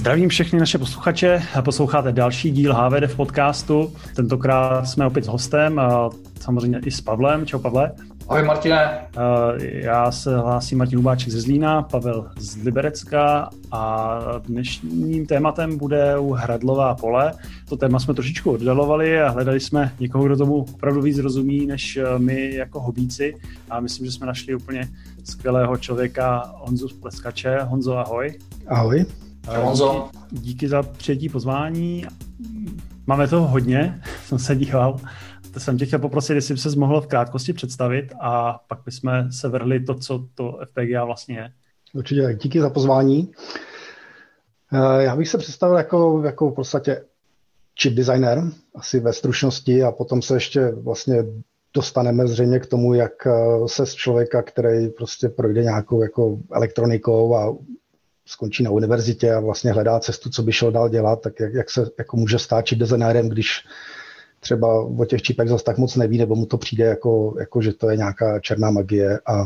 [0.00, 1.42] Zdravím všechny naše posluchače.
[1.64, 3.92] Posloucháte další díl HVD v podcastu.
[4.16, 5.80] Tentokrát jsme opět s hostem,
[6.40, 7.46] samozřejmě i s Pavlem.
[7.46, 7.92] Čau Pavle.
[8.28, 9.08] Ahoj Martine.
[9.60, 16.32] Já se hlásím Martin Hubáček ze Zlína, Pavel z Liberecka a dnešním tématem bude u
[16.32, 17.32] Hradlová pole.
[17.68, 21.98] To téma jsme trošičku oddalovali a hledali jsme někoho, kdo tomu opravdu víc rozumí, než
[22.18, 23.34] my jako hobíci
[23.70, 24.88] a myslím, že jsme našli úplně
[25.24, 27.58] skvělého člověka Honzu Pleskače.
[27.62, 28.38] Honzo, ahoj.
[28.68, 29.04] Ahoj.
[29.48, 30.10] Honzo.
[30.30, 32.06] Díky za přijetí pozvání.
[33.06, 35.00] Máme toho hodně, jsem se díval.
[35.54, 39.32] To jsem tě chtěl poprosit, jestli by se mohl v krátkosti představit a pak bychom
[39.32, 41.50] se vrhli to, co to FPGA vlastně je.
[41.94, 43.30] Určitě, díky za pozvání.
[44.72, 47.04] Eh, já bych se představil jako, jako v podstatě
[47.80, 48.42] chip designer,
[48.74, 51.24] asi ve stručnosti a potom se ještě vlastně
[51.74, 53.32] dostaneme zřejmě k tomu, jak eh,
[53.66, 57.56] se z člověka, který prostě projde nějakou jako elektronikou a
[58.30, 61.70] skončí na univerzitě a vlastně hledá cestu, co by šel dál dělat, tak jak, jak
[61.70, 63.64] se jako může stát chip designérem, když
[64.40, 67.72] třeba o těch čipech zase tak moc neví, nebo mu to přijde jako, jako že
[67.72, 69.44] to je nějaká černá magie a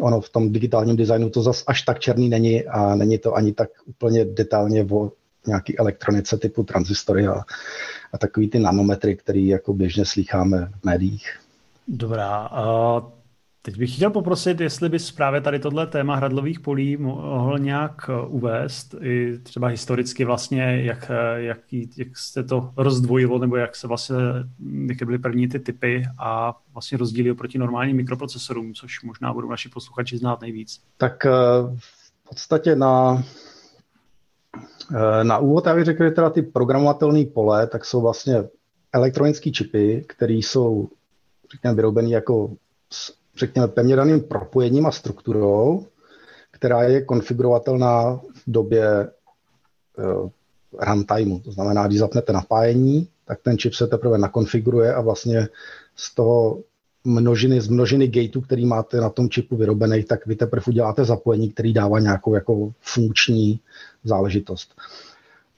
[0.00, 3.52] ono v tom digitálním designu to zase až tak černý není a není to ani
[3.52, 5.12] tak úplně detailně o
[5.46, 7.42] nějaký elektronice typu transistory a,
[8.12, 11.38] a takový ty nanometry, který jako běžně slycháme v médiích.
[11.88, 12.50] Dobrá.
[13.68, 18.26] Teď bych chtěl poprosit, jestli bys právě tady tohle téma hradlových polí mohl nějak eh,
[18.26, 21.58] uvést, i třeba historicky vlastně, jak, eh, jak,
[21.96, 24.16] jak se to rozdvojilo, nebo jak se vlastně,
[24.88, 29.68] jaké byly první ty typy a vlastně rozdíly oproti normálním mikroprocesorům, což možná budou naši
[29.68, 30.80] posluchači znát nejvíc.
[30.96, 31.30] Tak eh,
[32.24, 33.22] v podstatě na,
[35.22, 38.44] na úvod já bych řekl, že teda ty programovatelné pole, tak jsou vlastně
[38.92, 40.88] elektronické čipy, které jsou
[41.52, 42.50] řekněme, vyrobené jako
[43.38, 45.86] řekněme, pevně daným propojením a strukturou,
[46.50, 49.10] která je konfigurovatelná v době
[49.98, 50.30] uh,
[50.78, 51.38] runtimeu.
[51.38, 55.48] To znamená, když zapnete napájení, tak ten čip se teprve nakonfiguruje a vlastně
[55.96, 56.62] z toho
[57.04, 61.50] množiny, z množiny gateů, který máte na tom čipu vyrobených, tak vy teprve uděláte zapojení,
[61.50, 63.60] který dává nějakou jako funkční
[64.04, 64.74] záležitost.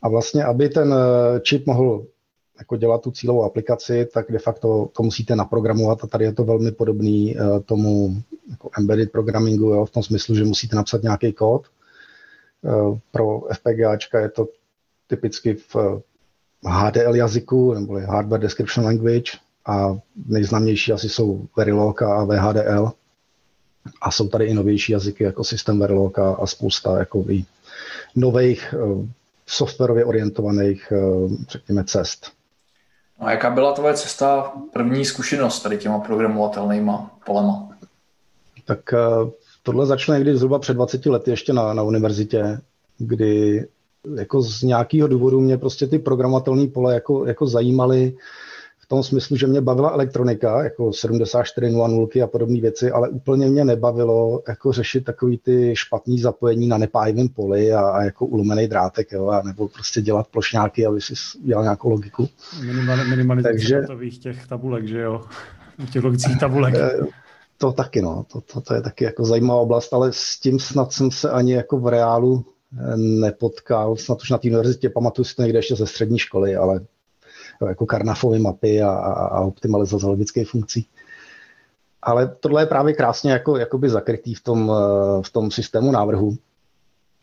[0.03, 2.07] A vlastně, aby ten eh, čip mohl
[2.61, 6.45] jako dělat tu cílovou aplikaci, tak de facto to musíte naprogramovat a tady je to
[6.45, 11.33] velmi podobný uh, tomu jako embedded programmingu, jo, v tom smyslu, že musíte napsat nějaký
[11.33, 11.67] kód.
[12.63, 14.49] Uh, pro FPGAčka je to
[15.07, 16.03] typicky v
[16.67, 19.33] HDL jazyku, nebo Hardware Description Language
[19.67, 22.93] a nejznámější asi jsou Verilog a VHDL.
[24.03, 27.25] A jsou tady i novější jazyky jako System Verilog a, spousta jako
[28.17, 28.75] nových
[29.47, 30.93] softwarově orientovaných,
[31.49, 32.40] řekněme, cest.
[33.21, 37.69] No a jaká byla tvoje cesta, první zkušenost tady těma programovatelnýma polema?
[38.65, 39.31] Tak eh,
[39.63, 42.61] tohle začalo někdy zhruba před 20 lety ještě na, na univerzitě,
[42.99, 43.67] kdy
[44.15, 48.17] jako z nějakého důvodu mě prostě ty programovatelné pole jako, jako zajímaly
[48.91, 54.43] tom smyslu, že mě bavila elektronika, jako 7400 a podobné věci, ale úplně mě nebavilo
[54.49, 59.29] jako řešit takový ty špatný zapojení na nepájivém poli a, a jako ulomený drátek, jo,
[59.29, 61.15] a nebo prostě dělat plošňáky, aby si
[61.45, 62.29] dělal nějakou logiku.
[63.11, 63.83] minimalizace Takže,
[64.23, 65.21] těch tabulek, že jo?
[65.93, 66.75] Těch logických tabulek.
[66.75, 66.93] Eh,
[67.59, 68.25] to taky, no.
[68.33, 71.53] To, to, to je taky jako zajímavá oblast, ale s tím snad jsem se ani
[71.53, 73.97] jako v reálu eh, nepotkal.
[73.97, 76.81] Snad už na té univerzitě pamatuju si to někde ještě ze střední školy, ale
[77.69, 80.87] jako karnafové mapy a, a, a optimalizace logických funkcí.
[82.03, 86.37] Ale tohle je právě krásně jako, jakoby zakrytý v tom, eh, v tom systému návrhu.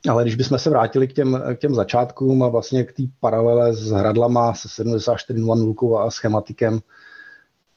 [0.09, 3.73] Ale když bychom se vrátili k těm, k těm začátkům a vlastně k té paralele
[3.73, 6.79] s hradlama, se 74.00 a schematikem,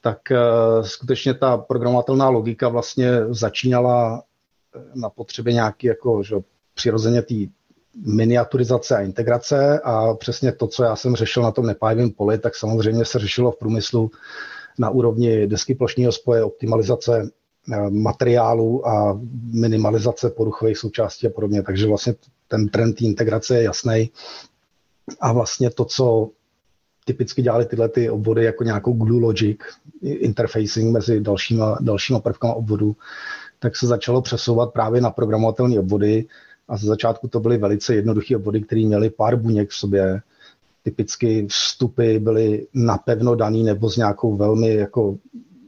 [0.00, 4.22] tak uh, skutečně ta programovatelná logika vlastně začínala
[4.94, 6.36] na potřebě nějaký jako, že,
[6.74, 7.22] přirozeně
[7.96, 12.56] miniaturizace a integrace a přesně to, co já jsem řešil na tom nepájivém poli, tak
[12.56, 14.10] samozřejmě se řešilo v průmyslu
[14.78, 17.30] na úrovni desky plošního spoje, optimalizace
[17.72, 19.20] eh, materiálu a
[19.52, 21.62] minimalizace poruchových součástí a podobně.
[21.62, 22.14] Takže vlastně
[22.48, 24.10] ten trend integrace je jasný.
[25.20, 26.30] A vlastně to, co
[27.04, 29.58] typicky dělali tyhle ty obvody jako nějakou glue logic,
[30.02, 32.96] interfacing mezi dalšíma, dalšíma prvkama obvodu,
[33.58, 36.26] tak se začalo přesouvat právě na programovatelné obvody,
[36.70, 40.22] a ze začátku to byly velice jednoduché obvody, které měly pár buněk v sobě.
[40.82, 45.16] Typicky vstupy byly napevno daný nebo s nějakou velmi jako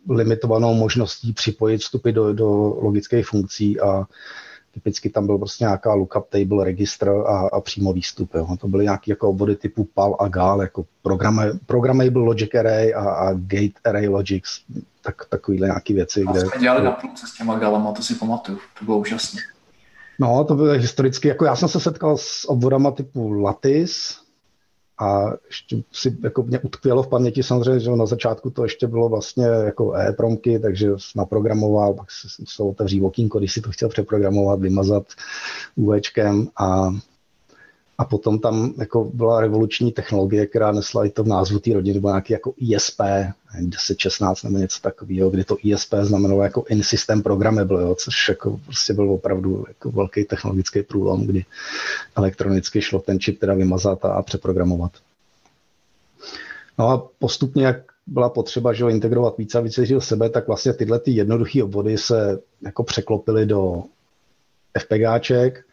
[0.09, 2.49] limitovanou možností připojit vstupy do, do
[2.81, 4.07] logických funkcí a
[4.75, 8.35] typicky tam byl prostě nějaká lookup table, registr a, a přímo výstup.
[8.35, 8.57] Jo.
[8.61, 10.85] To byly nějaké jako obvody typu PAL a GAL, jako
[11.67, 14.51] programmable logic array a, a gate array logics,
[15.03, 16.25] tak, takovýhle nějaké věci.
[16.29, 16.41] A kde...
[16.41, 19.41] jsme dělali na půlce s těma galama, to si pamatuju, to bylo úžasné.
[20.23, 24.15] No, to bylo historicky, jako já jsem se setkal s obvodama typu Lattice,
[24.99, 29.09] a ještě si jako mě utkvělo v paměti samozřejmě, že na začátku to ještě bylo
[29.09, 32.07] vlastně jako e-promky, takže naprogramoval, pak
[32.47, 35.05] se otevří okýnko, když si to chtěl přeprogramovat, vymazat
[35.77, 36.91] UVčkem a
[38.03, 42.01] a potom tam jako byla revoluční technologie, která nesla i to v názvu té rodiny,
[42.01, 43.01] byl nějaký jako ISP,
[43.71, 48.93] 1016 nebo něco takového, kdy to ISP znamenalo jako in-system programmable, jo, což jako prostě
[48.93, 51.45] byl opravdu jako velký technologický průlom, kdy
[52.17, 54.93] elektronicky šlo ten čip teda vymazat a přeprogramovat.
[56.79, 57.77] No a postupně, jak
[58.07, 61.63] byla potřeba že ho, integrovat více a více do sebe, tak vlastně tyhle ty jednoduché
[61.63, 63.83] obvody se jako překlopily do
[64.79, 65.65] FPGáček,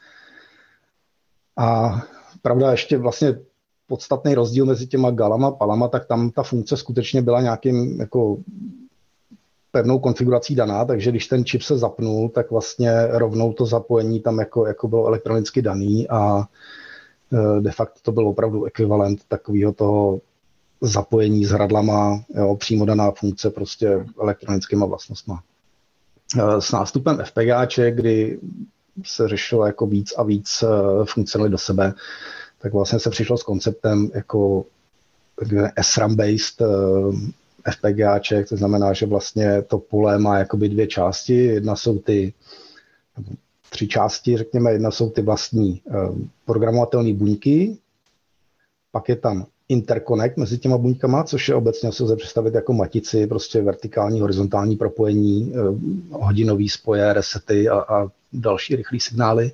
[1.60, 2.02] a
[2.42, 3.40] pravda, ještě vlastně
[3.88, 8.38] podstatný rozdíl mezi těma galama a palama, tak tam ta funkce skutečně byla nějakým jako
[9.72, 14.40] pevnou konfigurací daná, takže když ten čip se zapnul, tak vlastně rovnou to zapojení tam
[14.40, 16.48] jako, jako bylo elektronicky daný a
[17.34, 20.22] e, de facto to byl opravdu ekvivalent takového toho
[20.82, 25.44] zapojení s hradlama, jo, přímo daná funkce prostě elektronickýma vlastnostma.
[26.40, 28.40] E, s nástupem FPGáče, kdy
[29.06, 31.94] se řešilo jako víc a víc eh, funkcionalit do sebe,
[32.62, 34.66] tak vlastně se přišlo s konceptem jako
[35.82, 41.46] SRAM-based eh, FPGAček, to znamená, že vlastně to pole má jakoby dvě části.
[41.46, 42.34] Jedna jsou ty
[43.70, 45.92] tři části, řekněme, jedna jsou ty vlastní eh,
[46.46, 47.78] programovatelné buňky,
[48.92, 53.28] pak je tam interconnect mezi těma buňkama, což je obecně se lze představit jako matici,
[53.28, 55.54] prostě vertikální, horizontální propojení,
[56.12, 59.52] hodinový spoje, resety a, a další rychlé signály.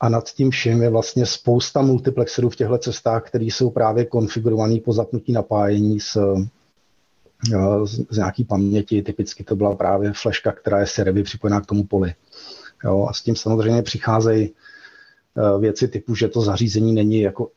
[0.00, 4.80] A nad tím vším je vlastně spousta multiplexerů v těchto cestách, které jsou právě konfigurované
[4.80, 6.18] po zapnutí napájení s,
[7.84, 9.02] z, z nějaký paměti.
[9.02, 12.14] Typicky to byla právě fleška, která je servy připojená k tomu poli.
[12.84, 17.50] Jo, a s tím samozřejmě přicházejí e, věci typu, že to zařízení není jako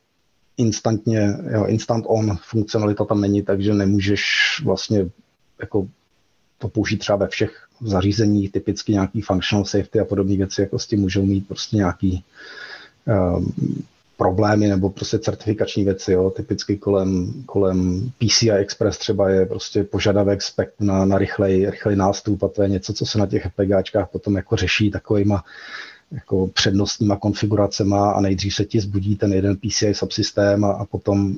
[0.58, 4.22] instantně, jo, instant on, funkcionalita tam není, takže nemůžeš
[4.64, 5.06] vlastně
[5.60, 5.88] jako
[6.58, 10.86] to použít třeba ve všech zařízení, typicky nějaký functional safety a podobné věci, jako s
[10.86, 12.24] tím můžou mít prostě nějaký
[13.06, 13.52] um,
[14.16, 16.30] problémy nebo prostě certifikační věci, jo.
[16.30, 22.42] typicky kolem, kolem PCI Express třeba je prostě požadavek spek na, na rychlej, rychlej nástup
[22.42, 25.44] a to je něco, co se na těch FPGáčkách potom jako řeší takovýma
[26.12, 31.36] jako přednostníma konfiguracema a nejdřív se ti zbudí ten jeden PCI subsystém a, a potom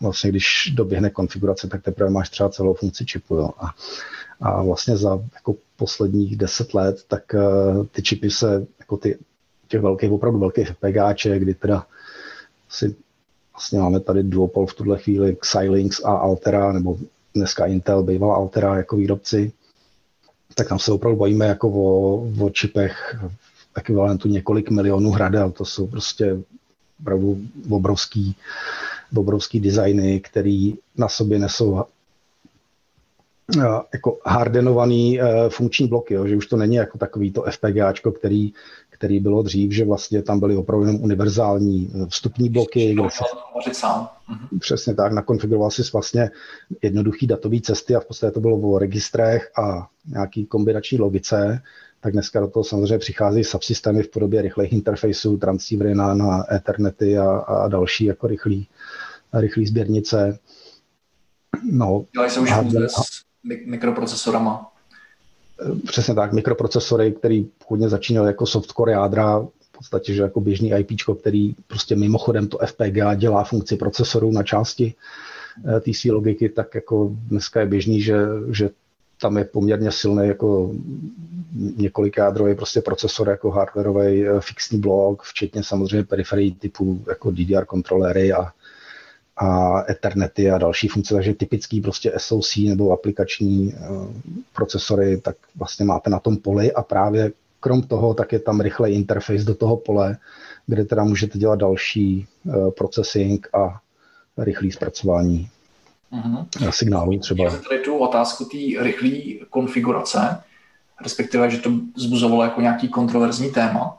[0.00, 3.34] vlastně když doběhne konfigurace, tak teprve máš třeba celou funkci čipu.
[3.36, 3.50] Jo.
[3.58, 3.74] A,
[4.40, 9.18] a vlastně za jako posledních deset let, tak uh, ty čipy se, jako ty,
[9.68, 11.86] těch velkých, opravdu velkých FPGáček, kdy teda
[12.68, 12.96] si
[13.52, 16.98] vlastně máme tady duopol v tuhle chvíli Xilinx a Altera, nebo
[17.34, 19.52] dneska Intel, bývala Altera jako výrobci,
[20.54, 23.16] tak tam se opravdu bavíme jako o, o čipech
[23.76, 25.50] ekvivalentu několik milionů hradel.
[25.50, 26.38] To jsou prostě
[27.00, 27.40] opravdu
[27.70, 28.36] obrovský,
[29.16, 31.84] obrovský designy, který na sobě nesou
[33.92, 38.52] jako hardenovaný uh, funkční bloky, jo, že už to není jako takový to FPGAčko, který,
[38.90, 42.94] který bylo dřív, že vlastně tam byly opravdu jenom univerzální eh, vstupní bloky.
[42.94, 44.08] Kde se, sám.
[44.28, 44.58] Mhm.
[44.58, 46.30] Přesně tak, nakonfiguroval si vlastně
[46.82, 51.62] jednoduchý datový cesty a v podstatě to bylo o registrech a nějaký kombinační logice,
[52.00, 57.18] tak dneska do toho samozřejmě přichází subsystémy v podobě rychlých interfaceů, transceivery na, na Ethernety
[57.18, 58.68] a, a další jako rychlý,
[59.32, 60.38] rychlý sběrnice.
[61.72, 62.64] No, Dělají se už a,
[63.66, 64.72] mikroprocesorama.
[65.86, 70.90] Přesně tak, mikroprocesory, který původně začínaly jako softcore jádra, v podstatě, že jako běžný IP,
[71.20, 74.94] který prostě mimochodem to FPGA dělá funkci procesorů na části
[75.76, 78.16] eh, té své logiky, tak jako dneska je běžný, že,
[78.50, 78.70] že
[79.20, 80.72] tam je poměrně silný jako
[81.76, 87.64] několik jádrový prostě procesor jako hardwareový eh, fixní blok, včetně samozřejmě periferií typu jako DDR
[87.64, 88.52] kontroléry a
[89.42, 94.06] a Ethernety a další funkce, takže typický prostě SoC nebo aplikační uh,
[94.52, 98.94] procesory, tak vlastně máte na tom poli a právě krom toho, tak je tam rychlej
[98.94, 100.16] interface do toho pole,
[100.66, 103.80] kde teda můžete dělat další uh, processing a
[104.38, 105.48] rychlý zpracování
[106.12, 106.70] mm-hmm.
[106.70, 107.44] signálů třeba.
[107.44, 110.42] Já tady tu otázku té rychlé konfigurace,
[111.02, 113.96] respektive, že to zbuzovalo jako nějaký kontroverzní téma.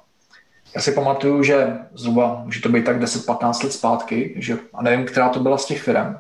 [0.76, 5.06] Já si pamatuju, že zhruba, může to být tak 10-15 let zpátky, že, a nevím,
[5.06, 6.16] která to byla z těch firm,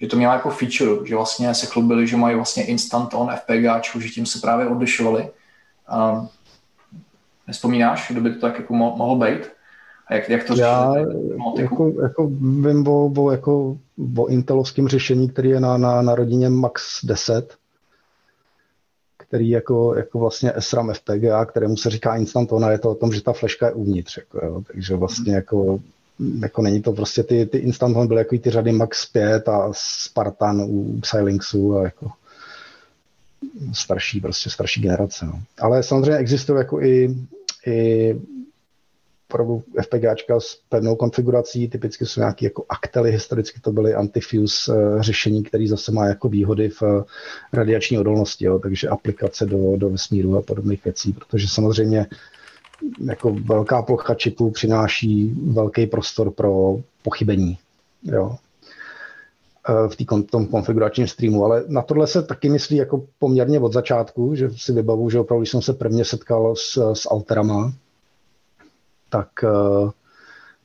[0.00, 4.00] že to měla jako feature, že vlastně se chlubili, že mají vlastně instant on FPGAčku,
[4.00, 5.30] že tím se právě odlišovali.
[6.12, 6.28] Um,
[7.46, 9.50] nespomínáš, kdo by to tak jako mohlo být?
[10.06, 10.94] A jak, jak to Já
[11.58, 13.78] jako, jako vím o, o, jako,
[14.16, 17.54] o intelovském řešení, který je na, na, na rodině Max 10,
[19.16, 23.12] který jako, jako vlastně SRAM FPGA, kterému se říká instant ona, je to o tom,
[23.12, 24.16] že ta fleška je uvnitř.
[24.16, 24.62] Jako, jo.
[24.72, 25.36] Takže vlastně mhm.
[25.36, 25.80] jako,
[26.40, 29.68] jako není to prostě ty, ty instant on byly jako ty řady Max 5 a
[29.72, 32.10] Spartan u Xilinxu a jako
[33.72, 35.26] starší, prostě starší generace.
[35.26, 35.42] No.
[35.60, 37.16] Ale samozřejmě existují jako i,
[37.66, 38.14] i
[39.30, 45.02] opravdu FPGAčka s pevnou konfigurací, typicky jsou nějaké jako aktely, historicky to byly antifuse uh,
[45.02, 47.02] řešení, které zase má jako výhody v uh,
[47.52, 52.06] radiační odolnosti, jo, takže aplikace do, do vesmíru a podobných věcí, protože samozřejmě
[53.04, 57.58] jako velká plocha čipů přináší velký prostor pro pochybení.
[58.02, 58.36] Jo
[59.68, 63.72] eh, v tý, tom konfiguračním streamu, ale na tohle se taky myslí jako poměrně od
[63.72, 67.72] začátku, že si vybavu, že opravdu jsem se prvně setkal s, s alterama,
[69.14, 69.90] tak uh,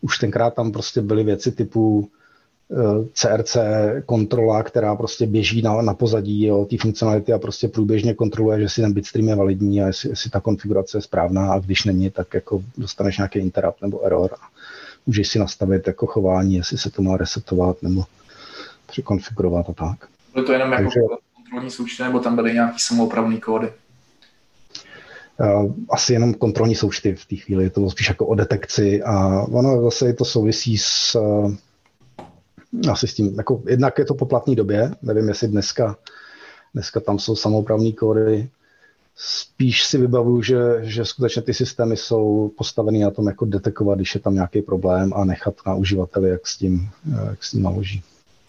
[0.01, 3.57] už tenkrát tam prostě byly věci typu uh, eh, CRC
[4.05, 8.81] kontrola, která prostě běží na, na pozadí té funkcionality a prostě průběžně kontroluje, že si
[8.81, 12.33] ten bitstream je validní a jestli, jestli ta konfigurace je správná a když není, tak
[12.33, 14.47] jako dostaneš nějaký interrupt nebo error a
[15.05, 18.03] můžeš si nastavit jako chování, jestli se to má resetovat nebo
[18.87, 20.09] překonfigurovat a tak.
[20.33, 20.99] Bylo to jenom jako Takže...
[21.35, 23.71] kontrolní součty, nebo tam byly nějaký samoopravný kódy?
[25.41, 29.43] Eh, asi jenom kontrolní součty v té chvíli, je to spíš jako o detekci a
[29.43, 34.55] ono zase to souvisí s eh, asi s tím, jako jednak je to po platné
[34.55, 35.97] době, nevím, jestli dneska,
[36.73, 38.49] dneska tam jsou samoupravní kódy,
[39.15, 44.15] spíš si vybavuju, že, že skutečně ty systémy jsou postaveny na tom, jako detekovat, když
[44.15, 47.63] je tam nějaký problém a nechat na uživateli, jak s tím, eh, jak s tím
[47.63, 48.03] naloží.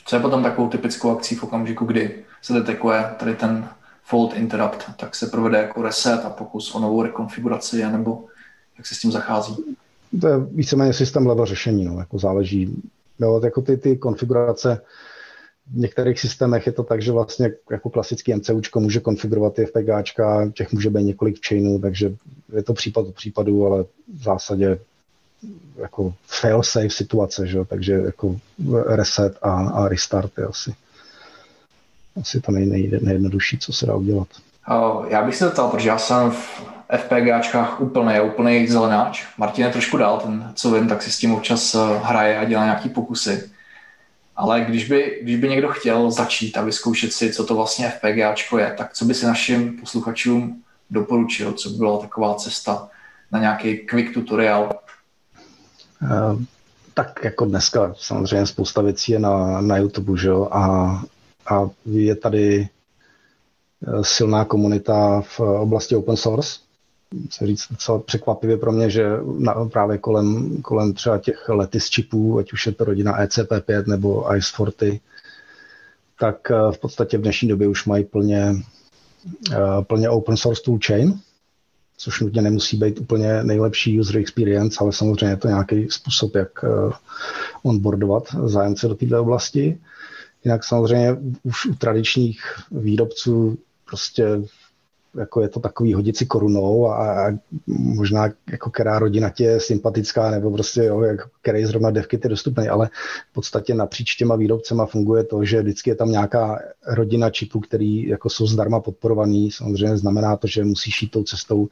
[0.07, 3.69] Co je potom takovou typickou akcí v okamžiku, kdy se detekuje tady ten
[4.11, 8.25] fault interrupt, tak se provede jako reset a pokus o novou rekonfiguraci, nebo
[8.79, 9.57] jak se s tím zachází?
[10.21, 12.83] To je víceméně systém level řešení, no, jako záleží.
[13.21, 14.81] Jo, jako ty, ty konfigurace
[15.73, 20.51] v některých systémech je to tak, že vlastně jako klasický MCUčko může konfigurovat ty FPGAčka,
[20.55, 22.13] těch může být několik chainů, takže
[22.53, 23.85] je to případ od případu, ale
[24.19, 24.79] v zásadě
[25.77, 27.65] jako fail-safe situace, že?
[27.65, 28.37] takže jako
[28.87, 30.75] reset a, a restart je asi
[32.21, 34.29] asi to nej, nej, nejjednodušší, co se dá udělat.
[35.09, 36.63] Já bych se zeptal, protože já jsem v
[36.97, 39.27] FPGAčkách úplný, úplný zelenáč.
[39.39, 42.45] Martin je trošku dál, ten, co vím, tak si s tím občas eh, hraje a
[42.45, 43.51] dělá nějaký pokusy.
[44.37, 48.59] Ale když by, když by někdo chtěl začít a vyzkoušet si, co to vlastně FPGAčko
[48.59, 51.53] je, tak co by si našim posluchačům doporučil?
[51.53, 52.89] Co by byla taková cesta
[53.33, 54.71] na nějaký quick tutorial?
[56.03, 56.43] Uh,
[56.95, 60.49] tak jako dneska samozřejmě spousta věcí je na, na YouTube, že jo?
[60.53, 61.03] A
[61.51, 66.59] a je tady eh, silná komunita v oblasti open source.
[67.31, 69.05] Se říct docela překvapivě pro mě, že
[69.39, 74.23] na, právě kolem, kolem třeba těch letis čipů, ať už je to rodina ECP5 nebo
[74.31, 75.01] ICE40,
[76.21, 78.55] tak eh, v podstatě v dnešní době už mají plně,
[79.53, 81.21] eh, plně open source toolchain,
[81.97, 86.65] což nutně nemusí být úplně nejlepší user experience, ale samozřejmě je to nějaký způsob, jak
[87.63, 89.79] onboardovat zájemce do této oblasti.
[90.45, 94.43] Jinak samozřejmě už u tradičních výrobců prostě
[95.19, 97.33] jako je to takový hodit si korunou a, a
[97.67, 102.31] možná jako která rodina tě je sympatická nebo prostě jo, jak, který zrovna devky je
[102.31, 102.91] dostupný, ale
[103.31, 108.09] v podstatě napříč těma výrobcema funguje to, že vždycky je tam nějaká rodina čipů, který
[108.09, 109.51] jako jsou zdarma podporovaný.
[109.51, 111.69] Samozřejmě znamená to, že musíš jít tou cestou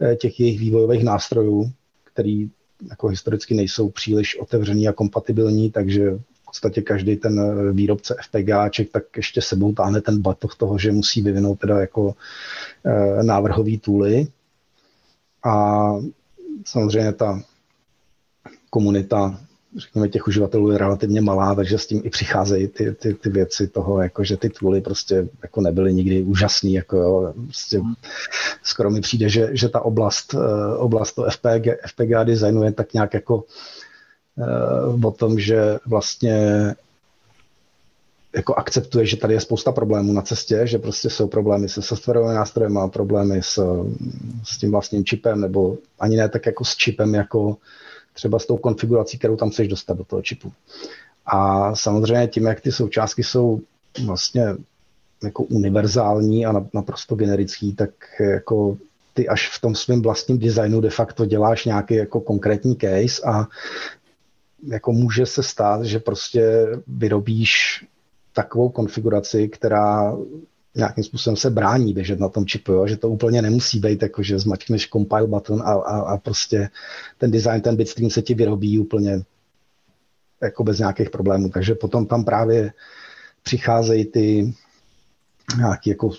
[0.00, 1.72] eh, těch jejich vývojových nástrojů,
[2.04, 2.50] který
[2.90, 9.02] jako historicky nejsou příliš otevřený a kompatibilní, takže podstatě každý ten eh, výrobce FPGAček tak
[9.16, 12.14] ještě sebou táhne ten batoh toho, že musí vyvinout teda jako
[12.84, 14.26] e, návrhový tooly.
[15.44, 15.92] A
[16.64, 17.40] samozřejmě ta
[18.70, 19.40] komunita
[19.76, 23.68] řekněme, těch uživatelů je relativně malá, takže s tím i přicházejí ty, ty, ty věci
[23.68, 27.94] toho, jako že ty tooly prostě jako nebyly nikdy úžasný, jako jo, prostě hmm.
[28.62, 32.92] skoro mi přijde, že, že ta oblast, eh, oblast to FPG, FPGA designu je tak
[32.92, 33.77] nějak jako Eh,
[35.04, 36.74] o tom, že vlastně
[38.36, 42.34] jako akceptuje, že tady je spousta problémů na cestě, že prostě jsou problémy se softwarovými
[42.34, 43.84] nástrojem, má problémy s,
[44.44, 47.56] s tím vlastním čipem, nebo ani ne tak jako s čipem, jako
[48.14, 50.52] třeba s tou konfigurací, kterou tam chceš dostat do toho čipu.
[51.26, 53.60] A samozřejmě tím, jak ty součástky jsou
[54.06, 54.54] vlastně
[55.22, 57.90] jako univerzální a naprosto generický, tak
[58.20, 58.76] jako
[59.14, 63.46] ty až v tom svém vlastním designu de facto děláš nějaký jako konkrétní case a
[64.62, 67.84] jako může se stát, že prostě vyrobíš
[68.32, 70.16] takovou konfiguraci, která
[70.74, 72.86] nějakým způsobem se brání běžet na tom čipu, jo?
[72.86, 76.68] že to úplně nemusí být jako, že zmačkneš compile button a, a, a prostě
[77.18, 79.22] ten design, ten bitstream se ti vyrobí úplně
[80.42, 81.48] jako bez nějakých problémů.
[81.48, 82.72] Takže potom tam právě
[83.42, 84.54] přicházejí ty
[85.56, 86.10] nějaké jako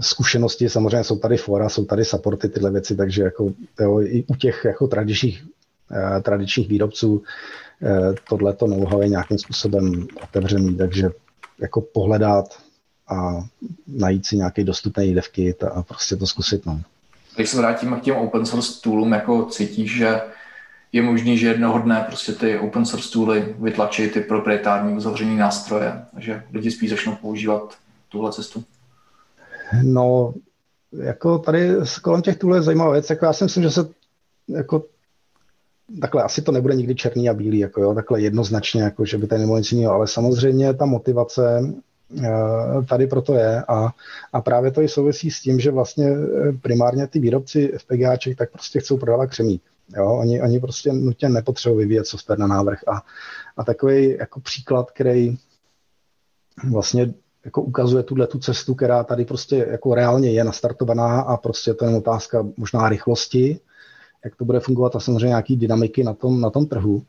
[0.00, 4.34] zkušenosti, samozřejmě jsou tady fora, jsou tady supporty, tyhle věci, takže jako, jo, i u
[4.34, 5.44] těch jako tradičních,
[5.92, 7.22] eh, tradičních výrobců
[8.28, 11.10] tohleto know-how je nějakým způsobem otevřený, takže
[11.58, 12.44] jako pohledat
[13.08, 13.44] a
[13.86, 16.66] najít si nějaký dostupný devkit a prostě to zkusit.
[16.66, 16.80] No.
[17.36, 20.20] Když se vrátíme k těm open source toolům, jako cítíš, že
[20.92, 26.04] je možný, že jednoho dne prostě ty open source tooly vytlačí ty proprietární uzavřený nástroje,
[26.18, 27.74] že lidi spíš začnou používat
[28.08, 28.64] tuhle cestu?
[29.82, 30.34] No,
[30.92, 31.70] jako tady
[32.02, 33.88] kolem těch toolů je zajímavá věc, jako já si myslím, že se
[34.48, 34.84] jako
[36.00, 39.26] takhle asi to nebude nikdy černý a bílý, jako jo, takhle jednoznačně, jako že by
[39.26, 41.72] tady nebylo nic jiného, ale samozřejmě ta motivace
[42.24, 42.30] eh,
[42.88, 43.88] tady proto je a,
[44.32, 48.50] a právě to i souvisí s tím, že vlastně eh, primárně ty výrobci FPGAček tak
[48.50, 49.62] prostě chcou prodávat křemík.
[49.96, 53.02] Jo, oni, oni prostě nutně nepotřebují vyvíjet software na návrh a,
[53.56, 55.36] a takový jako příklad, který
[56.70, 61.74] vlastně jako ukazuje tuhle tu cestu, která tady prostě jako reálně je nastartovaná a prostě
[61.74, 63.60] to je otázka možná rychlosti,
[64.24, 67.02] jak to bude fungovat a samozřejmě nějaký dynamiky na tom, na tom trhu.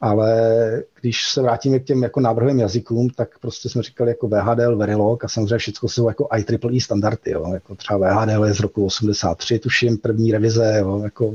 [0.00, 4.76] Ale když se vrátíme k těm jako návrhovým jazykům, tak prostě jsme říkali jako VHDL,
[4.76, 7.30] Verilog a samozřejmě všechno jsou jako IEEE standardy.
[7.30, 7.50] Jo.
[7.54, 11.34] Jako třeba VHDL je z roku 83, tuším, první revize, jo, jako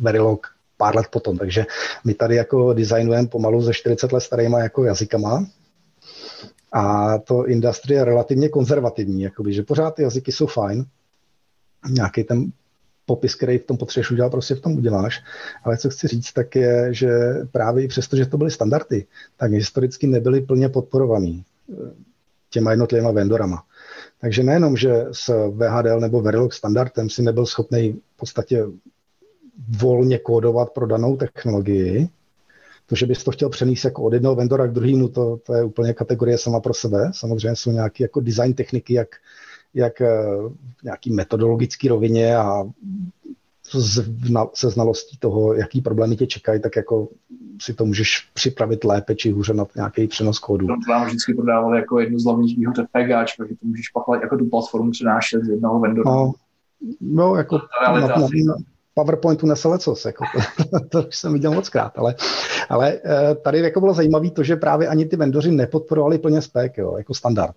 [0.00, 0.46] Verilog
[0.76, 1.38] pár let potom.
[1.38, 1.66] Takže
[2.04, 5.46] my tady jako designujeme pomalu ze 40 let starýma jako jazykama,
[6.72, 10.84] a to industrie je relativně konzervativní, jakoby, že pořád ty jazyky jsou fajn,
[11.90, 12.52] nějaký ten
[13.06, 15.22] popis, který v tom potřebuješ udělat, prostě v tom uděláš.
[15.64, 17.10] Ale co chci říct, tak je, že
[17.52, 19.06] právě i přesto, že to byly standardy,
[19.36, 21.74] tak historicky nebyly plně podporovaný eh,
[22.50, 23.64] těma jednotlivými vendorama.
[24.20, 28.64] Takže nejenom, že s VHDL nebo Verilog standardem si nebyl schopný v podstatě
[29.68, 32.08] volně kódovat pro danou technologii,
[32.86, 35.64] to, že bys to chtěl přenést jako od jednoho vendora k druhému, to, to je
[35.64, 37.10] úplně kategorie sama pro sebe.
[37.14, 39.08] Samozřejmě jsou nějaké jako design techniky, jak,
[39.74, 40.26] jak eh,
[40.84, 42.64] nějaký metodologický rovině a
[44.54, 47.08] se znalostí toho, jaký problémy tě čekají, tak jako
[47.60, 50.66] si to můžeš připravit lépe či hůře na nějaký přenos kódu.
[50.66, 54.36] To vám vždycky prodávali jako jednu z hlavních výhod FPGA, že to můžeš pak jako
[54.36, 56.10] tu platformu přenášet z jednoho vendora.
[56.10, 56.32] No,
[57.00, 58.54] no jako na, na, na,
[58.94, 60.24] PowerPointu nese lecos, jako
[60.70, 62.14] to, to už jsem viděl moc krát, ale,
[62.68, 66.72] ale eh, tady jako bylo zajímavé to, že právě ani ty vendoři nepodporovali plně spec,
[66.76, 67.56] jo, jako standard.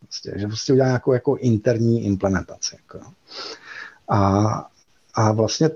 [0.00, 2.76] Prostě, že prostě udělali nějakou jako interní implementaci.
[2.76, 3.00] Jako.
[4.08, 4.46] A,
[5.14, 5.70] a vlastně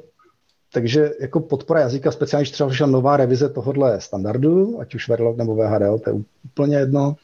[0.73, 5.37] takže jako podpora jazyka, speciálně, když třeba přišla nová revize tohohle standardu, ať už Verilog
[5.37, 7.17] nebo VHDL, to je úplně jedno,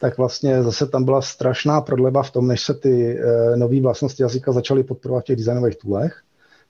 [0.00, 4.22] tak vlastně zase tam byla strašná prodleva v tom, než se ty e, nové vlastnosti
[4.22, 6.22] jazyka začaly podporovat v těch designových toolech.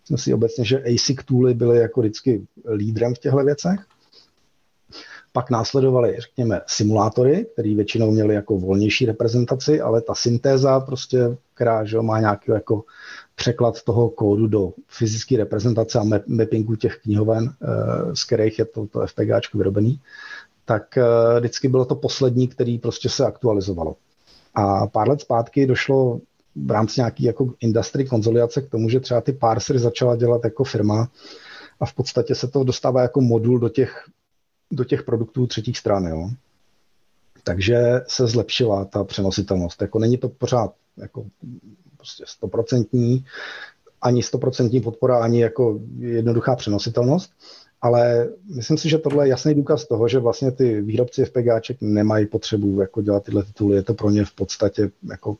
[0.03, 3.81] Myslím si obecně, že ASIC tooly byly jako vždycky lídrem v těchto věcech.
[5.37, 11.85] Pak následovaly, řekněme, simulátory, které většinou měly jako volnější reprezentaci, ale ta syntéza prostě, která
[11.85, 12.85] že má nějaký jako
[13.35, 17.67] překlad toho kódu do fyzické reprezentace a mappingu těch knihoven, eh,
[18.17, 20.01] z kterých je to, to FPGAčko vyrobený,
[20.65, 21.05] tak eh,
[21.41, 23.97] vždycky bylo to poslední, který prostě se aktualizovalo.
[24.55, 26.21] A pár let zpátky došlo
[26.57, 30.65] v rámci nějaký jako industry konzolidace k tomu, že třeba ty parsery začala dělat jako
[30.65, 31.09] firma
[31.81, 34.05] a v podstatě se to dostává jako modul do těch,
[34.71, 36.07] do těch produktů třetích stran.
[36.07, 36.31] Jo.
[37.45, 39.83] Takže se zlepšila ta přenositelnost.
[39.83, 41.27] Jako není to pořád jako
[41.97, 43.25] prostě stoprocentní,
[44.03, 47.33] ani stoprocentní podpora, ani jako jednoduchá přenositelnost,
[47.81, 52.27] ale myslím si, že tohle je jasný důkaz toho, že vlastně ty výrobci FPGáček nemají
[52.27, 53.77] potřebu jako dělat tyhle tituly.
[53.77, 55.37] Je to pro ně v podstatě jako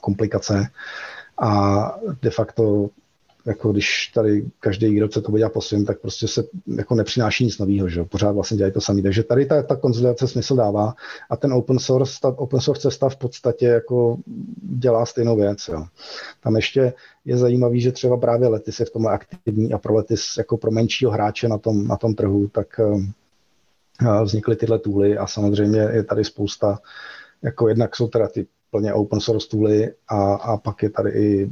[0.00, 0.66] komplikace
[1.38, 1.82] a
[2.22, 2.90] de facto
[3.48, 6.44] jako když tady každý výrobce to dělá po svém, tak prostě se
[6.76, 9.02] jako nepřináší nic nového, že pořád vlastně dělají to samé.
[9.02, 10.94] Takže tady ta, ta konzolidace smysl dává
[11.30, 14.16] a ten open source, ta open source cesta v podstatě jako
[14.62, 15.68] dělá stejnou věc.
[15.68, 15.84] Jo.
[16.40, 16.92] Tam ještě
[17.24, 20.70] je zajímavý, že třeba právě Letis je v tomhle aktivní a pro Letis jako pro
[20.70, 23.02] menšího hráče na tom, na tom trhu, tak uh,
[24.22, 26.78] vznikly tyhle tooly a samozřejmě je tady spousta
[27.42, 31.50] jako jednak jsou teda ty plně open source tooly a, a pak je tady i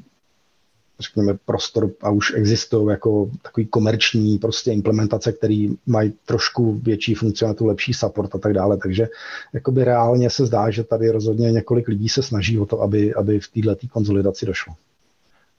[1.01, 7.67] řekněme, prostor a už existují jako takový komerční prostě implementace, které mají trošku větší funkcionalitu,
[7.67, 8.77] lepší support a tak dále.
[8.77, 9.09] Takže
[9.53, 13.41] jakoby reálně se zdá, že tady rozhodně několik lidí se snaží o to, aby, aby
[13.41, 14.75] v této konzolidaci došlo.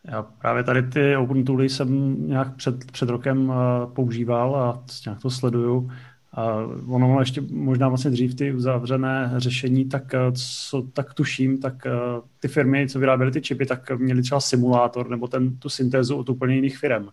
[0.03, 5.21] Já právě tady ty open tooly jsem nějak před, před rokem eh, používal a nějak
[5.21, 5.89] to sleduju.
[6.37, 10.19] A ono ještě možná vlastně dřív ty uzavřené řešení, tak eh,
[10.67, 11.91] co tak tuším, tak eh,
[12.39, 16.29] ty firmy, co vyráběly ty čipy, tak měly třeba simulátor nebo ten, tu syntézu od
[16.29, 17.07] úplně jiných firm.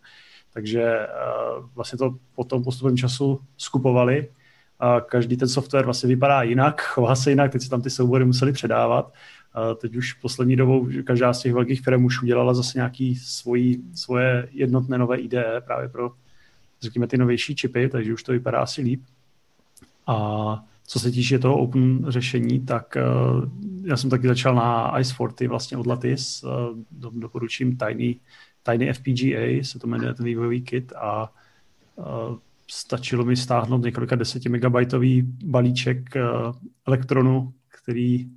[0.52, 1.08] Takže eh,
[1.74, 4.28] vlastně to potom postupem času skupovali
[4.80, 8.24] a každý ten software vlastně vypadá jinak, chová se jinak, teď se tam ty soubory
[8.24, 9.12] museli předávat
[9.80, 13.16] teď už poslední dobou každá z těch velkých firm už udělala zase nějaký
[13.94, 16.12] svoje jednotné nové IDE právě pro
[16.82, 19.02] řekněme ty novější čipy, takže už to vypadá asi líp.
[20.06, 23.44] A co se týče toho open řešení, tak uh,
[23.84, 26.78] já jsem taky začal na Ice Forty vlastně od Lattice, uh,
[27.12, 28.20] doporučím Tiny,
[28.62, 31.32] Tiny FPGA, se to jmenuje ten vývojový kit a
[31.96, 32.04] uh,
[32.70, 36.14] stačilo mi stáhnout několika deseti megabajtový balíček
[36.86, 38.30] elektronu, který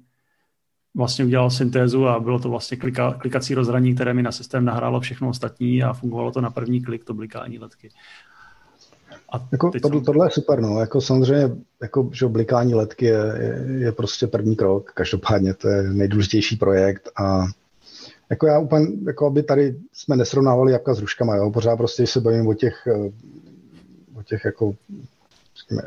[0.97, 4.99] vlastně udělal syntézu a bylo to vlastně klika, klikací rozhraní, které mi na systém nahrálo
[4.99, 7.89] všechno ostatní a fungovalo to na první klik, to blikání letky.
[9.33, 10.03] A jako to, jsem...
[10.03, 10.79] Tohle je super, no.
[10.79, 11.49] Jako samozřejmě,
[11.81, 14.91] jako, že oblikání letky je, je, je, prostě první krok.
[14.91, 17.45] Každopádně to je nejdůležitější projekt a
[18.29, 21.51] jako já úplně, jako aby tady jsme nesrovnávali jabka s ruškama, jo.
[21.51, 23.11] Pořád prostě se bavím o těch, eh,
[24.19, 24.73] o těch jako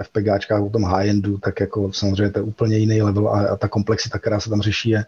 [0.02, 3.68] FPGáčkách, o tom high-endu, tak jako samozřejmě to je úplně jiný level a, a ta
[3.68, 5.04] komplexita, která se tam řeší, je,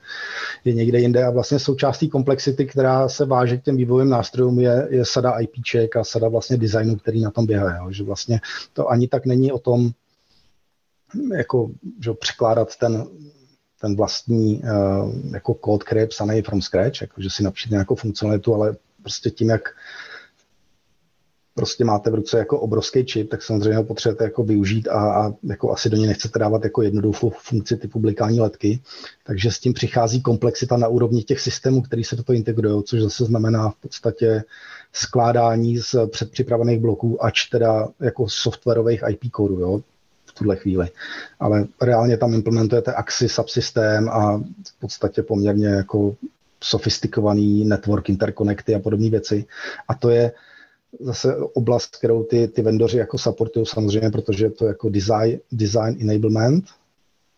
[0.64, 4.88] je někde jinde a vlastně součástí komplexity, která se váže k těm vývojovým nástrojům, je,
[4.90, 7.76] je sada IPček a sada vlastně designu, který na tom běhá.
[7.76, 7.90] Jo.
[7.90, 8.40] Že vlastně
[8.72, 9.90] to ani tak není o tom,
[11.36, 11.70] jako,
[12.04, 13.06] že překládat ten,
[13.80, 17.94] ten vlastní uh, jako kód, který je psaný from scratch, jako, že si napíšete nějakou
[17.94, 19.62] funkcionalitu, ale prostě tím, jak
[21.54, 25.32] prostě máte v ruce jako obrovský čip, tak samozřejmě ho potřebujete jako využít a, a
[25.42, 28.80] jako asi do něj nechcete dávat jako jednoduchou funkci typu blikání letky.
[29.24, 33.00] Takže s tím přichází komplexita na úrovni těch systémů, který se do toho integrují, což
[33.00, 34.44] zase znamená v podstatě
[34.92, 39.80] skládání z předpřipravených bloků, ač teda jako softwarových IP kódů, jo,
[40.26, 40.88] v tuhle chvíli.
[41.40, 46.16] Ale reálně tam implementujete AXI subsystém a v podstatě poměrně jako
[46.60, 49.44] sofistikovaný network interconnecty a podobné věci.
[49.88, 50.32] A to je
[51.00, 55.96] zase oblast, kterou ty, ty vendoři jako supportují samozřejmě, protože to je jako design, design
[56.00, 56.64] enablement,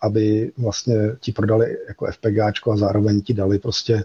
[0.00, 4.04] aby vlastně ti prodali jako FPGáčko a zároveň ti dali prostě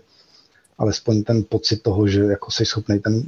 [0.77, 3.23] alespoň ten pocit toho, že jako jsi schopný ten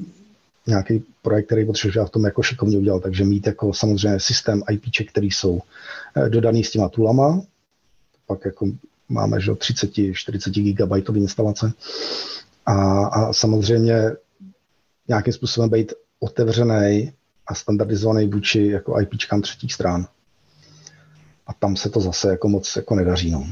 [0.67, 3.03] nějaký projekt, který potřebuje v tom jako šikovně udělat.
[3.03, 5.62] Takže mít jako samozřejmě systém IPček, který jsou
[6.15, 7.41] eh, dodaný s těma toolama,
[8.27, 8.67] pak jako
[9.10, 11.73] máme že 30-40 GB instalace
[12.65, 14.12] a, a samozřejmě
[15.07, 17.13] nějakým způsobem být otevřený
[17.47, 20.07] a standardizovaný vůči jako IPčkám třetích stran.
[21.47, 23.31] A tam se to zase jako moc jako nedaří.
[23.31, 23.47] No.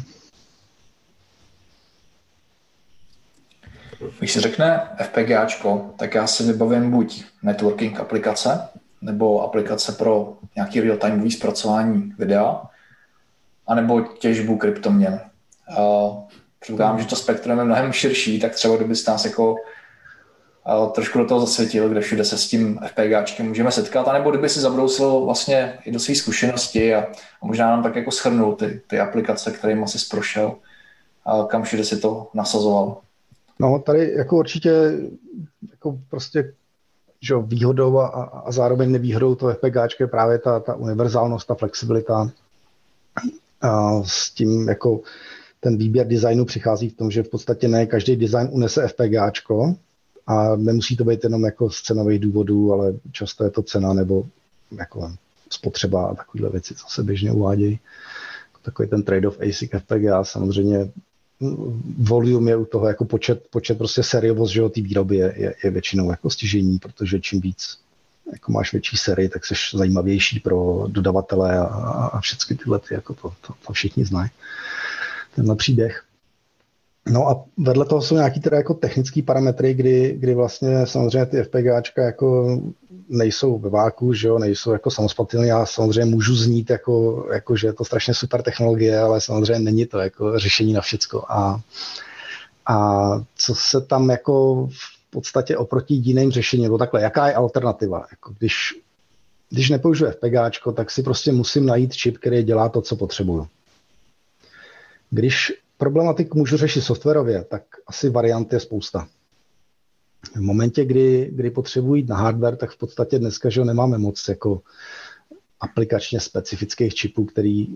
[4.19, 8.69] Když se řekne FPGAčko, tak já si vybavím buď networking aplikace,
[9.01, 12.61] nebo aplikace pro nějaký real-timeový zpracování videa,
[13.67, 15.19] anebo těžbu kryptoměn.
[16.59, 19.55] Předpokládám, že to spektrum je mnohem širší, tak třeba kdybyste nás jako
[20.91, 24.59] trošku do toho zasvětil, kde všude se s tím FPGáčkem můžeme setkat, anebo kdyby si
[24.59, 26.99] zabrousil vlastně i do své zkušenosti a,
[27.41, 30.55] a možná nám tak jako schrnul ty, ty aplikace, kterým asi prošel
[31.25, 32.97] a kam všude si to nasazoval.
[33.59, 34.99] No, tady jako určitě
[35.71, 36.53] jako prostě
[37.21, 38.07] že výhodou a,
[38.45, 42.31] a zároveň nevýhodou toho FPGáčka je právě ta, ta univerzálnost, ta flexibilita.
[43.61, 45.01] A s tím jako
[45.59, 49.75] ten výběr designu přichází v tom, že v podstatě ne každý design unese FPGáčko,
[50.29, 54.25] a nemusí to být jenom jako z cenových důvodů, ale často je to cena nebo
[54.79, 55.11] jako
[55.49, 57.79] spotřeba a takovéhle věci, co se běžně uvádějí.
[58.61, 60.91] Takový ten trade-off ASIC FPGA samozřejmě
[61.97, 66.11] volume je u toho jako počet, počet prostě seriovost, že výroby je, je, je, většinou
[66.11, 67.77] jako stěžení, protože čím víc
[68.31, 71.65] jako máš větší sérii, tak jsi zajímavější pro dodavatele a,
[72.13, 74.29] a všechny tyhle, jako to, to, to všichni znají,
[75.35, 76.03] tenhle příběh.
[77.07, 81.43] No a vedle toho jsou nějaký teda jako technické parametry, kdy, kdy vlastně samozřejmě ty
[81.43, 82.59] FPGAčka jako
[83.09, 85.47] nejsou ve váku, že jo, nejsou jako samospatelné.
[85.47, 89.85] Já samozřejmě můžu znít jako, jako, že je to strašně super technologie, ale samozřejmě není
[89.85, 91.25] to jako řešení na všecko.
[91.29, 91.61] A,
[92.65, 98.05] a co se tam jako v podstatě oproti jiným řešením, nebo takhle, jaká je alternativa?
[98.11, 98.55] Jako když,
[99.49, 103.47] když nepoužiju FPGAčko, tak si prostě musím najít čip, který dělá to, co potřebuju.
[105.09, 109.07] Když problematiku můžu řešit softwarově, tak asi variant je spousta.
[110.35, 114.27] V momentě, kdy, kdy potřebuji jít na hardware, tak v podstatě dneska že nemáme moc
[114.27, 114.61] jako
[115.59, 117.67] aplikačně specifických čipů, který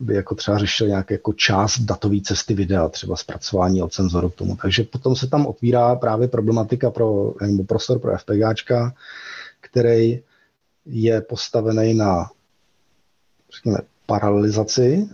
[0.00, 4.34] by jako třeba řešil nějaké jako část datové cesty videa, třeba zpracování od senzoru k
[4.34, 4.56] tomu.
[4.56, 8.94] Takže potom se tam otvírá právě problematika pro, nebo prostor pro FPGAčka,
[9.60, 10.20] který
[10.86, 12.30] je postavený na
[13.56, 15.08] řekněme, paralelizaci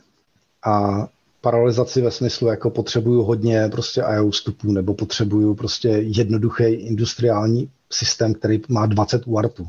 [0.64, 1.06] a
[1.44, 8.34] paralelizaci ve smyslu, jako potřebuju hodně prostě IO vstupů, nebo potřebuju prostě jednoduchý industriální systém,
[8.34, 9.66] který má 20 UARTů.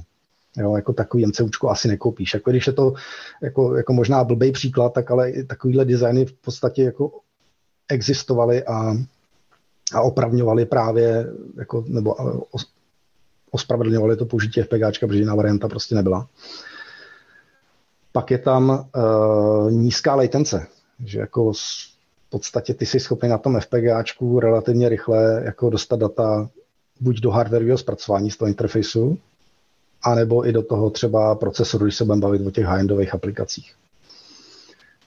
[0.57, 2.33] Jo, jako takový MCUčko asi nekoupíš.
[2.33, 2.93] Jako když je to
[3.41, 7.11] jako, jako možná blbý příklad, tak ale takovýhle designy v podstatě jako
[7.89, 8.95] existovaly a,
[9.93, 12.15] a opravňovaly právě, jako, nebo
[13.51, 16.27] ospravedlňovaly to použití FPGAčka, protože jiná varianta prostě nebyla.
[18.11, 20.67] Pak je tam uh, nízká latence,
[21.05, 26.49] že jako v podstatě ty jsi schopný na tom FPGAčku relativně rychle jako dostat data
[26.99, 29.17] buď do hardwareového zpracování z toho interfejsu,
[30.03, 33.75] anebo i do toho třeba procesoru, když se budeme bavit o těch high-endových aplikacích.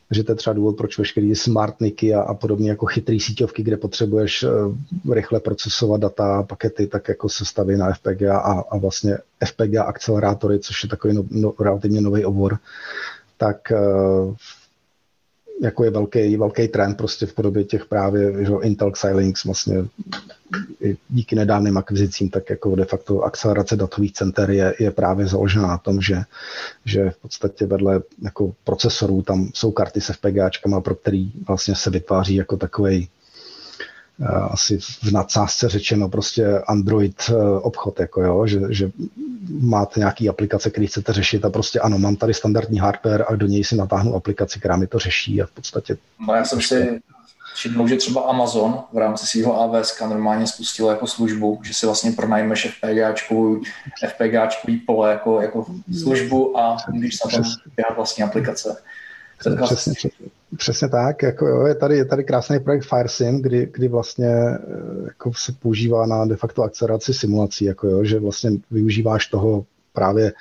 [0.09, 3.77] Takže to je třeba důvod, proč veškerý smartniky a, a podobně jako chytrý síťovky, kde
[3.77, 9.19] potřebuješ uh, rychle procesovat data, pakety, tak jako se staví na FPGA a, a vlastně
[9.45, 12.59] FPGA akcelerátory, což je takový no, no, relativně nový obor,
[13.37, 14.35] tak uh,
[15.61, 19.85] jako je velký, velký trend prostě v podobě těch právě že Intel Xilinx vlastně
[21.09, 25.79] díky nedávným akvizicím, tak jako de facto akcelerace datových center je, je právě založena na
[25.79, 26.23] tom, že,
[26.85, 31.91] že v podstatě vedle jako procesorů tam jsou karty s FPGAčkama, pro který vlastně se
[31.91, 33.09] vytváří jako takový
[34.27, 38.91] asi v nadsázce řečeno prostě Android eh, obchod, jako jo, že, že
[39.61, 43.47] máte nějaký aplikace, které chcete řešit a prostě ano, mám tady standardní hardware a do
[43.47, 45.97] něj si natáhnu aplikaci, která mi to řeší a v podstatě...
[46.29, 47.01] No já jsem si
[47.55, 52.13] všiml, že třeba Amazon v rámci svého AWS normálně spustil jako službu, že si vlastně
[52.13, 53.63] pronajmeš FPGAčku,
[54.09, 55.67] FPGAčkový pole jako, jako
[56.01, 57.43] službu a můžeš na tom
[57.77, 58.77] běhat vlastní aplikace.
[59.39, 60.11] Přesně,
[60.57, 61.23] přesně tak.
[61.23, 64.59] Jako jo, je, tady, je tady krásný projekt FireSim, kdy, kdy vlastně eh,
[65.05, 70.33] jako se používá na de facto akceleraci simulací, jako jo, že vlastně využíváš toho právě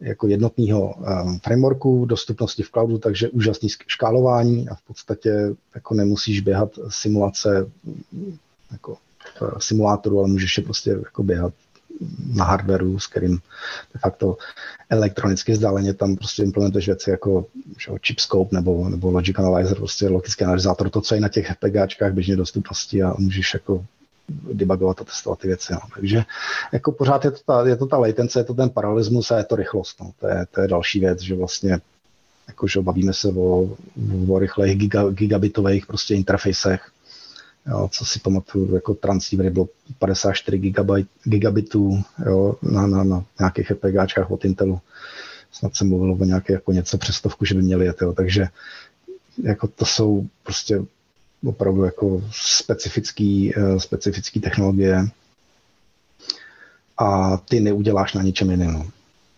[0.00, 6.40] jako jednotného um, frameworku, dostupnosti v cloudu, takže úžasný škálování a v podstatě jako nemusíš
[6.40, 7.70] běhat simulace
[8.72, 8.96] jako
[9.58, 11.52] v simulátoru, ale můžeš je prostě jako běhat
[12.34, 13.38] na hardwareu, s kterým
[13.94, 14.36] de facto
[14.90, 17.46] elektronicky vzdáleně tam prostě implementuješ věci jako
[17.78, 22.12] že, chipscope nebo, nebo logic analyzer, prostě logický analyzátor, to, co je na těch FPGAčkách
[22.12, 23.84] běžně dostupnosti a můžeš jako
[24.52, 25.72] debugovat a testovat ty věci.
[25.72, 25.80] No.
[25.94, 26.24] Takže
[26.72, 29.44] jako pořád je to, ta, je to ta latence, je to ten paralelismus a je
[29.44, 30.00] to rychlost.
[30.00, 30.12] No.
[30.20, 31.80] To, je, to je další věc, že vlastně
[32.48, 33.68] jakože bavíme se o,
[34.28, 36.90] o rychlých giga, gigabitových prostě interfejsech,
[37.66, 43.72] Jo, co si pamatuju, jako transceivery bylo 54 gigabit, gigabitů jo, na, na, na nějakých
[43.74, 44.80] FPGAčkách od Intelu.
[45.52, 48.02] Snad jsem mluvil o nějaké jako něco přes stovku, že by měli jet.
[48.02, 48.12] Jo.
[48.12, 48.48] Takže
[49.42, 50.82] jako to jsou prostě
[51.46, 55.04] opravdu jako specifický, uh, specifický technologie
[56.98, 58.72] a ty neuděláš na ničem jiném.
[58.72, 58.86] No.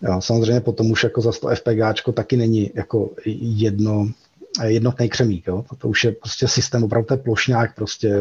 [0.03, 3.11] Jo, samozřejmě potom už jako za to FPGAčko taky není jako
[3.41, 4.09] jedno,
[4.65, 5.47] jednotný křemík.
[5.47, 5.65] Jo?
[5.69, 8.15] To, to už je prostě systém, opravdu to je plošňák prostě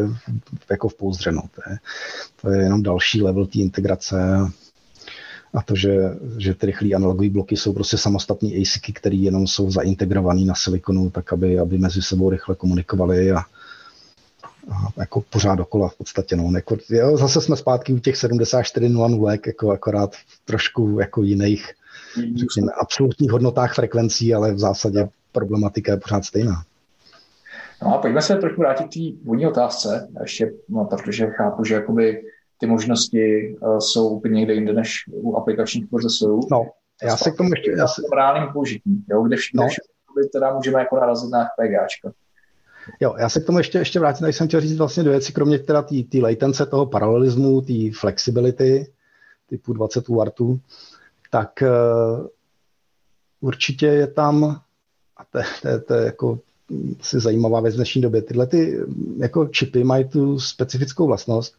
[0.69, 1.31] jako v pouzdře.
[1.31, 1.41] No.
[1.41, 1.77] To, je,
[2.41, 4.17] to je jenom další level té integrace
[5.53, 5.95] a to, že,
[6.37, 11.09] že ty rychlé analogové bloky jsou prostě samostatní ASICy, které jenom jsou zaintegrované na silikonu,
[11.09, 13.39] tak aby, aby mezi sebou rychle komunikovali a,
[14.71, 16.35] a jako pořád dokola v podstatě.
[16.35, 16.51] No.
[16.55, 21.73] Jako, jo, zase jsme zpátky u těch 74.00, jako akorát v trošku jako jiných
[22.35, 26.63] řekněme, absolutních hodnotách frekvencí, ale v zásadě problematika je pořád stejná.
[27.83, 31.73] No a pojďme se trošku vrátit k té vodní otázce, ještě, no, protože chápu, že
[31.73, 32.23] jakoby
[32.59, 36.39] ty možnosti uh, jsou úplně někde jinde než u aplikačních procesorů.
[36.51, 36.65] No,
[37.03, 37.71] já se k tomu ještě...
[37.77, 38.01] Já se...
[38.15, 40.27] reálným použití, jo, kde všechno, no.
[40.33, 42.11] teda můžeme jako narazit na FPGAčko.
[42.99, 45.33] Jo, já se k tomu ještě, ještě vrátím, tady jsem chtěl říct vlastně dvě věci,
[45.33, 48.91] kromě teda té latence, toho paralelismu, té flexibility
[49.49, 50.59] typu 20 W,
[51.31, 52.27] tak uh,
[53.41, 54.61] určitě je tam
[55.17, 56.39] a to, to, to je jako
[56.99, 58.21] asi zajímavá věc v dnešní době.
[58.21, 58.79] Tyhle ty
[59.17, 61.55] jako čipy mají tu specifickou vlastnost,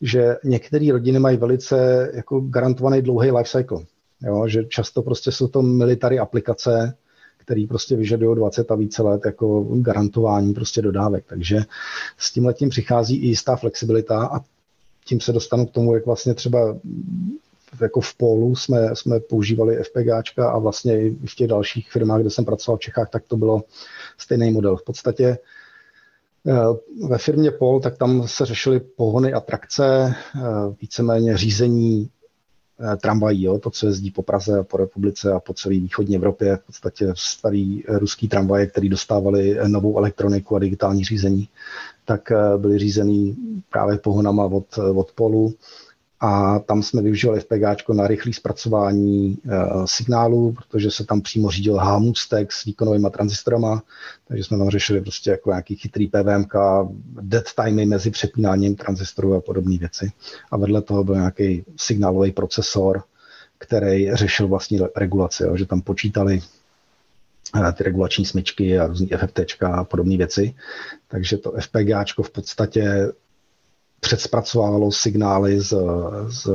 [0.00, 3.84] že některé rodiny mají velice jako garantovaný dlouhý life cycle.
[4.22, 6.94] Jo, že často prostě jsou to military aplikace,
[7.38, 11.24] které prostě vyžadují 20 a více let jako garantování prostě dodávek.
[11.26, 11.60] Takže
[12.18, 14.40] s tím letím přichází i jistá flexibilita a
[15.04, 16.76] tím se dostanu k tomu, jak vlastně třeba
[17.80, 22.30] jako v Polu jsme, jsme používali FPGAčka a vlastně i v těch dalších firmách, kde
[22.30, 23.62] jsem pracoval v Čechách, tak to bylo
[24.18, 24.76] stejný model.
[24.76, 25.38] V podstatě
[26.46, 26.54] eh,
[27.08, 30.40] ve firmě Pol, tak tam se řešily pohony a trakce, eh,
[30.80, 32.08] víceméně řízení
[32.80, 36.16] eh, tramvají, jo, to, co jezdí po Praze a po republice a po celé východní
[36.16, 41.48] Evropě, v podstatě starý ruský tramvaje, který dostávali novou elektroniku a digitální řízení,
[42.04, 43.36] tak byly řízený
[43.70, 45.54] právě pohonama od, od Polu
[46.20, 51.76] a tam jsme využívali FPGA na rychlé zpracování e, signálu, protože se tam přímo řídil
[51.76, 53.82] HMUStek s výkonovými tranzistorama,
[54.28, 56.54] takže jsme tam řešili prostě jako nějaký chytrý PVMK,
[57.20, 60.12] dead timey mezi přepínáním tranzistorů a podobné věci.
[60.50, 63.02] A vedle toho byl nějaký signálový procesor,
[63.58, 66.42] který řešil vlastní regulaci, jo, že tam počítali
[67.72, 70.54] ty regulační smyčky a různý FFTčka a podobné věci.
[71.08, 73.12] Takže to FPGAčko v podstatě
[74.00, 75.74] předzpracovávalo signály z,
[76.28, 76.46] z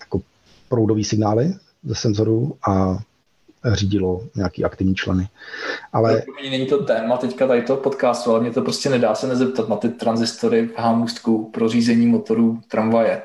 [0.00, 0.20] jako
[0.68, 2.98] proudový signály ze senzorů a
[3.72, 5.28] řídilo nějaký aktivní členy.
[5.92, 6.22] Ale...
[6.50, 9.76] Není to téma teďka tady toho podcastu, ale mě to prostě nedá se nezeptat na
[9.76, 13.22] ty transistory v hámůstku pro řízení motorů tramvaje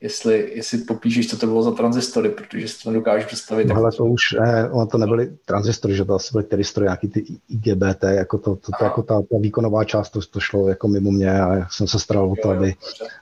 [0.00, 3.70] jestli, jestli popíšeš, co to bylo za transistory, protože si to nedokážu představit.
[3.70, 7.24] Ale to už, ne, ono to nebyly transistory, že to asi byly tyristory, nějaký ty
[7.48, 11.10] IGBT, jako to, to, to jako ta, ta, výkonová část, to, to šlo jako mimo
[11.10, 12.74] mě a já jsem se staral o to, aby,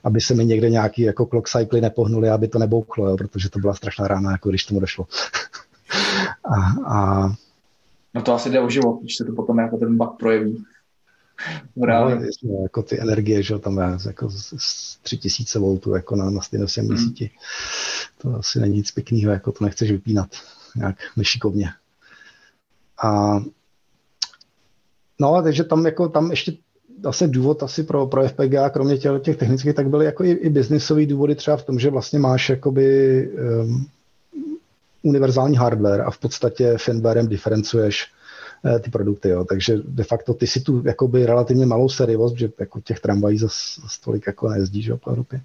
[0.04, 3.58] aby se mi někde nějaký jako clock cycly nepohnuly, aby to nebouchlo, jo, protože to
[3.58, 5.06] byla strašná rána, jako když tomu došlo.
[6.44, 7.28] a, a
[8.14, 10.64] No to asi jde o život, když se to potom jako ten bug projeví.
[11.76, 12.20] No,
[12.62, 16.98] jako ty energie, že tam je jako z 3000 V jako na, na stejnou hmm.
[16.98, 17.30] síti.
[18.18, 20.28] To asi není nic pěkného, jako to nechceš vypínat
[20.76, 21.70] nějak nešikovně.
[23.02, 23.40] A
[25.20, 26.52] no, takže tam jako tam ještě
[27.04, 30.50] asi důvod asi pro, pro FPGA, kromě těch, těch technických, tak byly jako i, i
[30.50, 33.28] biznisové důvody třeba v tom, že vlastně máš jakoby
[33.62, 33.86] um,
[35.02, 38.13] univerzální hardware a v podstatě firmwarem diferencuješ
[38.82, 39.28] ty produkty.
[39.28, 39.44] Jo.
[39.44, 43.48] Takže de facto ty si tu jakoby relativně malou sérivost, že jako těch tramvají za
[44.04, 45.40] tolik jako nejezdí že, po Evropě.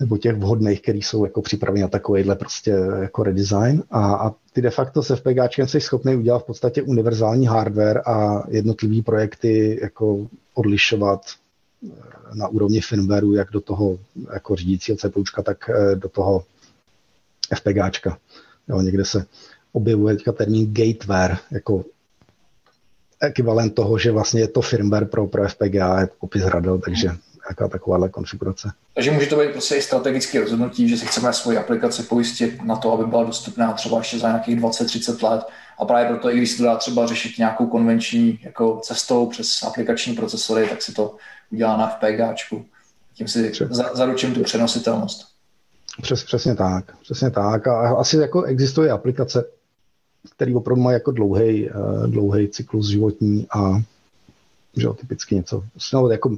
[0.00, 3.82] Nebo těch vhodných, který jsou jako připraveni na takovýhle prostě jako redesign.
[3.90, 8.44] A, a ty de facto se FPGáčkem jsi schopný udělat v podstatě univerzální hardware a
[8.48, 11.90] jednotlivý projekty jako odlišovat eh,
[12.34, 13.98] na úrovni firmwareu, jak do toho
[14.32, 16.44] jako řídícího CPUčka, tak eh, do toho
[17.54, 18.18] FPGáčka.
[18.68, 19.26] Jo, někde se
[19.72, 21.84] objevuje teďka termín gateware, jako
[23.20, 27.10] ekvivalent toho, že vlastně je to firmware pro, pro FPGA, je popis radel, takže
[27.48, 28.72] jaká takováhle konfigurace.
[28.94, 32.76] Takže může to být prostě i strategické rozhodnutí, že si chceme svoji aplikaci pojistit na
[32.76, 35.46] to, aby byla dostupná třeba ještě za nějakých 20-30 let.
[35.78, 39.62] A právě proto, i když se to dá třeba řešit nějakou konvenční jako cestou přes
[39.62, 41.16] aplikační procesory, tak si to
[41.50, 42.64] udělá na FPGAčku.
[43.14, 45.28] Tím si za, zaručím tu přenositelnost.
[46.02, 47.66] Přes, přesně tak, přesně tak.
[47.66, 49.44] A asi jako existuje aplikace,
[50.36, 51.72] který opravdu má jako dlouhý, eh,
[52.06, 53.82] dlouhý cyklus životní a
[54.76, 55.64] že typicky něco.
[55.92, 56.36] No, jako,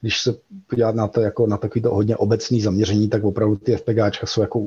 [0.00, 0.34] když se
[0.66, 4.40] podívat na to jako na takový to hodně obecný zaměření, tak opravdu ty FPGáčka jsou
[4.40, 4.66] jako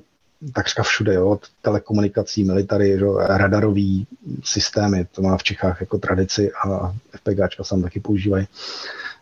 [0.54, 4.08] takřka všude, jo, od telekomunikací, military, že, radarový
[4.44, 8.48] systémy, to má v Čechách jako tradici a FPGáčka se tam taky používají.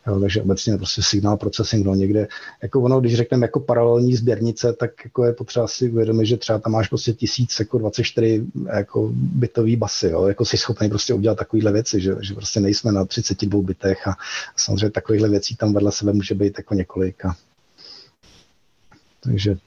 [0.08, 2.28] Jo, takže obecně prostě signál processing, no někde,
[2.62, 6.60] jako ono, když řekneme jako paralelní sběrnice, tak jako je potřeba si uvědomit, že třeba
[6.60, 11.38] tam máš prostě tisíc, jako 24 jako bytový basy, jo, jako jsi schopný prostě udělat
[11.38, 14.16] takovéhle věci, že, že prostě nejsme na 32 bytech a
[14.56, 17.26] samozřejmě takovýchhle věcí tam vedle sebe může být jako několik.
[17.26, 17.36] A...
[19.24, 19.58] Takže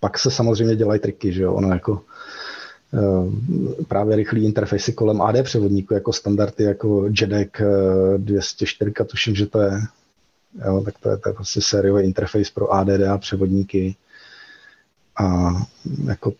[0.00, 2.02] pak se samozřejmě dělají triky, že jo, ono jako
[3.88, 7.50] právě rychlý interfejsy kolem AD převodníku jako standardy, jako JEDEC
[8.16, 9.80] 204, eh, tuším, že to je,
[10.66, 13.96] jo, tak to je, to je prostě sériový interface pro ADDA převodníky.
[15.16, 15.50] A
[16.04, 16.32] jako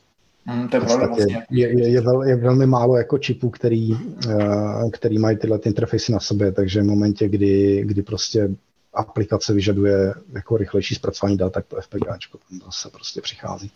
[0.46, 1.46] Hmm, to je, vlastně.
[1.50, 5.68] je, je, je, vel, je velmi málo jako čipů, který, uh, který mají tyhle ty
[5.68, 8.50] interfejsy na sobě, takže v momentě, kdy, kdy prostě
[8.94, 13.70] aplikace vyžaduje jako rychlejší zpracování dat, tak to FPGAčko tam zase prostě přichází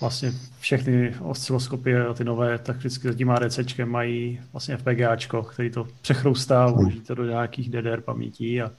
[0.00, 5.70] vlastně všechny osciloskopy a ty nové, tak vždycky za tím ADC mají vlastně FPGAčko, který
[5.70, 8.70] to přechroustá, uloží to do nějakých DDR pamětí a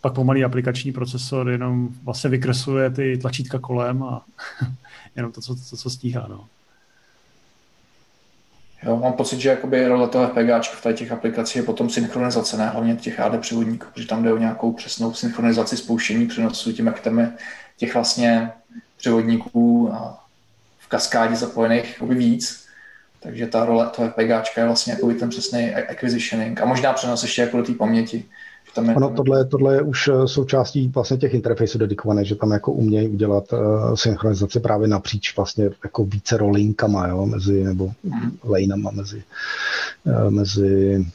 [0.00, 4.24] pak pomalý aplikační procesor jenom vlastně vykresluje ty tlačítka kolem a
[5.16, 6.26] jenom to, co, to, co stíhá.
[6.30, 6.46] No.
[8.82, 12.68] Jo, mám pocit, že jakoby role toho FPGAčka v těch aplikacích je potom synchronizace, ne
[12.68, 17.00] hlavně těch AD převodníků, protože tam jde o nějakou přesnou synchronizaci spouštění přenosu tím, jak
[17.00, 17.32] tam
[17.76, 18.50] těch vlastně
[18.96, 20.21] převodníků a
[20.92, 22.64] kaskádě zapojených jakoby víc.
[23.20, 27.42] Takže ta role toho FPGAčka je vlastně jako ten přesný acquisitioning a možná přenos ještě
[27.42, 28.24] jako do té paměti.
[28.74, 28.94] Tam je...
[28.94, 33.08] Ano, tohle, tohle je už eh, součástí vlastně těch interfejsů dedikované, že tam jako umějí
[33.08, 38.38] udělat uh, synchronizaci právě napříč vlastně jako více rolinkama, jo, mezi, nebo mm.
[38.44, 39.22] laneama mezi,
[40.04, 41.06] uh, mezi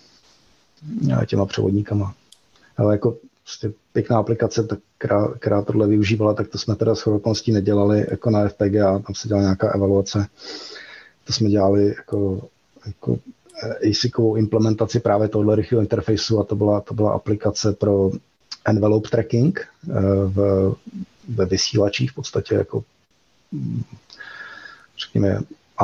[1.25, 2.13] těma převodníkama.
[2.77, 3.17] Ale jako
[3.47, 8.05] prostě pěkná aplikace, tak, která, která tohle využívala, tak to jsme teda s okolností nedělali
[8.09, 10.27] jako na FPGA, tam se dělala nějaká evaluace.
[11.25, 12.49] To jsme dělali jako,
[12.85, 13.19] jako
[13.89, 18.11] ASICovou implementaci právě tohle rychlého interfejsu a to byla, to byla aplikace pro
[18.65, 19.93] envelope tracking eh,
[20.25, 20.75] v,
[21.27, 22.83] ve vysílačích v podstatě jako
[24.97, 25.39] řekněme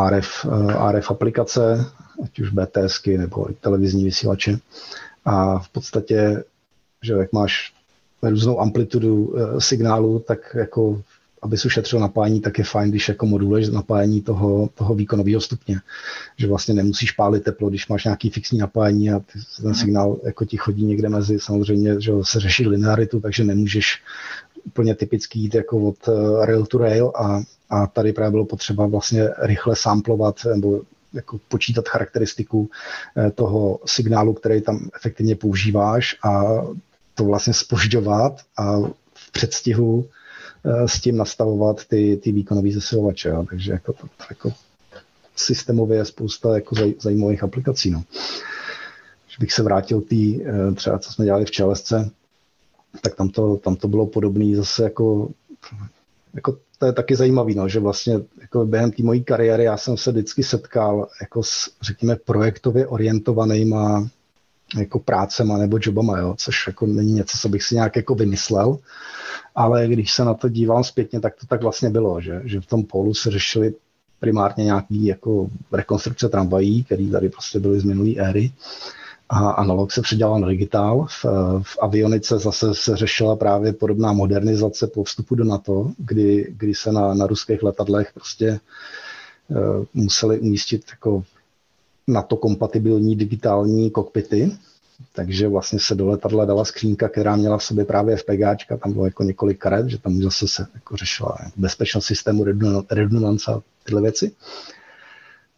[0.10, 1.86] RF, eh, RF aplikace,
[2.24, 4.60] ať už BTSky nebo televizní vysílače.
[5.26, 6.44] A v podstatě
[7.04, 7.74] že jak máš
[8.24, 11.02] různou amplitudu uh, signálu, tak jako
[11.44, 15.80] aby se ušetřil napájení, tak je fajn, když jako moduluješ napájení toho, toho výkonového stupně.
[16.38, 19.76] Že vlastně nemusíš pálit teplo, když máš nějaký fixní napájení a ty, ten mhm.
[19.76, 24.02] signál jako ti chodí někde mezi, samozřejmě, že se řeší linearitu, takže nemůžeš
[24.66, 28.86] úplně typicky jít jako od uh, rail to rail a, a tady právě bylo potřeba
[28.86, 30.82] vlastně rychle samplovat nebo
[31.14, 32.70] jako počítat charakteristiku
[33.18, 36.44] eh, toho signálu, který tam efektivně používáš a
[37.16, 38.80] to vlastně spožďovat a
[39.14, 40.06] v předstihu
[40.66, 43.30] eh, s tím nastavovat ty, ty výkonové zesilovače.
[43.30, 43.46] Jo.
[43.50, 44.54] Takže jako, to, jako
[45.36, 47.92] systémově je spousta jako zaj, zajímavých aplikací.
[47.92, 48.04] No.
[49.26, 52.10] Když bych se vrátil tý, eh, třeba co jsme dělali v Čelesce,
[53.02, 55.30] tak tam to, tam to bylo podobné zase jako,
[56.34, 59.98] jako to je taky zajímavé, no, že vlastně jako během té mojí kariéry já jsem
[59.98, 64.10] se vždycky setkal jako s, řekněme, projektově orientovanýma
[64.78, 68.78] jako prácema nebo jobama, jo, což jako není něco, co bych si nějak jako vymyslel,
[69.56, 72.66] ale když se na to dívám zpětně, tak to tak vlastně bylo, že, že v
[72.66, 73.74] tom polu se řešili
[74.20, 78.52] primárně nějaký jako rekonstrukce tramvají, které tady prostě byly z minulé éry
[79.30, 81.06] a analog se předělal na digitál.
[81.10, 81.26] V,
[81.62, 86.92] v avionice zase se řešila právě podobná modernizace po vstupu do NATO, kdy, kdy se
[86.92, 88.60] na, na ruských letadlech prostě
[89.48, 91.24] uh, museli umístit jako
[92.08, 94.52] NATO kompatibilní digitální kokpity,
[95.16, 99.06] takže vlastně se do letadla dala skřínka, která měla v sobě právě FPGáčka, tam bylo
[99.06, 102.46] jako několik karet, že tam zase se jako řešila bezpečnost systému,
[102.92, 104.32] redundance a tyhle věci.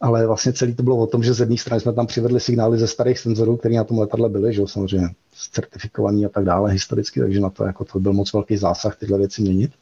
[0.00, 2.78] Ale vlastně celý to bylo o tom, že z jedné strany jsme tam přivedli signály
[2.78, 5.08] ze starých senzorů, které na tom letadle byly, že jo, samozřejmě
[5.52, 9.18] certifikovaný a tak dále historicky, takže na to jako to byl moc velký zásah tyhle
[9.18, 9.72] věci měnit.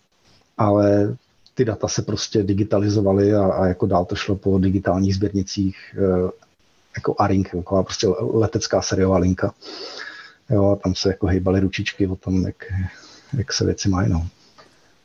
[0.58, 1.16] Ale
[1.54, 6.30] ty data se prostě digitalizovaly a, a jako dál to šlo po digitálních sběrnicích e,
[6.97, 9.55] jako A-Ring, jako prostě letecká seriová linka.
[10.51, 12.72] Jo, a tam se jako hejbaly ručičky o tom, jak,
[13.36, 14.11] jak se věci mají.
[14.11, 14.26] No.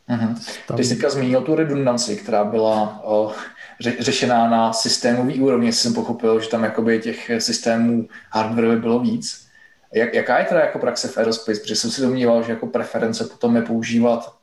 [0.10, 0.36] Mm-hmm.
[0.76, 3.32] Ty jsi zmínil tu redundanci, která byla o,
[3.80, 9.46] ře, řešená na systémový úrovni, jsem pochopil, že tam jakoby těch systémů hardware bylo víc.
[9.94, 11.60] Jak, jaká je teda jako praxe v aerospace?
[11.60, 14.36] Protože jsem si domníval, že jako preference potom je používat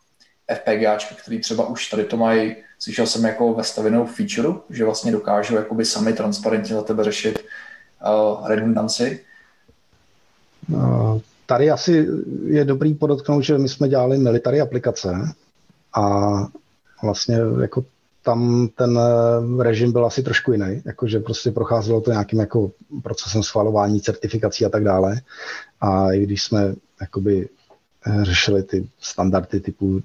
[0.55, 5.57] FPGAčky, který třeba už tady to mají, slyšel jsem jako vestavenou feature, že vlastně dokážou
[5.57, 9.21] jakoby sami transparentně za tebe řešit uh, redundanci.
[10.69, 12.07] No, tady asi
[12.47, 15.33] je dobrý podotknout, že my jsme dělali military aplikace
[15.95, 16.37] a
[17.03, 17.85] vlastně jako
[18.27, 22.71] tam ten eh, režim byl asi trošku jiný, jakože prostě procházelo to nějakým jako
[23.03, 25.21] procesem schvalování, certifikací a tak dále.
[25.81, 27.49] A i když jsme jakoby
[28.07, 30.03] eh, řešili ty standardy typu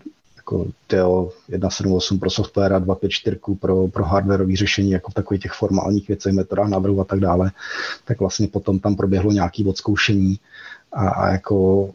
[0.51, 5.51] jako DEO 178 pro software a 254 pro, pro hardwareové řešení, jako v takových těch
[5.51, 7.51] formálních věcech, metodách návrhu a tak dále,
[8.05, 10.39] tak vlastně potom tam proběhlo nějaké odzkoušení
[10.93, 11.89] a, a jako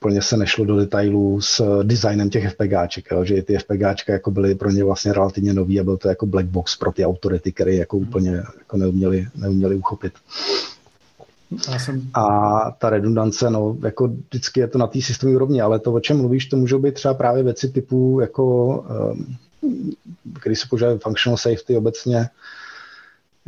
[0.00, 4.54] úplně se nešlo do detailů s designem těch FPGáček, jo, že ty FPGáčka jako byly
[4.54, 7.74] pro ně vlastně relativně nový a byl to jako black box pro ty autority, které
[7.74, 8.08] jako hmm.
[8.08, 10.12] úplně jako neuměli, neuměli uchopit.
[11.78, 12.10] Jsem...
[12.14, 16.00] A ta redundance, no, jako vždycky je to na té systémové úrovni, ale to, o
[16.00, 18.84] čem mluvíš, to můžou být třeba právě věci typu, jako,
[20.40, 22.28] který se používají functional safety obecně,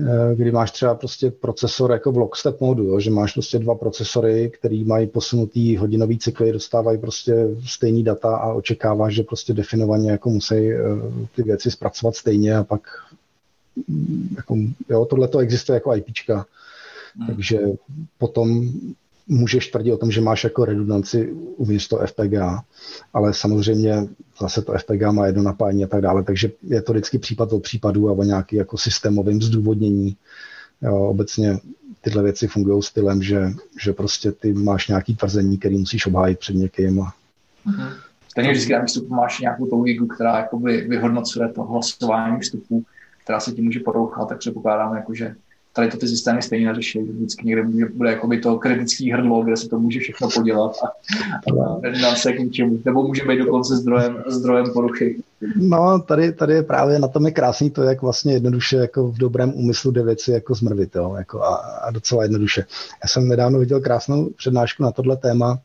[0.01, 3.75] Eh, kdy máš třeba prostě procesor jako v lockstep modu, jo, že máš prostě dva
[3.75, 10.11] procesory, který mají posunutý hodinový cykly, dostávají prostě stejný data a očekáváš, že prostě definovaně
[10.11, 10.81] jako musí eh,
[11.37, 12.81] ty věci zpracovat stejně a pak
[13.89, 14.57] mm, jako,
[14.89, 16.47] jo, tohle to existuje jako IPčka.
[17.19, 17.27] Hmm.
[17.27, 17.59] Takže
[18.19, 18.69] potom
[19.29, 22.63] můžeš tvrdit o tom, že máš jako redundanci uvnitř toho FPGA,
[23.13, 24.09] ale samozřejmě
[24.41, 27.63] zase to FPGA má jedno napájení a tak dále, takže je to vždycky případ od
[27.63, 30.17] případu a o nějaký jako systémovým zdůvodnění.
[30.83, 31.59] Jo, obecně
[32.01, 33.53] tyhle věci fungují stylem, že,
[33.83, 37.01] že prostě ty máš nějaký tvrzení, který musíš obhájit před někým.
[37.01, 37.13] A...
[37.67, 37.93] Mm-hmm.
[38.35, 42.85] Takže vždycky na výstupu máš nějakou tou ligu, která jakoby vyhodnocuje to hlasování vstupů,
[43.25, 45.35] která se tím může porouchat, tak předpokládám, jako, že
[45.77, 46.99] tady to ty systémy stejně neřeší.
[46.99, 50.87] Vždycky někde bude, bude jakoby to kritický hrdlo, kde se to může všechno podělat a,
[51.53, 52.79] a nedá se k ničemu.
[52.85, 55.23] Nebo může být dokonce zdrojem, zdrojem poruchy.
[55.57, 59.19] No, tady, tady je právě na tom je krásný to, jak vlastně jednoduše jako v
[59.19, 62.65] dobrém úmyslu jde věci jako zmrvit, jo, jako a, a, docela jednoduše.
[63.05, 65.59] Já jsem nedávno viděl krásnou přednášku na tohle téma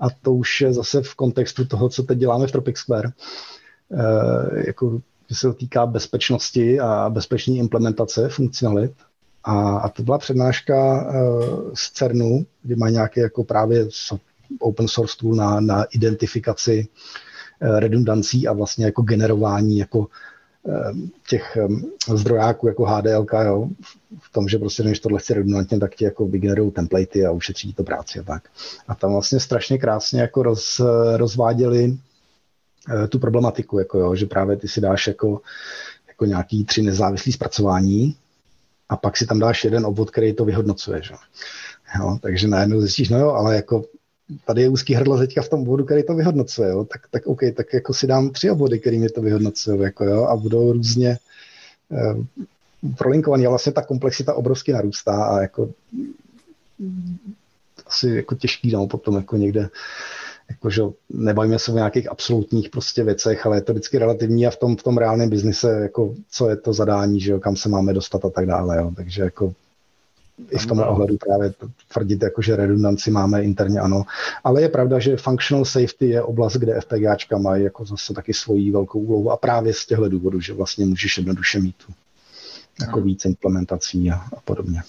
[0.00, 3.08] a to už je zase v kontextu toho, co teď děláme v Tropic Square.
[3.08, 5.00] E, jako
[5.32, 8.92] se týká bezpečnosti a bezpečné implementace funkcionalit
[9.48, 13.88] a, a to byla přednáška uh, z CERNu, kdy má nějaký jako právě
[14.60, 16.88] open source tool na, na identifikaci
[17.62, 20.06] uh, redundancí a vlastně jako generování jako uh,
[21.28, 21.58] těch
[22.14, 23.68] zdrojáků jako HDL, jo,
[24.20, 27.72] v tom, že prostě než tohle chci redundantně, tak ti jako vygenerují templatey a ušetří
[27.72, 28.42] to práci a tak.
[28.88, 30.80] A tam vlastně strašně krásně jako roz,
[31.16, 31.98] rozváděli
[33.08, 35.40] tu problematiku, jako jo, že právě ty si dáš jako,
[36.08, 38.16] jako nějaký tři nezávislý zpracování
[38.88, 41.02] a pak si tam dáš jeden obvod, který to vyhodnocuje.
[41.02, 41.14] Že?
[41.98, 43.84] Jo, takže najednou zjistíš, no jo, ale jako
[44.44, 47.40] tady je úzký hrdlo teďka v tom bodu, který to vyhodnocuje, jo, tak, tak OK,
[47.54, 51.18] tak jako si dám tři obvody, který mi to vyhodnocují, jako jo, a budou různě
[51.92, 52.14] eh,
[52.98, 55.70] prolinkovaný a vlastně ta komplexita obrovsky narůstá a jako
[57.86, 59.68] asi jako těžký no, potom jako někde
[60.50, 64.56] jakože nebavíme se o nějakých absolutních prostě věcech, ale je to vždycky relativní a v
[64.56, 67.94] tom, v tom reálném biznise, jako co je to zadání, že jo, kam se máme
[67.94, 68.92] dostat a tak dále, jo.
[68.96, 69.54] takže jako
[70.50, 71.54] i v tomhle ohledu právě
[71.92, 74.04] tvrdit, jako, že redundanci máme interně, ano.
[74.44, 78.70] Ale je pravda, že functional safety je oblast, kde FPGAčka mají jako zase taky svoji
[78.70, 81.92] velkou úlohu a právě z těchto důvodů, že vlastně můžeš jednoduše mít tu
[82.80, 84.82] jako víc implementací a, a podobně.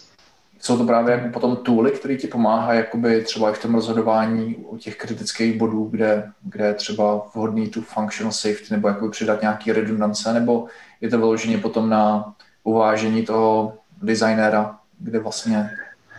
[0.60, 4.56] Jsou to právě jako potom tooly, které ti pomáhají jakoby třeba i v tom rozhodování
[4.56, 9.42] u těch kritických bodů, kde, kde je třeba vhodný tu functional safety nebo jakoby přidat
[9.42, 10.68] nějaký redundance, nebo
[11.02, 12.34] je to vyloženě potom na
[12.64, 15.70] uvážení toho designéra, kde vlastně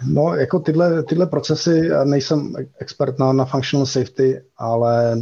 [0.06, 5.16] No, jako tyhle, tyhle procesy, já nejsem expert na, na functional safety, ale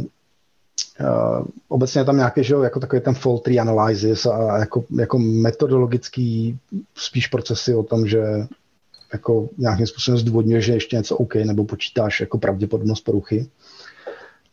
[0.99, 4.83] uh, obecně je tam nějaký, že jo, jako takový ten fault tree analysis a jako,
[4.99, 6.59] jako metodologický
[6.95, 8.23] spíš procesy o tom, že
[9.13, 13.47] jako nějakým způsobem zdůvodňuje, že ještě něco OK, nebo počítáš jako pravděpodobnost poruchy.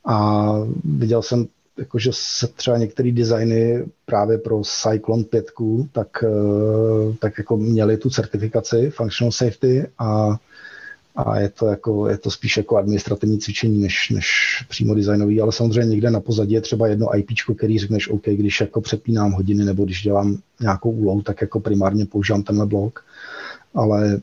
[0.06, 0.46] A
[0.84, 1.46] viděl jsem,
[1.78, 5.46] jako, že se třeba některé designy právě pro Cyclone 5,
[5.92, 10.36] tak, eh, tak jako měli tu certifikaci Functional Safety a,
[11.16, 14.26] a je to, jako, je to spíš jako administrativní cvičení, než, než
[14.68, 18.60] přímo designový, ale samozřejmě někde na pozadí je třeba jedno IP, který řekneš, OK, když
[18.60, 23.04] jako přepínám hodiny nebo když dělám nějakou úlohu, tak jako primárně používám tenhle blok,
[23.74, 24.20] ale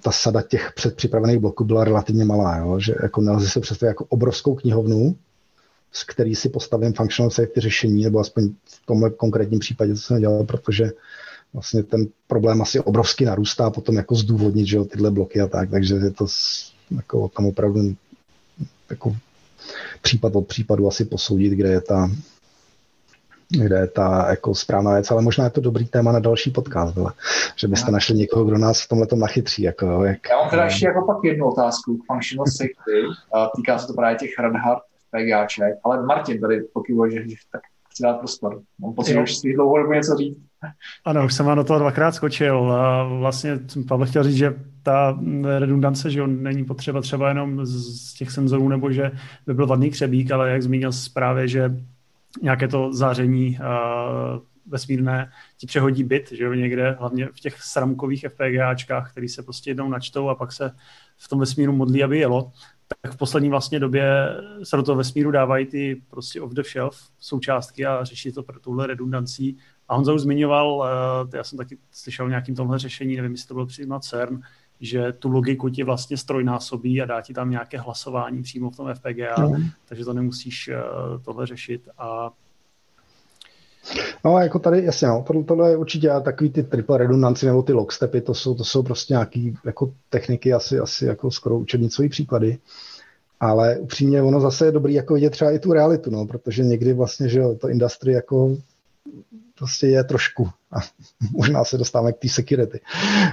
[0.00, 2.80] ta sada těch předpřipravených bloků byla relativně malá, jo?
[2.80, 5.16] že jako nelze si představit jako obrovskou knihovnu,
[5.92, 10.20] s který si postavím functional safety řešení, nebo aspoň v tomhle konkrétním případě, co jsem
[10.20, 10.90] dělal, protože
[11.52, 15.70] vlastně ten problém asi obrovsky narůstá potom jako zdůvodnit, že jo, tyhle bloky a tak,
[15.70, 16.26] takže je to
[16.96, 17.94] jako tam opravdu
[18.90, 19.16] jako
[20.02, 22.10] případ od případu asi posoudit, kde je ta,
[23.48, 26.94] kde je ta jako správná věc, ale možná je to dobrý téma na další podcast,
[26.94, 27.14] byla,
[27.56, 29.62] že byste našli někoho, kdo nás v tomhle nachytří.
[29.62, 33.02] Jako, jak, Já mám teda ještě jako pak jednu otázku k functional safety.
[33.56, 34.78] Týká se to právě těch Radhard
[35.08, 38.60] FPGAček, ale Martin tady pokyvuje, že, že tak chci dát prostor.
[38.80, 40.38] Mám pocit, že už si dlouho něco říct.
[41.04, 42.72] Ano, už jsem vám do toho dvakrát skočil.
[42.72, 45.18] A vlastně Pavel chtěl říct, že ta
[45.58, 49.10] redundance, že on není potřeba třeba jenom z těch senzorů, nebo že
[49.46, 51.76] by byl vadný křebík, ale jak zmínil právě, že
[52.42, 58.24] nějaké to záření uh, vesmírné ti přehodí bit, že jo, někde, hlavně v těch sramkových
[58.28, 60.70] FPGAčkách, který se prostě jednou načtou a pak se
[61.16, 62.52] v tom vesmíru modlí, aby jelo,
[63.02, 67.10] tak v poslední vlastně době se do toho vesmíru dávají ty prostě off the shelf
[67.18, 69.58] součástky a řeší to pro tuhle redundancí.
[69.88, 73.48] A Honza už zmiňoval, uh, já jsem taky slyšel o nějakým tomhle řešení, nevím, jestli
[73.48, 74.40] to bylo přímo CERN,
[74.80, 78.94] že tu logiku ti vlastně strojnásobí a dá ti tam nějaké hlasování přímo v tom
[78.94, 79.64] FPGA, mm.
[79.88, 82.30] takže to nemusíš uh, tohle řešit a
[84.24, 87.72] No, jako tady, jasně, no, tohle, tohle je určitě takový ty triple redundancy nebo ty
[87.72, 92.58] lockstepy, to jsou, to jsou prostě nějaký jako techniky, asi, asi jako skoro učebnicové příklady.
[93.40, 96.92] Ale upřímně ono zase je dobrý jako vidět třeba i tu realitu, no, protože někdy
[96.92, 98.56] vlastně, že jo, to industry jako
[99.58, 100.50] prostě je trošku.
[100.72, 100.76] A
[101.32, 102.80] možná se dostáváme k té security,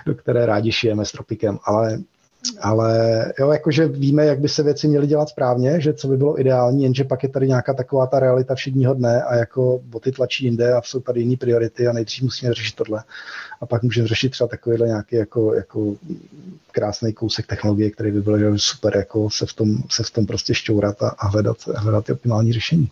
[0.05, 1.99] do které rádi šijeme s Tropikem, ale
[2.61, 6.39] ale jo, jakože víme, jak by se věci měly dělat správně, že co by bylo
[6.39, 10.45] ideální, jenže pak je tady nějaká taková ta realita všedního dne a jako boty tlačí
[10.45, 13.03] jinde a jsou tady jiné priority a nejdřív musíme řešit tohle.
[13.61, 15.95] A pak můžeme řešit třeba takovýhle nějaký jako, jako
[16.71, 20.53] krásný kousek technologie, který by byl super jako se v tom, se v tom prostě
[20.53, 22.89] šťourat a, a hledat, hledat ty optimální řešení.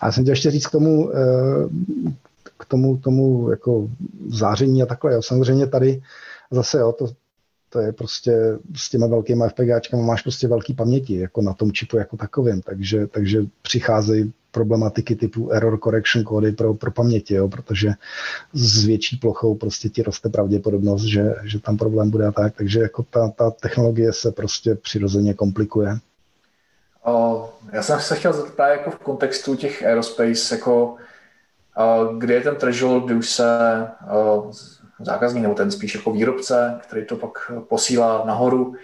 [0.00, 1.16] A já jsem chtěl ještě říct k tomu, eh,
[2.62, 3.88] k tomu, tomu jako
[4.28, 5.12] záření a takhle.
[5.12, 5.22] Jo.
[5.22, 6.02] Samozřejmě tady
[6.50, 7.06] zase jo, to,
[7.68, 11.96] to je prostě s těma velkými FPGAčkami máš prostě velký paměti, jako na tom čipu
[11.96, 17.92] jako takovým, takže, takže přicházejí problematiky typu error correction kódy pro, pro paměti, jo, protože
[18.52, 22.80] s větší plochou prostě ti roste pravděpodobnost, že, že tam problém bude a tak, takže
[22.80, 25.98] jako ta, ta technologie se prostě přirozeně komplikuje.
[27.04, 30.96] O, já jsem se chtěl zeptat jako v kontextu těch aerospace, jako
[32.18, 33.48] kde je ten threshold, kdy už se
[35.00, 38.74] zákazník nebo ten spíš jako výrobce, který to pak posílá nahoru,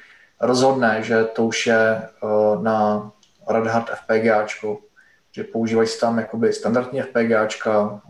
[0.41, 2.03] rozhodne, že to už je
[2.63, 3.11] na
[3.49, 4.79] Radhard FPGAčko,
[5.33, 8.01] že používají tam jakoby standardní FPGAčka.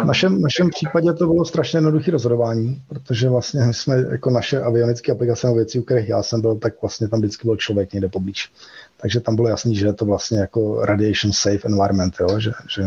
[0.00, 5.12] V našem, našem případě to bylo strašně jednoduché rozhodování, protože vlastně jsme jako naše avionické
[5.12, 8.08] aplikace nebo věci, u kterých já jsem byl, tak vlastně tam vždycky byl člověk někde
[8.08, 8.52] poblíž.
[9.00, 12.40] Takže tam bylo jasný, že je to vlastně jako radiation safe environment, jo?
[12.40, 12.82] Že, že...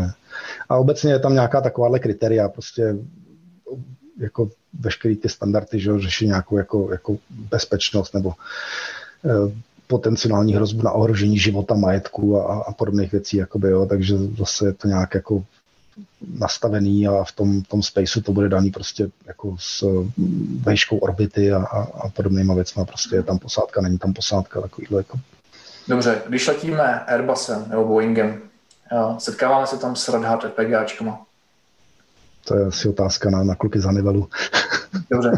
[0.68, 2.96] A obecně je tam nějaká takováhle kritéria, prostě
[4.20, 8.32] jako veškerý ty standardy, že řeší nějakou jako, jako bezpečnost nebo
[9.24, 9.52] eh,
[9.86, 14.72] potenciální hrozbu na ohrožení života, majetku a, a podobných věcí, jakoby, jo, takže zase je
[14.72, 15.44] to nějak jako
[16.38, 20.04] nastavený a v tom, tom spaceu to bude daný prostě jako s
[20.60, 22.84] vejškou orbity a, a, a podobnýma věcmi.
[22.84, 25.18] Prostě je tam posádka, není tam posádka, takovýhle jako.
[25.88, 28.40] Dobře, když letíme Airbusem nebo Boeingem,
[29.18, 31.26] setkáváme se tam s Red Hat FPGAčkama?
[32.44, 34.28] To je asi otázka na, na kluky za nivelu.
[35.10, 35.30] Dobře.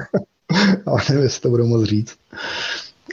[0.86, 2.18] Ale nevím, jestli to budou moc říct.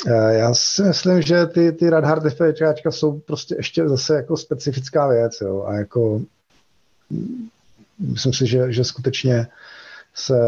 [0.07, 4.37] Eh, já si myslím, že ty, ty Red Hat FPGAčka jsou prostě ještě zase jako
[4.37, 6.21] specifická věc, jo, a jako
[7.99, 9.47] myslím si, že, že skutečně
[10.13, 10.39] se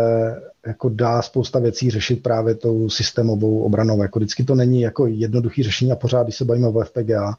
[0.66, 4.02] jako dá spousta věcí řešit právě tou systémovou obranou.
[4.02, 7.34] Jako vždycky to není jako jednoduchý řešení a pořád, když se bavíme o FPGA,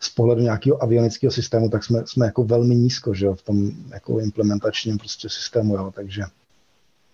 [0.00, 3.70] z pohledu nějakého avionického systému, tak jsme, jsme jako velmi nízko že jo, v tom
[3.90, 5.74] jako implementačním prostě systému.
[5.74, 6.22] Jo, takže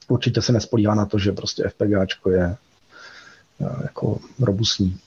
[0.08, 2.56] určitě se nespolíhá na to, že prostě FPGAčko je
[3.60, 4.98] eh, jako robustní.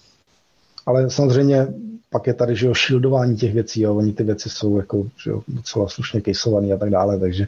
[0.85, 1.67] Ale samozřejmě
[2.09, 5.29] pak je tady, že jo, shieldování těch věcí, jo, oni ty věci jsou jako, že
[5.29, 7.47] jo, docela slušně kejsovaný a tak dále, takže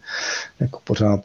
[0.59, 1.21] jako pořád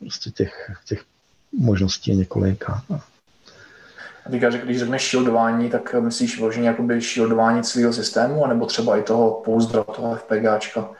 [0.00, 1.04] prostě těch, těch
[1.52, 2.70] možností je několik.
[2.70, 8.66] A, a říkáš, že když řekneš shieldování, tak myslíš vložení jakoby shieldování celého systému, anebo
[8.66, 10.90] třeba i toho pouzdra, toho FPGAčka?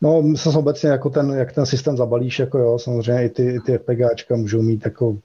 [0.00, 3.60] No, myslím obecně, jako ten, jak ten systém zabalíš, jako jo, samozřejmě i ty, i
[3.60, 5.16] ty FPGAčka můžou mít jako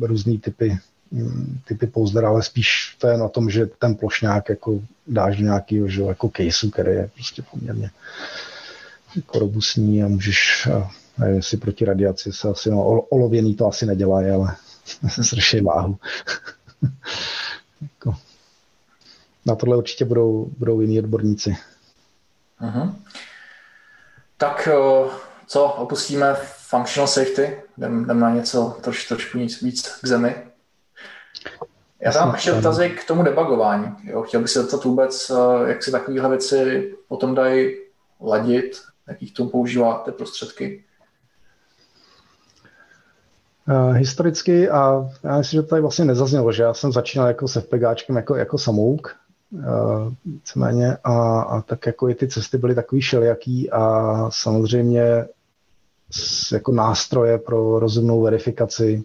[0.00, 0.78] různý typy
[1.10, 5.44] Mm, typy pouzdr, ale spíš to je na tom, že ten plošňák jako dáš do
[5.44, 7.90] nějakého že, jako caseu, který je prostě poměrně
[9.16, 10.68] jako robustní a můžeš,
[11.18, 14.56] nevím, jestli proti radiaci se asi, no, olověný to asi nedělá, ale
[15.16, 15.98] zrší váhu.
[17.82, 18.14] jako,
[19.46, 21.56] na tohle určitě budou, budou jiní odborníci.
[22.60, 22.94] Uh-huh.
[24.36, 25.10] Tak eh,
[25.46, 30.36] co, opustíme functional safety, jdeme jdem na něco troš, trošku nic víc k zemi.
[32.00, 33.96] Já tam ještě dotazy k tomu debugování.
[34.04, 34.22] Jo.
[34.22, 37.76] Chtěl bych se zeptat vůbec, eh, jak si takovéhle věci potom dají
[38.20, 40.84] ladit, jakých tomu používáte prostředky?
[43.68, 47.48] Uh, historicky, a já myslím, že to tady vlastně nezaznělo, že já jsem začínal jako
[47.48, 49.16] se FPGáčkem jako, jako samouk,
[49.52, 50.12] uh,
[51.04, 55.26] a, a tak jako i ty cesty byly takový šelijaký a samozřejmě
[56.52, 59.04] jako nástroje pro rozumnou verifikaci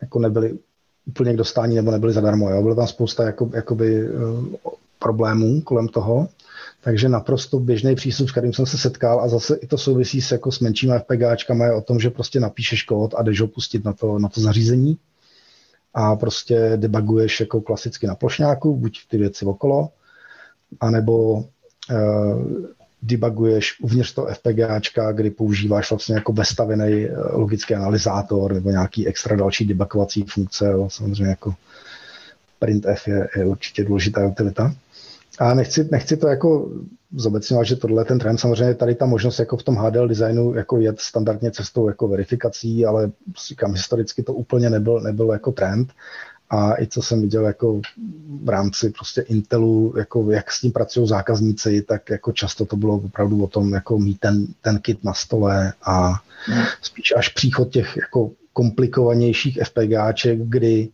[0.00, 0.58] jako nebyly
[1.06, 2.50] úplně k dostání nebo nebyly zadarmo.
[2.50, 2.62] Jo?
[2.62, 4.44] Bylo tam spousta jako, jakoby, uh,
[4.98, 6.28] problémů kolem toho,
[6.84, 10.32] takže naprosto běžný přístup, s kterým jsem se setkal a zase i to souvisí s,
[10.32, 13.84] jako s menšími FPGáčkami je o tom, že prostě napíšeš kód a jdeš ho pustit
[13.84, 14.98] na to, na to zařízení
[15.94, 19.88] a prostě debuguješ jako klasicky na plošňáku, buď ty věci okolo,
[20.80, 21.44] anebo uh,
[23.02, 29.36] debuguješ uvnitř toho FPGAčka, kdy používáš vlastně jako vestavený eh, logický analyzátor nebo nějaký extra
[29.36, 30.66] další debugovací funkce.
[30.66, 30.88] Jo.
[30.90, 31.54] Samozřejmě jako
[32.58, 34.74] printf je, je určitě důležitá utilita.
[35.38, 36.70] A nechci, nechci to jako
[37.16, 38.38] zobecňovat, že tohle ten trend.
[38.38, 42.86] Samozřejmě tady ta možnost jako v tom HDL designu jako jet standardně cestou jako verifikací,
[42.86, 43.10] ale
[43.48, 45.92] říkám, historicky to úplně nebyl, nebyl jako trend
[46.50, 47.80] a i co jsem viděl jako
[48.44, 52.94] v rámci prostě Intelu, jako jak s tím pracují zákazníci, tak jako často to bylo
[52.94, 56.14] opravdu o tom, jako mít ten, ten kit na stole a
[56.82, 60.88] spíš až příchod těch jako komplikovanějších FPGáček, kdy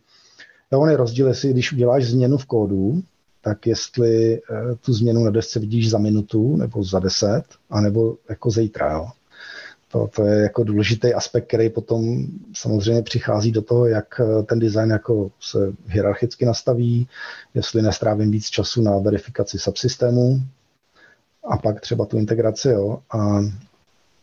[0.71, 3.01] jo, on je rozdíl, jestli když uděláš změnu v kódu,
[3.41, 8.49] tak jestli eh, tu změnu na desce vidíš za minutu nebo za deset, anebo jako
[8.51, 8.91] zítra.
[8.91, 9.07] Jo.
[9.91, 14.59] To, to je jako důležitý aspekt, který potom samozřejmě přichází do toho, jak eh, ten
[14.59, 17.07] design jako se hierarchicky nastaví,
[17.53, 20.41] jestli nestrávím víc času na verifikaci subsystému
[21.43, 22.69] a pak třeba tu integraci.
[22.69, 22.99] Jo.
[23.11, 23.41] A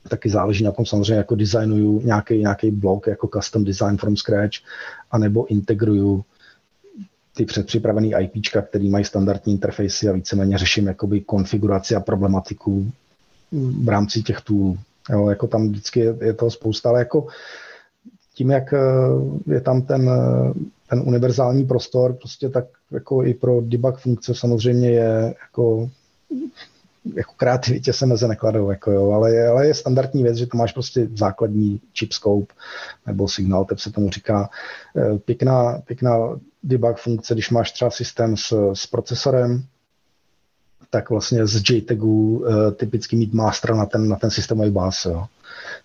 [0.09, 4.57] taky záleží na tom samozřejmě, jako designuju nějaký, nějaký blok jako custom design from scratch,
[5.11, 6.25] anebo integruju
[7.39, 12.93] ty předpřipravený IPčka, který mají standardní interfejsy a víceméně řeším jakoby konfiguraci a problematiku
[13.83, 14.79] v rámci těch toolů.
[15.11, 17.27] Jo, jako tam vždycky je, je toho spousta, ale jako
[18.35, 18.79] tím, jak eh,
[19.47, 20.53] je tam ten, eh,
[20.91, 25.91] ten univerzální prostor, prostě tak jako i pro debug funkce samozřejmě je jako
[27.15, 30.57] jako kreativitě se meze nekladou, jako jo, ale, je, ale je standardní věc, že to
[30.57, 32.55] máš prostě základní chip scope
[33.07, 34.51] nebo signál, tep se tomu říká.
[34.97, 39.65] Eh, pěkná, pěkná debug funkce, když máš třeba systém s, s procesorem,
[40.91, 45.05] tak vlastně z JTAGu uh, typicky mít master na ten, na ten systémový bás.
[45.05, 45.27] Jo.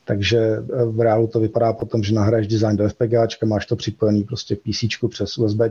[0.06, 4.24] Takže eh, v reálu to vypadá potom, že nahraješ design do FPGAčka, máš to připojený
[4.24, 5.62] prostě PC přes USB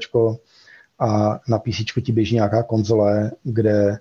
[0.99, 3.99] a na PC ti běží nějaká konzole, kde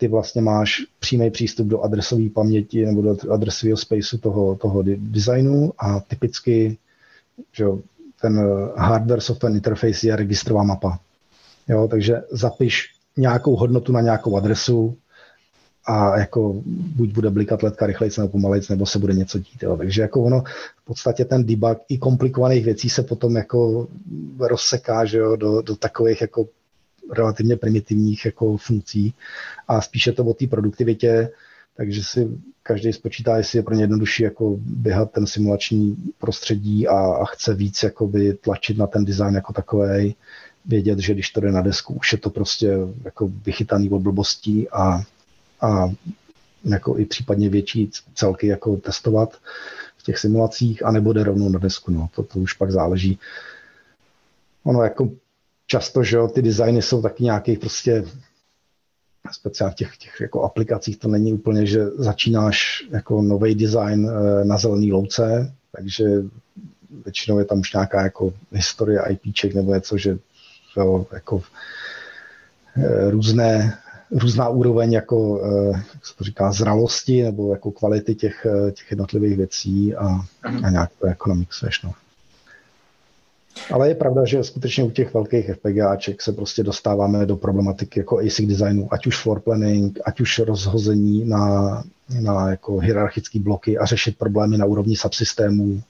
[0.00, 5.72] ty vlastně máš přímý přístup do adresové paměti nebo do adresového spaceu toho, toho designu
[5.78, 6.78] a typicky
[7.52, 7.64] že
[8.22, 10.98] ten eh, hardware software interface je registrová mapa.
[11.68, 14.96] Jo, takže zapiš nějakou hodnotu na nějakou adresu
[15.86, 16.62] a jako
[16.96, 19.62] buď bude blikat letka rychlejc nebo pomalejc, nebo se bude něco dít.
[19.62, 19.76] Jo.
[19.76, 20.42] Takže jako ono,
[20.82, 23.88] v podstatě ten debug i komplikovaných věcí se potom jako
[24.38, 26.48] rozseká že jo, do, do takových jako
[27.10, 29.14] relativně primitivních jako funkcí
[29.68, 31.30] a spíše to o té produktivitě,
[31.76, 32.28] takže si
[32.62, 37.54] každý spočítá, jestli je pro ně jednodušší jako běhat ten simulační prostředí a, a chce
[37.54, 40.14] víc jakoby tlačit na ten design jako takový,
[40.66, 44.68] vědět, že když to jde na desku, už je to prostě jako vychytaný od blbostí
[44.68, 45.02] a,
[45.60, 45.90] a
[46.64, 49.36] jako i případně větší celky jako testovat
[49.96, 51.90] v těch simulacích, anebo jde rovnou na desku.
[51.90, 52.08] No.
[52.14, 53.18] To, to už pak záleží.
[54.64, 55.10] Ono jako
[55.70, 58.04] často, že jo, ty designy jsou taky nějakých prostě
[59.32, 64.44] speciálně v těch, těch jako aplikacích to není úplně, že začínáš jako nový design eh,
[64.44, 66.04] na zelený louce, takže
[67.04, 70.18] většinou je tam už nějaká jako historie IPček nebo něco, že
[70.76, 71.42] jo, jako
[72.76, 73.78] eh, různé,
[74.10, 79.36] různá úroveň jako, eh, jak se to říká, zralosti nebo jako kvality těch, těch jednotlivých
[79.36, 80.06] věcí a,
[80.64, 81.82] a nějak to jako namixuješ.
[81.82, 81.94] No.
[83.72, 88.18] Ale je pravda, že skutečně u těch velkých FPGAček se prostě dostáváme do problematiky jako
[88.18, 91.84] ASIC designu, ať už floor planning, ať už rozhození na,
[92.20, 95.82] na jako hierarchické bloky a řešit problémy na úrovni subsystémů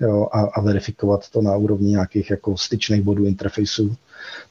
[0.00, 3.96] jo, a, a verifikovat to na úrovni nějakých jako styčných bodů interfejsů,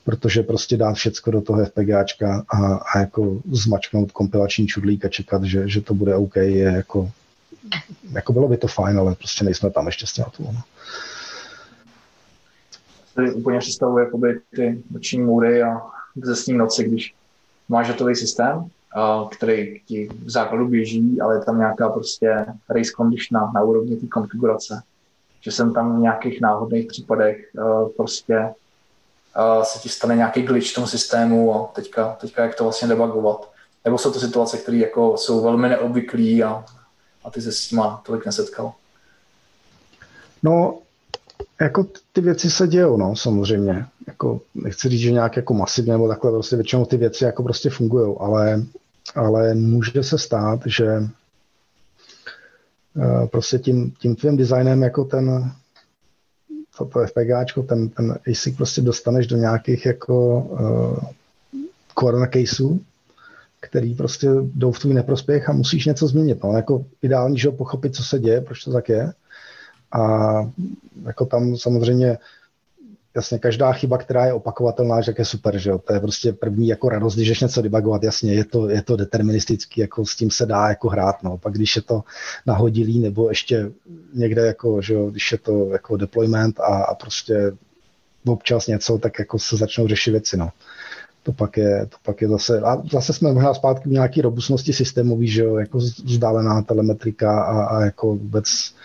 [0.04, 5.44] protože prostě dát všecko do toho FPGAčka a, a jako zmačknout kompilační čudlík a čekat,
[5.44, 7.12] že, že to bude OK, je jako,
[8.12, 10.24] jako bylo by to fajn, ale prostě nejsme tam ještě s tím.
[13.14, 15.82] Si úplně představuje jakoby ty noční můry a
[16.48, 17.16] ním noci, když
[17.70, 18.66] máš hotový systém,
[19.32, 24.08] který ti v základu běží, ale je tam nějaká prostě race condition na, úrovni té
[24.08, 24.82] konfigurace.
[25.42, 27.52] Že jsem tam v nějakých náhodných případech
[27.98, 28.54] prostě
[29.64, 33.52] se ti stane nějaký glitch v tom systému a teďka, teďka jak to vlastně debugovat.
[33.86, 36.66] Nebo jsou to situace, které jako jsou velmi neobvyklé a,
[37.24, 38.74] a ty se s tím tolik nesetkal.
[40.44, 40.80] No,
[41.62, 43.86] jako ty věci se dějou, no, samozřejmě.
[44.08, 47.70] Jako, nechci říct, že nějak jako masivně nebo takhle, prostě většinou ty věci jako prostě
[47.70, 48.64] fungují, ale,
[49.16, 50.98] ale může se stát, že
[52.96, 55.52] uh, prostě tím, tím tvým designem jako ten
[56.78, 56.86] to,
[57.56, 61.00] to ten, ten ASIC prostě dostaneš do nějakých jako uh,
[62.00, 62.80] corner caseů,
[63.60, 66.44] který prostě jdou v tvůj neprospěch a musíš něco změnit.
[66.44, 69.14] No, jako ideální, že pochopit, co se děje, proč to tak je,
[69.92, 70.02] a
[71.06, 72.18] jako tam samozřejmě
[73.16, 75.78] jasně každá chyba, která je opakovatelná, že je super, že jo?
[75.78, 79.82] To je prostě první jako radost, když něco debugovat, jasně, je to, je to deterministický,
[79.82, 81.38] jako s tím se dá jako hrát, no.
[81.38, 82.04] Pak když je to
[82.46, 83.72] nahodilý, nebo ještě
[84.14, 87.52] někde jako, že jo, když je to jako deployment a, a prostě
[88.28, 90.50] občas něco, tak jako se začnou řešit věci, no
[91.24, 94.74] to pak je, to pak je zase, a zase jsme možná zpátky v nějaké robustnosti
[94.74, 98.76] systémový, že jo, jako vzdálená telemetrika a, a jako vůbec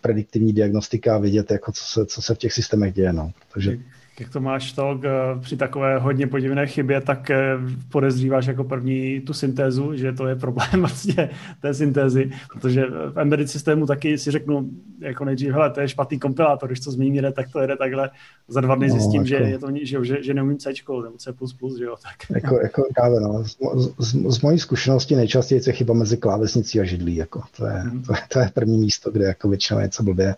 [0.00, 3.32] prediktivní diagnostika a vědět, jako co se, co se v těch systémech děje, no.
[3.52, 3.78] Takže
[4.20, 5.00] jak to máš to
[5.40, 7.56] při takové hodně podivné chybě, tak eh,
[7.92, 13.50] podezříváš jako první tu syntézu, že to je problém vlastně té syntézy, protože v embedded
[13.50, 17.52] systému taky si řeknu jako nejdřív, hele, to je špatný kompilátor, když to změním tak
[17.52, 18.10] to jede takhle.
[18.48, 19.26] Za dva dny no, zjistím, jako...
[19.26, 20.70] že, je to, že, že, že neumím C
[21.02, 21.30] nebo C++,
[21.78, 22.42] že jo, tak.
[22.42, 23.44] Jako, jako právě, no.
[23.44, 23.56] Z,
[23.98, 27.42] z, z, mojí zkušenosti nejčastěji je chyba mezi klávesnicí a židlí, jako.
[27.56, 28.02] To je, hmm.
[28.02, 30.34] to, to je první místo, kde jako většinou něco blbě.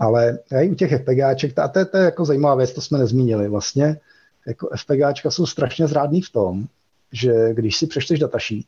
[0.00, 2.98] Ale i u těch FPGáček, a to, je, to je jako zajímavá věc, to jsme
[2.98, 3.48] nezmínili.
[3.48, 4.00] Vlastně
[4.46, 6.64] jako FPGáčka jsou strašně zrádný v tom,
[7.12, 8.66] že když si přečteš datasheet,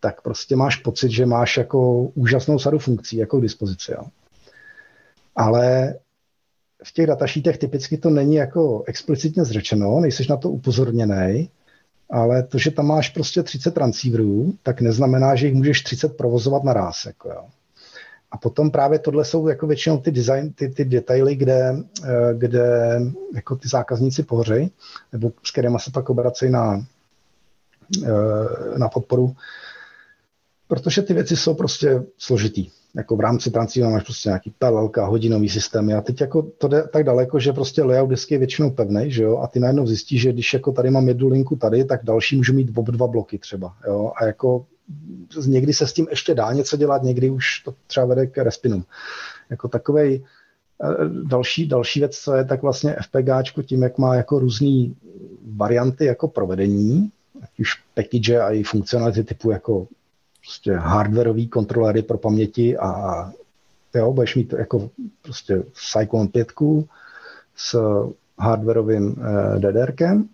[0.00, 3.92] tak prostě máš pocit, že máš jako úžasnou sadu funkcí jako k dispozici.
[3.92, 4.04] Jo.
[5.36, 5.94] Ale
[6.84, 11.50] v těch datasheetech typicky to není jako explicitně zřečeno, nejseš na to upozorněný,
[12.10, 16.64] ale to, že tam máš prostě 30 transceiverů, tak neznamená, že jich můžeš 30 provozovat
[16.64, 17.04] naraz.
[17.06, 17.44] Jako jo.
[18.34, 23.00] A potom právě tohle jsou jako většinou ty design, ty, ty detaily, kde, eh, kde
[23.34, 24.70] jako ty zákazníci pohořejí,
[25.12, 26.86] nebo s kterými se pak obracejí na,
[28.04, 29.36] eh, na podporu,
[30.68, 32.70] protože ty věci jsou prostě složitý.
[32.96, 36.82] jako v rámci transceiveru máš prostě nějaký PLL, hodinový systémy a teď jako to jde
[36.92, 40.22] tak daleko, že prostě layout disky je většinou pevný, že jo, a ty najednou zjistíš,
[40.22, 43.38] že když jako tady mám jednu linku tady, tak další můžu mít oba dva bloky
[43.38, 44.66] třeba, jo, a jako
[45.46, 48.84] někdy se s tím ještě dá něco dělat, někdy už to třeba vede k respinům.
[49.50, 50.24] Jako takovej
[50.84, 50.88] eh,
[51.24, 54.94] další, další věc, co je, tak vlastně FPGAčko tím, jak má jako různé
[55.56, 57.10] varianty jako provedení,
[57.42, 59.86] ať už package a i funkcionality typu jako
[60.40, 63.32] prostě hardwareový kontrolery pro paměti a
[63.94, 64.90] jo, budeš mít jako
[65.22, 65.62] prostě
[65.92, 66.52] Cyclone 5
[67.56, 67.78] s
[68.38, 70.28] hardwareovým eh, DDRkem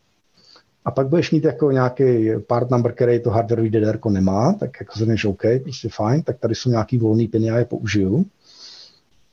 [0.85, 4.93] a pak budeš mít jako nějaký part number, který to hardwareový DDR nemá, tak jako
[4.99, 8.25] řekneš OK, prostě fajn, tak tady jsou nějaký volný piny, já je použiju.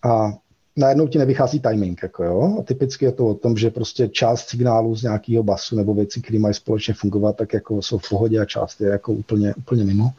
[0.04, 0.34] A
[0.78, 2.04] najednou ti nevychází timing.
[2.04, 2.58] Jako jo?
[2.60, 6.22] A typicky je to o tom, že prostě část signálu z nějakého basu nebo věcí,
[6.22, 9.84] které mají společně fungovat, tak jako jsou v pohodě a část je jako úplně, úplně
[9.84, 10.10] mimo.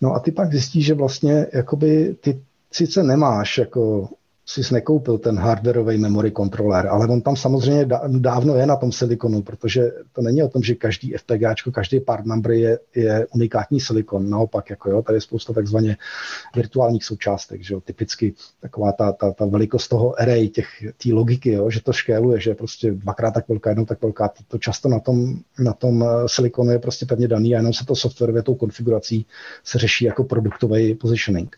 [0.00, 2.40] No a ty pak zjistíš, že vlastně jakoby ty
[2.72, 4.08] sice nemáš jako
[4.46, 9.42] si nekoupil ten hardwareový memory controller, ale on tam samozřejmě dávno je na tom silikonu,
[9.42, 14.30] protože to není o tom, že každý FPGA, každý part number je, je unikátní silikon.
[14.30, 15.96] Naopak, jako jo, tady je spousta takzvaně
[16.56, 20.68] virtuálních součástek, že jo, typicky taková ta, ta, ta velikost toho array, těch,
[21.02, 24.28] té logiky, jo, že to škéluje, že je prostě dvakrát tak velká, jednou tak velká.
[24.28, 27.72] To, to často na tom, na tom eh, silikonu je prostě pevně daný a jenom
[27.72, 29.26] se to softwarově tou konfigurací
[29.64, 31.56] se řeší jako produktový positioning.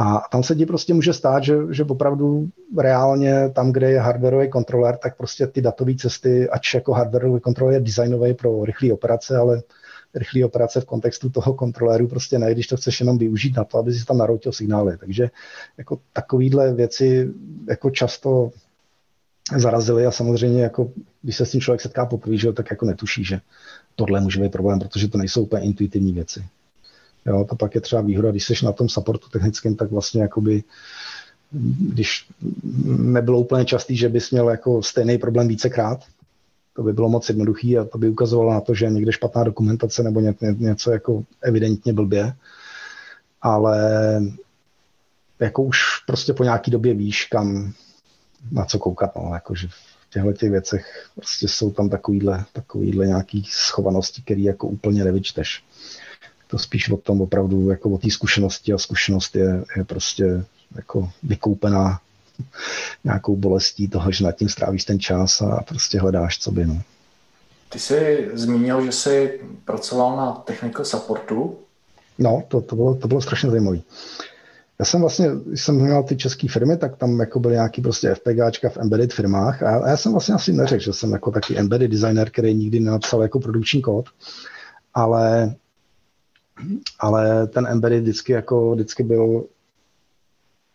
[0.00, 4.50] A tam se ti prostě může stát, že, že opravdu reálně tam, kde je hardwareový
[4.50, 9.36] kontroler, tak prostě ty datové cesty, ač jako hardwareový kontroler je designový pro rychlé operace,
[9.36, 9.62] ale
[10.14, 13.78] rychlé operace v kontextu toho kontroléru prostě ne, když to chceš jenom využít na to,
[13.78, 14.96] aby si tam naroutil signály.
[14.98, 15.30] Takže
[15.78, 17.30] jako takovýhle věci
[17.68, 18.50] jako často
[19.56, 20.90] zarazily a samozřejmě jako,
[21.22, 23.40] když se s tím člověk setká poprvé, tak jako netuší, že
[23.96, 26.44] tohle může být problém, protože to nejsou úplně intuitivní věci.
[27.28, 30.64] Jo, to pak je třeba výhoda, když jsi na tom supportu technickém, tak vlastně jakoby
[31.80, 32.26] když
[32.98, 36.04] nebylo úplně častý, že bys měl jako stejný problém vícekrát,
[36.76, 40.02] to by bylo moc jednoduchý a to by ukazovalo na to, že někde špatná dokumentace
[40.02, 42.32] nebo ně, ně, něco jako evidentně blbě.
[43.42, 43.78] Ale
[45.40, 47.72] jako už prostě po nějaký době víš, kam
[48.52, 53.44] na co koukat, no, jakože v těchto těch věcech prostě jsou tam takovýhle, takovýhle nějaký
[53.50, 55.64] schovanosti, které jako úplně nevyčteš
[56.48, 60.44] to spíš o tom opravdu jako o té zkušenosti a zkušenost je, je prostě
[60.76, 62.00] jako vykoupená
[63.04, 66.66] nějakou bolestí toho, že nad tím strávíš ten čas a prostě hledáš, co by.
[66.66, 66.82] No.
[67.68, 71.58] Ty jsi zmínil, že jsi pracoval na technical supportu.
[72.18, 73.78] No, to, to, bylo, to bylo strašně zajímavé.
[74.78, 78.14] Já jsem vlastně, když jsem měl ty české firmy, tak tam jako byly nějaký prostě
[78.14, 81.30] FPGáčka v embedded firmách a já, a já jsem vlastně asi neřekl, že jsem jako
[81.30, 84.06] taky embedded designer, který nikdy nenapsal jako produkční kód,
[84.94, 85.54] ale
[86.98, 89.44] ale ten embedded vždycky, jako, vždycky byl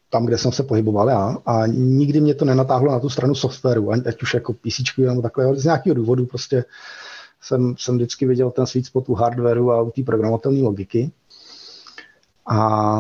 [0.09, 1.37] tam, kde jsem se pohyboval já.
[1.45, 5.55] A nikdy mě to nenatáhlo na tu stranu softwaru, ať už jako PC nebo takhle,
[5.55, 6.65] z nějakého důvodu prostě
[7.41, 11.11] jsem, jsem vždycky viděl ten sweet spot u hardwareu a u té programovatelné logiky.
[12.49, 12.99] A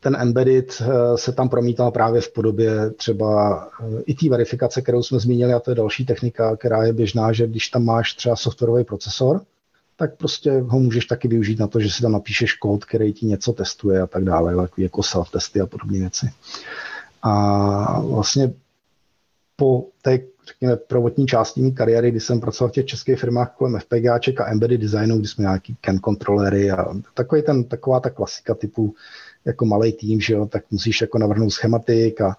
[0.00, 5.02] ten embedded eh, se tam promítal právě v podobě třeba eh, i té verifikace, kterou
[5.02, 8.36] jsme zmínili, a to je další technika, která je běžná, že když tam máš třeba
[8.36, 9.40] softwarový procesor,
[9.96, 13.26] tak prostě ho můžeš taky využít na to, že si tam napíšeš kód, který ti
[13.26, 16.30] něco testuje a tak dále, jako self-testy a podobné věci.
[17.22, 18.52] A vlastně
[19.56, 23.80] po té, řekněme, prvotní části mé kariéry, kdy jsem pracoval v těch českých firmách kolem
[23.80, 28.54] FPGAček a embedded designu, kdy jsme nějaký CAN kontrolery a takový ten, taková ta klasika
[28.54, 28.94] typu
[29.44, 32.36] jako malý tým, že jo, tak musíš jako navrhnout schematik a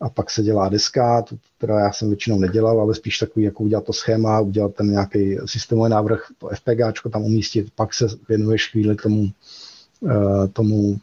[0.00, 3.62] a pak se dělá deska, to teda já jsem většinou nedělal, ale spíš takový, jako
[3.62, 8.70] udělat to schéma, udělat ten nějaký systémový návrh, to FPGáčko tam umístit, pak se věnuješ
[8.70, 9.30] chvíli tomu,
[10.10, 10.98] eh, tomu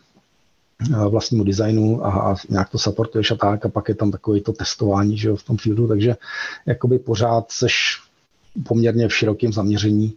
[0.92, 4.42] eh, vlastnímu designu a, a nějak to supportuješ a tak a pak je tam takový
[4.42, 6.16] to testování že jo, v tom fieldu, takže
[6.66, 8.02] jakoby pořád seš
[8.64, 10.14] poměrně v širokém zaměření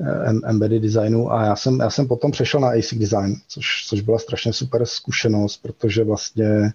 [0.00, 1.32] eh, embedded designu.
[1.32, 4.86] A já jsem, já jsem potom přešel na ASIC design, což, což byla strašně super
[4.86, 6.72] zkušenost, protože vlastně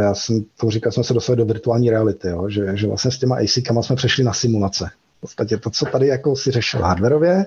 [0.00, 3.18] já jsem to říkal, jsme se dostali do virtuální reality, jo, že, že vlastně s
[3.18, 4.90] těma ASICama jsme přešli na simulace.
[5.18, 7.46] V podstatě to, co tady jako si řešil hardwareově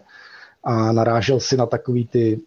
[0.63, 2.39] a narážel si na takový ty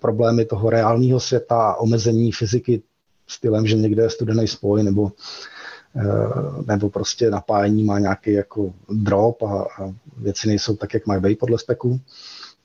[0.00, 2.82] problémy toho reálného světa a omezení fyziky
[3.26, 9.42] stylem, že někde je studený spoj nebo, uh, nebo prostě napájení má nějaký jako drop
[9.42, 12.00] a, a věci nejsou tak, jak mají být podle speku,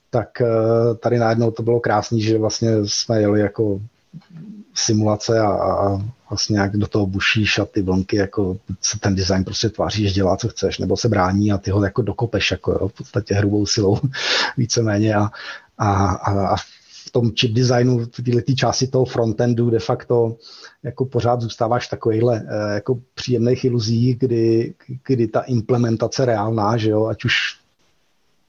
[0.10, 3.82] tak uh, tady najednou to bylo krásný, že vlastně jsme jeli jako
[4.80, 9.44] simulace a, a vlastně nějak do toho bušíš a ty vlnky, jako se ten design
[9.44, 12.72] prostě tváří, že dělá, co chceš, nebo se brání a ty ho jako dokopeš, jako
[12.72, 14.00] jo, v podstatě hrubou silou
[14.58, 15.30] víceméně a,
[15.78, 16.56] a, a, a
[17.06, 20.38] v tom chip designu, v této části toho frontendu de facto
[20.84, 24.74] jako pořád zůstáváš v takovýchhle eh, jako příjemných iluzích, kdy,
[25.08, 27.60] kdy ta implementace reálná, že jo, ať už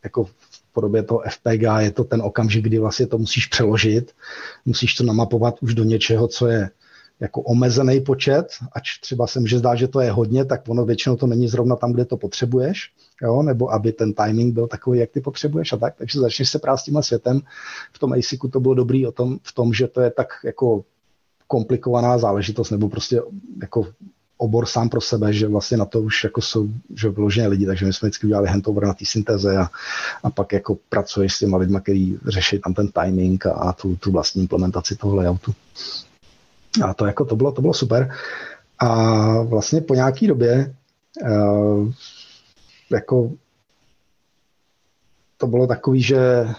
[0.05, 0.27] jako
[0.73, 4.13] podobě toho FPG je to ten okamžik, kdy vlastně to musíš přeložit,
[4.65, 6.71] musíš to namapovat už do něčeho, co je
[7.21, 11.17] jako omezený počet, ač třeba se může zdát, že to je hodně, tak ono většinou
[11.17, 12.93] to není zrovna tam, kde to potřebuješ,
[13.23, 13.43] jo?
[13.43, 15.95] nebo aby ten timing byl takový, jak ty potřebuješ a tak.
[15.97, 17.41] Takže začneš se prát s tímhle světem.
[17.93, 20.85] V tom ASICu to bylo dobrý o tom, v tom, že to je tak jako
[21.47, 23.23] komplikovaná záležitost, nebo prostě
[23.61, 23.87] jako
[24.41, 27.87] obor sám pro sebe, že vlastně na to už jako jsou že vyložené lidi, takže
[27.87, 29.69] my jsme vždycky udělali handover na té syntéze a,
[30.23, 33.97] a pak jako pracuješ s těma lidma, který řeší tam ten timing a, a tu,
[33.97, 35.55] tu vlastní implementaci toho layoutu.
[36.85, 38.11] A to jako to bylo, to bylo super.
[38.79, 40.75] A vlastně po nějaký době
[41.23, 41.93] uh,
[42.91, 43.31] jako
[45.37, 46.55] to bylo takový, že eh,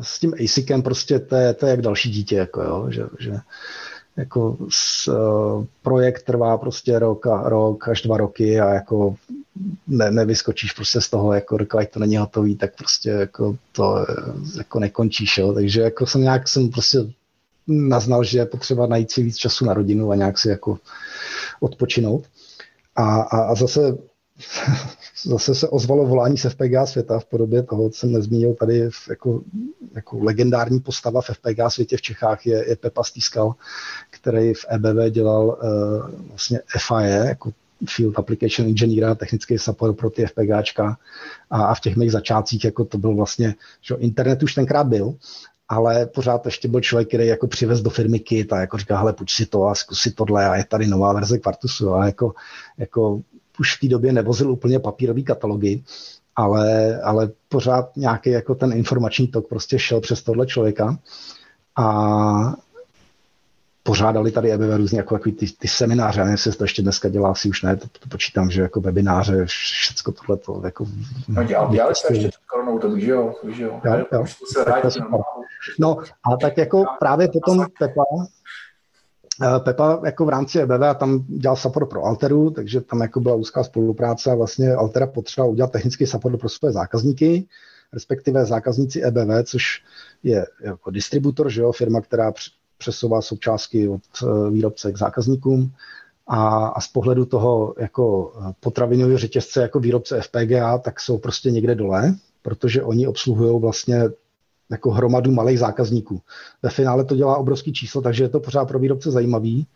[0.00, 3.32] s tím ASICem prostě to je, to je jak další dítě, jako jo, že, že
[4.16, 9.14] jako s, uh, projekt trvá prostě rok, a, rok až dva roky a jako
[9.86, 14.06] ne, nevyskočíš prostě z toho, jako dokud to není hotový, tak prostě jako to
[14.58, 15.52] jako nekončíš, jo.
[15.52, 16.98] takže jako jsem nějak jsem prostě
[17.66, 20.78] naznal, že je potřeba najít si víc času na rodinu a nějak si jako
[21.60, 22.24] odpočinout.
[22.96, 23.98] A, a, a zase,
[25.24, 29.42] zase se ozvalo volání z FPGA světa v podobě toho, co jsem nezmínil tady jako,
[29.94, 33.54] jako legendární postava v FPGA světě v Čechách je, je Pepa Stýskal,
[34.10, 37.52] který v EBV dělal uh, vlastně FIE, jako
[37.88, 40.98] Field Application Engineer, technický support pro ty FPGAčka
[41.50, 45.14] a, a v těch mých začátcích jako to byl vlastně, že internet už tenkrát byl,
[45.68, 49.12] ale pořád ještě byl člověk, který jako přivez do firmy kit a jako říká, hele,
[49.12, 51.94] půjď si to a zkus si tohle a je tady nová verze Quartusu.
[51.94, 52.34] A jako,
[52.78, 53.20] jako
[53.62, 55.82] už v té době nevozil úplně papírový katalogy,
[56.36, 60.98] ale, ale pořád nějaký jako ten informační tok prostě šel přes tohle člověka
[61.76, 61.86] a
[63.82, 67.30] pořádali tady EBV různě jako, jako ty, ty semináře, nevím, jestli to ještě dneska dělá,
[67.30, 70.86] asi už ne, to, to počítám, že jako webináře, všechno tohle to jako...
[71.28, 73.80] No dělali, dělali jste ještě koronou, to víš, jo, víš, jo.
[73.84, 74.24] jo, jo.
[74.52, 74.64] Se
[75.78, 75.96] no
[76.32, 78.04] a tak jako právě potom Pepa,
[79.64, 83.34] Pepa jako v rámci EBV a tam dělal support pro Alteru, takže tam jako byla
[83.34, 87.48] úzká spolupráce a vlastně Altera potřeba udělat technický support pro své zákazníky,
[87.92, 89.84] respektive zákazníci EBV, což
[90.22, 92.32] je jako distributor, že jo, firma, která
[92.78, 95.72] přesouvá součástky od eh, výrobce k zákazníkům.
[96.26, 101.50] A, a z pohledu toho jako eh, potravinového řetězce jako výrobce FPGA, tak jsou prostě
[101.50, 104.02] někde dole, protože oni obsluhují vlastně
[104.72, 106.20] jako hromadu malých zákazníků.
[106.62, 109.66] Ve finále to dělá obrovský číslo, takže je to pořád pro výrobce zajímavý,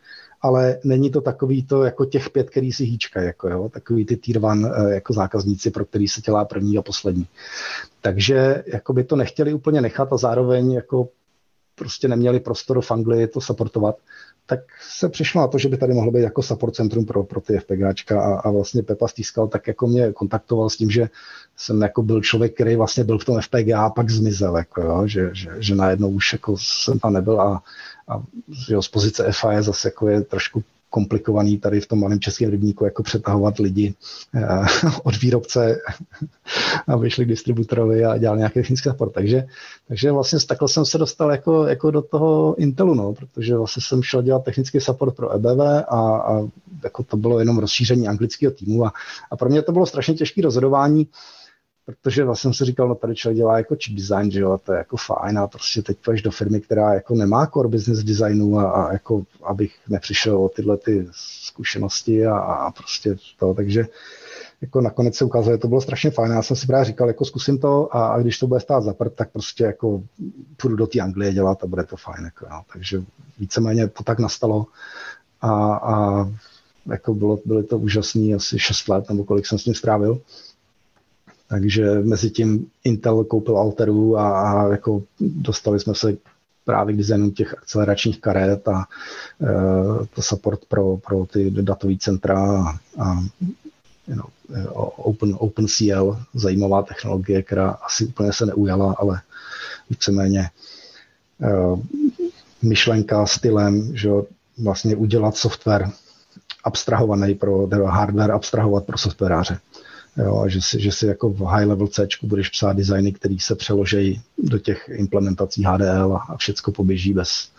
[0.41, 4.17] ale není to takový to jako těch pět, který si hýčka, jako jo, takový ty
[4.17, 7.25] tier one eh, jako zákazníci, pro který se dělá první a poslední.
[8.01, 11.09] Takže jako by to nechtěli úplně nechat a zároveň jako
[11.77, 13.95] prostě neměli prostor v Anglii to supportovat,
[14.45, 14.59] tak
[14.89, 17.59] se přišlo na to, že by tady mohlo být jako support centrum pro, pro ty
[17.59, 21.09] FPGáčka a, a vlastně Pepa Stýskal tak jako mě kontaktoval s tím, že
[21.55, 25.07] jsem jako byl člověk, který vlastně byl v tom FPGA a pak zmizel, jako jo,
[25.07, 27.63] že, že, že najednou už jako jsem tam nebyl a,
[28.07, 28.23] a
[28.69, 32.85] jo, z pozice FA zase jako je trošku komplikovaný tady v tom malém českém rybníku
[32.85, 33.93] jako přetahovat lidi
[34.35, 34.65] eh,
[35.03, 35.77] od výrobce,
[36.87, 39.13] aby šli k distributorovi a dělal nějaký technický support.
[39.13, 39.47] Takže,
[39.87, 44.03] takže vlastně takhle jsem se dostal jako, jako do toho Intelu, no, protože vlastně jsem
[44.03, 46.47] šel dělat technický support pro EBV a, a
[46.83, 48.93] jako to bylo jenom rozšíření anglického týmu a,
[49.31, 51.07] a pro mě to bylo strašně těžké rozhodování,
[51.87, 54.57] protože vlastně jsem si říkal, no tady člověk dělá jako chip design, že jo, a
[54.57, 58.03] to je jako fajn a prostě teď půjdeš do firmy, která jako nemá core business
[58.03, 63.85] designu a, a jako abych nepřišel o tyhle ty zkušenosti a, a prostě to, takže
[64.61, 66.31] jako nakonec se ukázalo, že to bylo strašně fajn.
[66.31, 68.93] Já jsem si právě říkal, jako zkusím to a, a když to bude stát za
[68.93, 70.03] prd, tak prostě jako
[70.57, 72.25] půjdu do té Anglie dělat a bude to fajn.
[72.25, 72.61] Jako, no.
[72.73, 73.03] Takže
[73.39, 74.65] víceméně to tak nastalo
[75.41, 76.27] a, a
[76.85, 80.21] jako bylo, byly to úžasný asi 6 let, nebo kolik jsem s ním strávil.
[81.47, 86.17] Takže mezi tím Intel koupil Alteru a, a jako dostali jsme se
[86.65, 88.85] právě k designu těch akceleračních karet a
[89.41, 93.23] e, to support pro, pro ty datové centra a, a
[94.07, 94.25] you know,
[94.95, 99.21] open, OpenCL, zajímavá technologie, která asi úplně se neujala, ale
[99.89, 100.49] víceméně e,
[102.61, 104.09] myšlenka stylem, že
[104.57, 105.89] vlastně udělat software
[106.63, 109.59] abstrahovaný pro hardware, abstrahovat pro softwaráře.
[110.17, 113.35] Jo, a že si, že si jako v high level C budeš psát designy, které
[113.39, 117.51] se přeložejí do těch implementací HDL a, všecko poběží bez,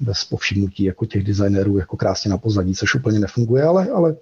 [0.00, 4.16] bez povšimnutí jako těch designerů jako krásně na pozadí, což úplně nefunguje, ale, ale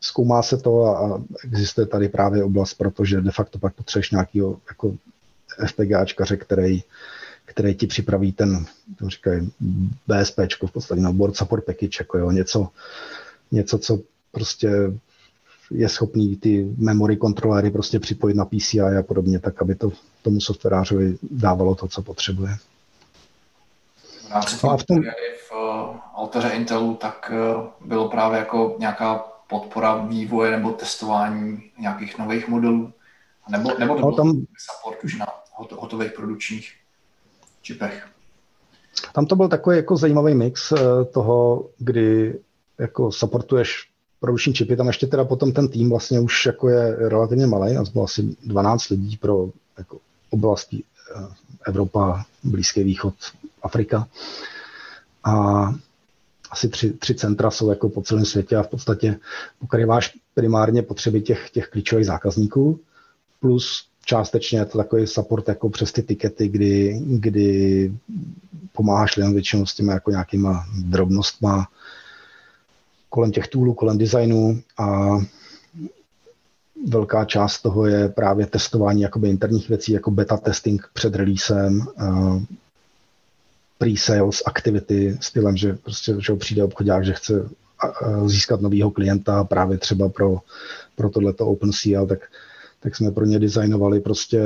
[0.00, 4.58] zkoumá se to a, a existuje tady právě oblast, protože de facto pak potřebuješ nějakého
[4.68, 4.94] jako
[5.66, 6.82] FPGAčkaře, který,
[7.44, 8.66] který ti připraví ten,
[8.98, 9.52] to říkají
[10.06, 12.68] BSP, v podstatě, no, board support package, jako jo, něco,
[13.50, 14.00] něco, co
[14.32, 14.70] prostě
[15.74, 19.92] je schopný ty memory kontroléry prostě připojit na PCI a podobně, tak aby to
[20.22, 22.56] tomu softwarářovi dávalo to, co potřebuje.
[24.30, 24.36] No
[24.70, 25.02] a v tom...
[25.02, 32.18] v eh, Altaře Intelu tak eh, bylo právě jako nějaká podpora vývoje nebo testování nějakých
[32.18, 32.92] nových modelů?
[33.50, 34.46] Nebo, nebo to no, tam...
[34.58, 35.26] support už na
[35.76, 36.72] hotových produkčních
[37.62, 38.06] čipech?
[39.12, 42.38] Tam to byl takový jako zajímavý mix eh, toho, kdy
[42.78, 43.91] jako supportuješ
[44.22, 47.88] produkční čipy, tam ještě teda potom ten tým vlastně už jako je relativně malý, nás
[47.88, 49.48] bylo asi 12 lidí pro
[49.78, 49.98] jako
[50.30, 50.82] oblasti
[51.66, 53.14] Evropa, Blízký východ,
[53.62, 54.08] Afrika.
[55.24, 55.64] A
[56.50, 59.16] asi tři, tři centra jsou jako po celém světě a v podstatě
[59.58, 62.80] pokrýváš primárně potřeby těch, těch klíčových zákazníků,
[63.40, 67.92] plus částečně je to takový support jako přes ty tikety, kdy, kdy
[68.72, 71.68] pomáháš lidem většinou s těmi jako nějakýma drobnostma
[73.12, 75.18] kolem těch toolů, kolem designu a
[76.88, 81.86] velká část toho je právě testování jakoby interních věcí, jako beta testing před releasem,
[83.78, 87.48] pre-sales activity stylem, že prostě že přijde obchodák, že chce
[88.26, 90.38] získat nového klienta právě třeba pro,
[90.96, 92.18] pro tohleto OpenCL, tak,
[92.80, 94.40] tak jsme pro ně designovali prostě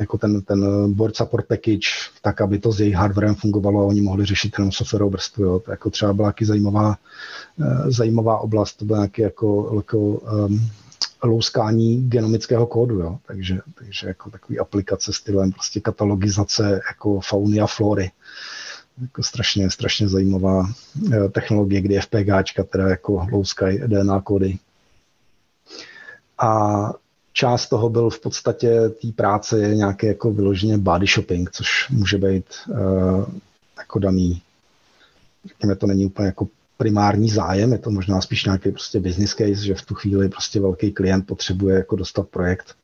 [0.00, 1.88] jako ten, ten board support package,
[2.22, 5.44] tak, aby to s jejich hardwarem fungovalo a oni mohli řešit jenom softwarovou vrstvu.
[5.44, 5.58] Jo.
[5.58, 6.96] To jako třeba byla zajímavá,
[7.60, 10.70] eh, zajímavá oblast, to byl nějaký jako, jako um,
[11.22, 13.18] louskání genomického kódu, jo?
[13.26, 18.10] Takže, takže jako takový aplikace stylem prostě katalogizace jako fauny a flory.
[19.00, 20.66] Jako strašně, strašně zajímavá
[21.12, 24.58] eh, technologie, kdy FPGáčka teda jako louskají DNA kódy.
[26.38, 26.92] A
[27.38, 32.18] část toho byl v podstatě té práce je nějaké jako vyloženě body shopping, což může
[32.18, 33.26] být uh,
[33.78, 34.42] jako daný,
[35.46, 39.54] řekněme, to není úplně jako primární zájem, je to možná spíš nějaký prostě business case,
[39.54, 42.74] že v tu chvíli prostě velký klient potřebuje jako dostat projekt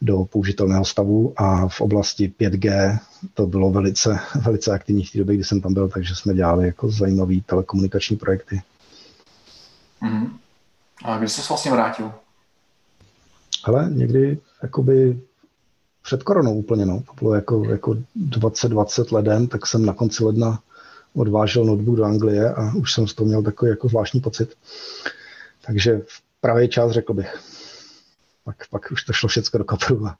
[0.00, 2.98] do použitelného stavu a v oblasti 5G
[3.34, 6.66] to bylo velice, velice aktivní v té době, kdy jsem tam byl, takže jsme dělali
[6.66, 8.62] jako zajímavé telekomunikační projekty.
[10.02, 10.30] Mm-hmm.
[11.04, 12.12] A kdy jsi se vlastně vrátil?
[13.64, 15.20] Ale někdy jakoby
[16.02, 17.02] před koronou úplně, no.
[17.06, 20.62] To bylo jako, jako 2020 leden, tak jsem na konci ledna
[21.14, 24.54] odvážel notebook do Anglie a už jsem z toho měl takový jako zvláštní pocit.
[25.66, 27.40] Takže v pravý čas řekl bych.
[28.44, 30.06] Pak, pak už to šlo všechno do kapelu.
[30.06, 30.16] A,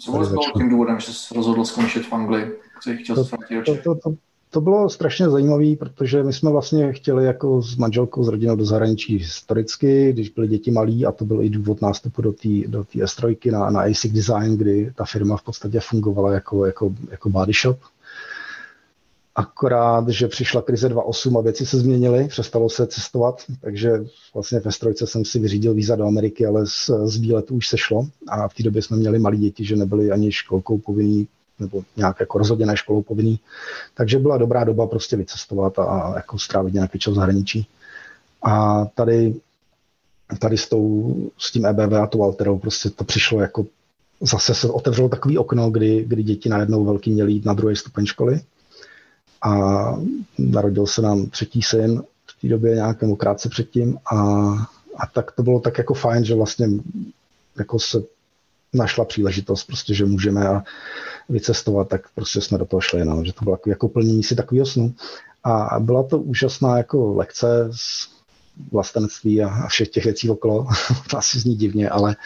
[0.00, 2.58] co bylo tím důvodem, že jsi rozhodl skončit v Anglii?
[3.02, 3.24] chtěl to,
[3.64, 4.14] to, to, to,
[4.56, 8.64] to bylo strašně zajímavé, protože my jsme vlastně chtěli jako s manželkou, s rodinou do
[8.64, 12.82] zahraničí historicky, když byly děti malí a to byl i důvod nástupu do té do
[12.82, 17.52] S3 na, na ASIC Design, kdy ta firma v podstatě fungovala jako, jako, jako body
[17.62, 17.78] shop,
[19.34, 23.90] Akorát, že přišla krize 2.8 a věci se změnily, přestalo se cestovat, takže
[24.34, 27.78] vlastně ve strojce jsem si vyřídil víza do Ameriky, ale z, z výletu už se
[27.78, 28.06] šlo.
[28.28, 31.28] A v té době jsme měli malí děti, že nebyly ani školkou povinný
[31.58, 33.40] nebo nějak jako rozhodně školou povinný.
[33.94, 37.66] Takže byla dobrá doba prostě vycestovat a, a jako strávit nějaký čas v zahraničí.
[38.42, 39.34] A tady,
[40.38, 43.66] tady s, tou, s tím EBV a tou Alterou prostě to přišlo jako
[44.20, 48.06] zase se otevřelo takový okno, kdy, kdy děti najednou velký měli jít na druhý stupeň
[48.06, 48.40] školy
[49.42, 49.52] a
[50.38, 54.16] narodil se nám třetí syn v té době nějak krátce předtím a,
[54.96, 56.68] a tak to bylo tak jako fajn, že vlastně
[57.58, 58.02] jako se
[58.72, 60.62] našla příležitost, prostě, že můžeme a
[61.28, 64.66] vycestovat, tak prostě jsme do toho šli, no, že to bylo jako, plnění si takového
[64.66, 64.94] snu.
[65.44, 68.08] A byla to úžasná jako lekce z
[68.72, 70.66] vlastenství a, a všech těch věcí okolo.
[71.10, 72.16] to asi zní divně, ale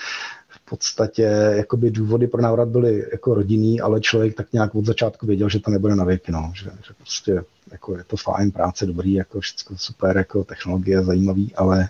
[0.71, 1.23] podstatě
[1.57, 5.61] jakoby důvody pro návrat byly jako rodinný, ale člověk tak nějak od začátku věděl, že
[5.61, 9.41] to nebude na věky, no, že, že prostě jako je to fajn, práce dobrý, jako
[9.41, 11.89] všechno super, jako technologie zajímavý, ale,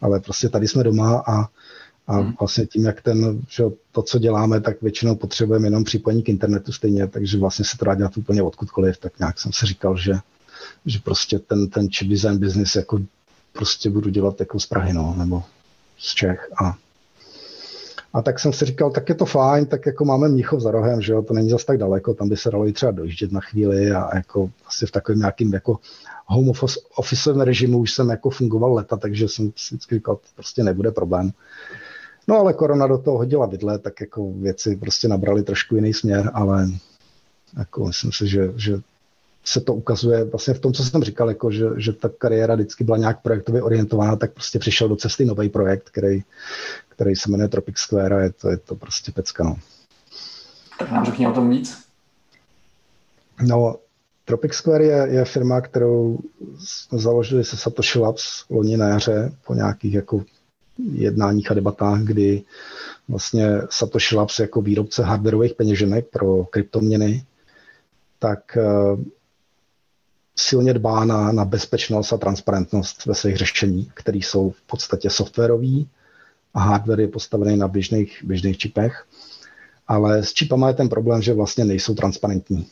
[0.00, 1.48] ale prostě tady jsme doma a,
[2.06, 2.34] a hmm.
[2.40, 6.72] vlastně tím, jak ten, že to, co děláme, tak většinou potřebujeme jenom připojení k internetu
[6.72, 10.14] stejně, takže vlastně se to dá dělat úplně odkudkoliv, tak nějak jsem si říkal, že,
[10.86, 12.98] že prostě ten, ten chip design business jako
[13.52, 15.42] prostě budu dělat jako z Prahy, no, nebo
[15.98, 16.76] z Čech a
[18.14, 21.02] a tak jsem si říkal, tak je to fajn, tak jako máme Mnichov za rohem,
[21.02, 23.40] že jo, to není zas tak daleko, tam by se dalo i třeba dojíždět na
[23.40, 25.78] chvíli a jako asi v takovém nějakým jako
[26.26, 26.52] home
[26.96, 30.90] office režimu už jsem jako fungoval leta, takže jsem si vždycky říkal, to prostě nebude
[30.90, 31.30] problém.
[32.28, 36.30] No ale korona do toho hodila vidle, tak jako věci prostě nabrali trošku jiný směr,
[36.34, 36.68] ale
[37.58, 38.80] jako myslím si, že, že
[39.44, 42.84] se to ukazuje vlastně v tom, co jsem říkal, jako že, že ta kariéra vždycky
[42.84, 46.22] byla nějak projektově orientovaná, tak prostě přišel do cesty nový projekt, který,
[46.88, 49.44] který se jmenuje Tropic Square a je to, je to prostě pecka.
[49.44, 49.56] No.
[50.78, 51.78] Tak nám řekni o tom víc.
[53.40, 53.76] No,
[54.24, 56.18] Tropic Square je, je firma, kterou
[56.92, 60.24] založili se Satoshi Labs loni na jaře po nějakých jako
[60.92, 62.42] jednáních a debatách, kdy
[63.08, 67.24] vlastně Satoshi Labs jako výrobce hardwareových peněženek pro kryptoměny,
[68.18, 68.62] tak eh,
[70.36, 75.88] silně dbá na, na bezpečnost a transparentnost ve svých řešení, které jsou v podstatě softwarový
[76.54, 79.04] a hardware je postavený na běžných, běžných čipech.
[79.88, 82.66] Ale s čipama je ten problém, že vlastně nejsou transparentní.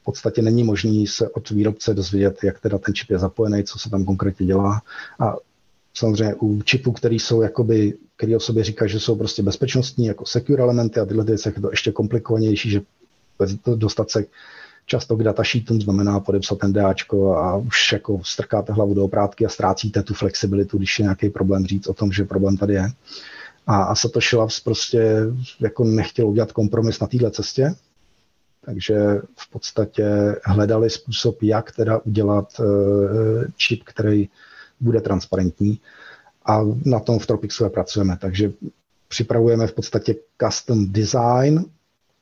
[0.00, 3.78] V podstatě není možný se od výrobce dozvědět, jak teda ten čip je zapojený, co
[3.78, 4.82] se tam konkrétně dělá.
[5.20, 5.36] A
[5.94, 10.26] samozřejmě u čipů, který jsou jakoby, který o sobě říká, že jsou prostě bezpečnostní, jako
[10.26, 12.80] secure elementy a tyhle věci, je to ještě komplikovanější, že
[13.76, 14.24] dostat se
[14.86, 19.48] často k datasheetům znamená podepsat ten DAčko a už jako strkáte hlavu do oprátky a
[19.48, 22.88] ztrácíte tu flexibilitu, když je nějaký problém říct o tom, že problém tady je.
[23.66, 25.16] A, a Satoshi Labs prostě
[25.60, 27.74] jako nechtěl udělat kompromis na této cestě,
[28.64, 28.94] takže
[29.36, 32.66] v podstatě hledali způsob, jak teda udělat uh,
[33.56, 34.28] čip, který
[34.80, 35.80] bude transparentní
[36.46, 38.16] a na tom v Tropixu pracujeme.
[38.20, 38.52] Takže
[39.08, 41.64] připravujeme v podstatě custom design,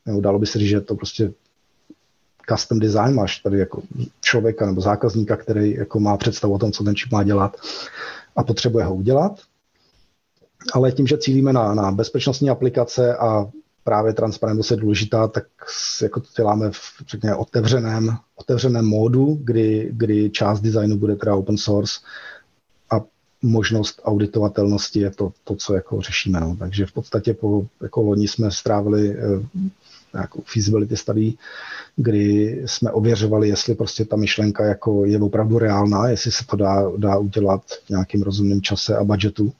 [0.06, 1.32] nebo dalo by se říct, že to prostě
[2.48, 3.82] custom design, máš tady jako
[4.20, 7.56] člověka nebo zákazníka, který jako má představu o tom, co ten čip má dělat
[8.36, 9.40] a potřebuje ho udělat.
[10.72, 13.50] Ale tím, že cílíme na, na bezpečnostní aplikace a
[13.84, 15.44] právě transparentnost je důležitá, tak
[16.02, 21.56] jako to děláme v řekněme, otevřeném, otevřeném módu, kdy, kdy část designu bude teda open
[21.56, 22.00] source
[23.42, 26.40] možnost auditovatelnosti je to, to co jako řešíme.
[26.40, 26.56] No.
[26.58, 29.18] Takže v podstatě po jako loni jsme strávili eh,
[30.14, 31.34] nějakou feasibility study,
[31.96, 36.90] kdy jsme ověřovali, jestli prostě ta myšlenka jako je opravdu reálná, jestli se to dá,
[36.96, 39.52] dá udělat v nějakým rozumném čase a budgetu.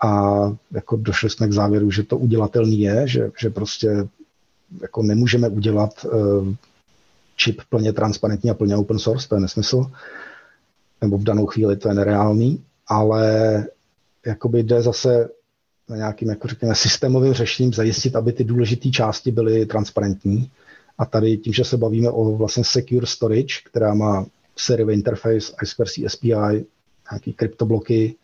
[0.00, 0.32] A
[0.72, 4.08] jako došli jsme k závěru, že to udělatelný je, že, že prostě
[4.80, 6.48] jako nemůžeme udělat uh,
[7.36, 9.90] čip plně transparentní a plně open source, to je nesmysl,
[11.00, 13.66] nebo v danou chvíli to je nereálný, ale
[14.26, 15.28] jakoby jde zase
[15.88, 20.50] nějakým, jako řekněme, systémovým řešením zajistit, aby ty důležité části byly transparentní.
[20.98, 26.08] A tady tím, že se bavíme o vlastně secure storage, která má seriový interface, I2C
[26.08, 26.66] SPI,
[27.10, 28.14] nějaký kryptobloky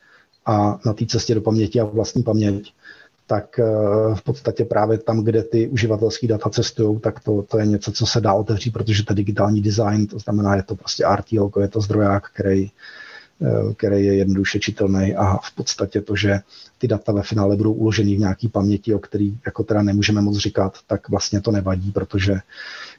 [0.46, 2.72] a na té cestě do paměti a vlastní paměť,
[3.26, 3.64] tak eh,
[4.14, 8.06] v podstatě právě tam, kde ty uživatelské data cestují, tak to, to je něco, co
[8.06, 11.80] se dá otevřít, protože to digitální design, to znamená, je to prostě RTL, je to
[11.80, 12.70] zdroják, který
[13.76, 16.40] který je jednoduše čitelný a v podstatě to, že
[16.78, 20.36] ty data ve finále budou uloženy v nějaký paměti, o který jako teda nemůžeme moc
[20.36, 22.36] říkat, tak vlastně to nevadí, protože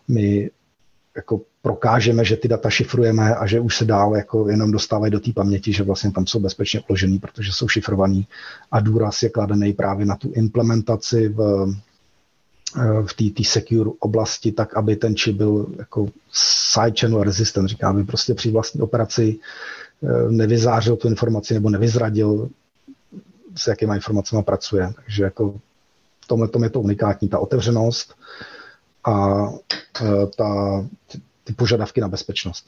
[0.08, 0.50] my
[1.16, 5.20] jako prokážeme, že ty data šifrujeme a že už se dál jako jenom dostávají do
[5.20, 8.28] té paměti, že vlastně tam jsou bezpečně uložený, protože jsou šifrovaný.
[8.72, 11.68] A důraz je kladený právě na tu implementaci v,
[12.78, 17.90] eh, v té secure oblasti, tak aby ten čip byl jako side channel resistant, říká,
[17.90, 19.81] aby prostě při vlastní operaci Eh,
[20.30, 22.50] nevyzářil tu informaci nebo nevyzradil,
[23.56, 24.94] s jakýma informacemi pracuje.
[24.96, 25.60] Takže jako
[26.22, 28.16] v tomhle tom je to unikátní, ta otevřenost
[29.04, 29.48] a
[30.02, 32.66] eh, ta, ty, ty požadavky na bezpečnost,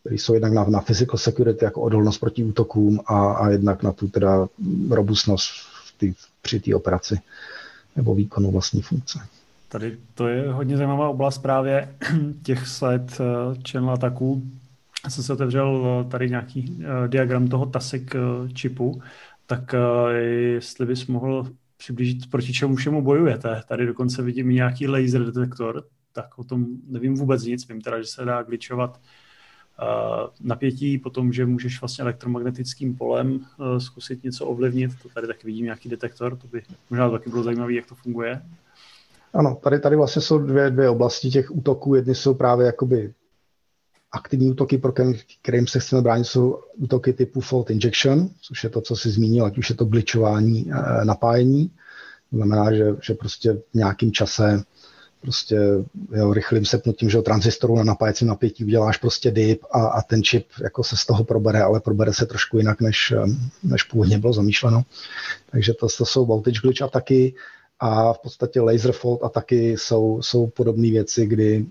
[0.00, 3.92] které jsou jednak na, na physical security jako odolnost proti útokům a, a jednak na
[3.92, 4.48] tu teda
[4.90, 5.50] robustnost
[5.98, 7.20] tý, při té operaci
[7.96, 9.18] nebo výkonu vlastní funkce.
[9.68, 11.94] Tady to je hodně zajímavá oblast právě
[12.42, 13.24] těch sled eh,
[13.70, 14.42] channel ataků,
[15.06, 19.00] já jsem se otevřel eh, tady nějaký uh, diagram toho TASIC uh, čipu,
[19.46, 19.74] tak
[20.54, 21.46] jestli bys mohl
[21.76, 23.62] přiblížit, proti čemu všemu bojujete.
[23.68, 27.68] Tady dokonce vidím nějaký laser detektor, tak o tom nevím vůbec nic.
[27.68, 29.00] Vím teda, že se dá glitchovat
[30.40, 33.40] napětí, potom, že můžeš vlastně elektromagnetickým polem
[33.78, 34.90] zkusit něco ovlivnit.
[35.02, 38.42] To tady taky vidím nějaký detektor, to by možná taky bylo zajímavé, jak to funguje.
[39.34, 41.94] Ano, tady, tady vlastně jsou dvě, dvě oblasti těch útoků.
[41.94, 43.14] Jedny jsou právě jakoby
[44.16, 44.92] aktivní útoky, pro
[45.42, 49.44] kterým se chceme bránit, jsou útoky typu fault injection, což je to, co si zmínil,
[49.44, 51.70] ať už je to glitchování, eh, napájení.
[52.30, 54.62] To znamená, že, že prostě v nějakým čase
[55.20, 55.58] prostě
[56.12, 60.46] jo, rychlým sepnutím že transistoru na napájecím napětí uděláš prostě dip a, a ten čip
[60.62, 63.26] jako se z toho probere, ale probere se trošku jinak, než, eh,
[63.62, 64.82] než původně bylo zamýšleno.
[65.50, 67.34] Takže to, to jsou voltage glitch ataky
[67.80, 71.66] a v podstatě laser fault ataky jsou, jsou podobné věci, kdy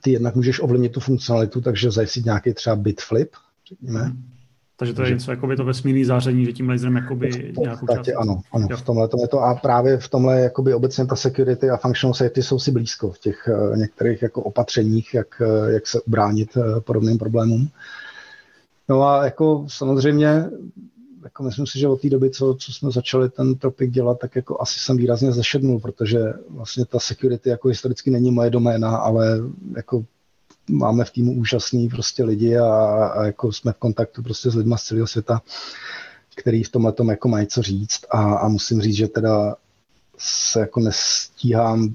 [0.00, 3.30] ty jednak můžeš ovlivnit tu funkcionalitu, takže zajistit nějaký třeba bit flip,
[3.68, 4.00] řekněme.
[4.00, 4.22] Hmm.
[4.76, 8.08] Takže to je něco jako by to vesmírný záření, že tím laserem jakoby nějakou část...
[8.18, 11.70] Ano, ano, v tomhle to je to a právě v tomhle jakoby obecně ta security
[11.70, 15.86] a functional safety jsou si blízko v těch uh, některých jako opatřeních, jak, uh, jak
[15.86, 17.68] se ubránit uh, podobným problémům.
[18.88, 20.44] No a jako samozřejmě
[21.22, 24.36] jako myslím si, že od té doby, co, co jsme začali ten tropik dělat, tak
[24.36, 26.18] jako asi jsem výrazně zešednul, protože
[26.48, 29.38] vlastně ta security jako historicky není moje doména, ale
[29.76, 30.04] jako
[30.70, 32.66] máme v týmu úžasný prostě lidi a,
[33.06, 35.42] a jako jsme v kontaktu prostě s lidmi z celého světa,
[36.36, 38.00] který v tomhle tom jako mají co říct.
[38.10, 39.56] A, a musím říct, že teda
[40.18, 41.94] se jako nestíhám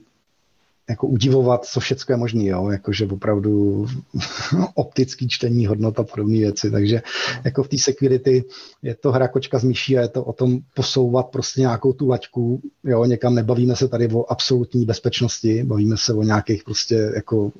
[0.89, 2.69] jako udivovat, co všechno je možné, jo?
[2.69, 3.85] jakože opravdu
[4.73, 7.01] optický čtení hodnota podobné věci, takže
[7.43, 8.43] jako v té security
[8.81, 12.07] je to hra kočka z myší a je to o tom posouvat prostě nějakou tu
[12.07, 17.51] laťku, jo, někam nebavíme se tady o absolutní bezpečnosti, bavíme se o nějakých prostě jako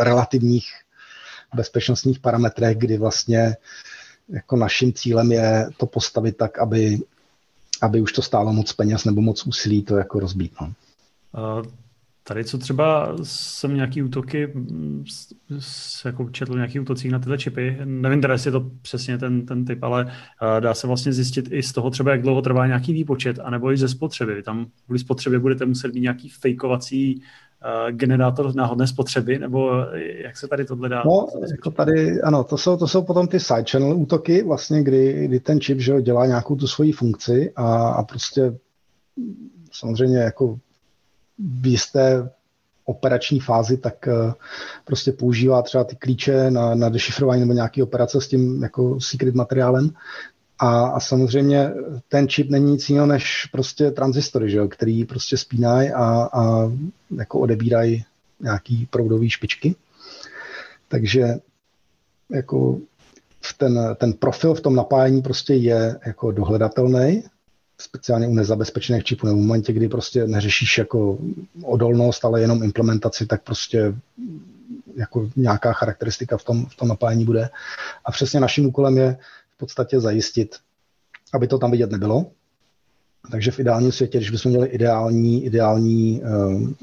[0.00, 0.66] relativních
[1.54, 3.56] bezpečnostních parametrech, kdy vlastně
[4.28, 6.98] jako naším cílem je to postavit tak, aby,
[7.82, 10.52] aby už to stálo moc peněz nebo moc úsilí to jako rozbít.
[10.60, 10.72] No.
[12.28, 14.52] Tady co třeba jsem nějaký útoky,
[15.58, 19.46] s, jako četl nějaký útocích na tyhle čipy, nevím teda, jestli je to přesně ten,
[19.46, 22.66] ten typ, ale uh, dá se vlastně zjistit i z toho třeba, jak dlouho trvá
[22.66, 24.42] nějaký výpočet, anebo i ze spotřeby.
[24.42, 29.70] Tam kvůli spotřebě budete muset mít nějaký fejkovací uh, generátor náhodné spotřeby, nebo
[30.24, 31.02] jak se tady tohle dá?
[31.06, 35.24] No, jako tady, ano, to jsou, to jsou potom ty side channel útoky, vlastně, kdy,
[35.24, 38.58] kdy ten čip že dělá nějakou tu svoji funkci a, a prostě
[39.72, 40.58] samozřejmě jako
[41.38, 42.30] v jisté
[42.84, 44.32] operační fázi, tak eh,
[44.84, 49.34] prostě používá třeba ty klíče na, na dešifrování nebo nějaké operace s tím jako secret
[49.34, 49.90] materiálem.
[50.58, 51.70] A, a samozřejmě
[52.08, 56.72] ten čip není nic jiného než prostě transistory, že jo, který prostě spínají a, a
[57.16, 58.04] jako odebírají
[58.40, 59.74] nějaký proudový špičky.
[60.88, 61.34] Takže
[62.30, 62.78] jako
[63.58, 67.22] ten, ten profil v tom napájení prostě je jako dohledatelný
[67.78, 71.18] speciálně u nezabezpečených čipů, nebo v momentě, kdy prostě neřešíš jako
[71.62, 73.94] odolnost, ale jenom implementaci, tak prostě
[74.96, 77.48] jako nějaká charakteristika v tom, v tom napájení bude.
[78.04, 79.18] A přesně naším úkolem je
[79.54, 80.56] v podstatě zajistit,
[81.34, 82.26] aby to tam vidět nebylo.
[83.30, 86.76] Takže v ideálním světě, když bychom měli ideální, ideální um,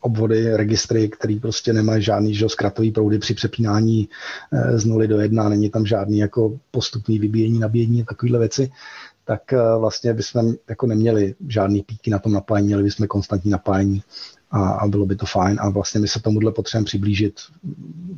[0.00, 4.08] obvody, registry, který prostě nemají žádný že, zkratový proudy při přepínání
[4.52, 8.70] eh, z nuly do jedna, není tam žádný jako postupný vybíjení, nabíjení, takovéhle věci,
[9.24, 14.02] tak eh, vlastně bychom jako neměli žádný píky na tom napájení, měli bychom konstantní napájení
[14.50, 15.56] a, a bylo by to fajn.
[15.60, 17.40] A vlastně my se tomuhle potřebujeme přiblížit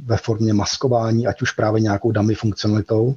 [0.05, 3.15] ve formě maskování, ať už právě nějakou dummy funkcionalitou,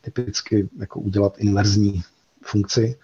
[0.00, 2.02] typicky jako udělat inverzní
[2.42, 2.96] funkci,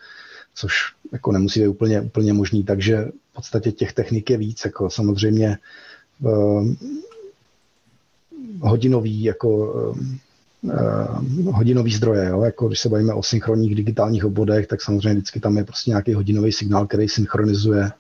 [0.55, 0.73] což
[1.13, 3.09] jako nemusí být úplně, úplně možný, takže
[3.39, 5.59] podstatě těch technik je víc, jako samozřejmě
[6.21, 6.69] uh,
[8.61, 9.49] hodinový jako
[10.63, 12.43] uh, hodinový zdroje, jo?
[12.43, 16.15] jako když se bavíme o synchronních digitálních obvodech, tak samozřejmě vždycky tam je prostě nějaký
[16.15, 17.91] hodinový signál, který synchronizuje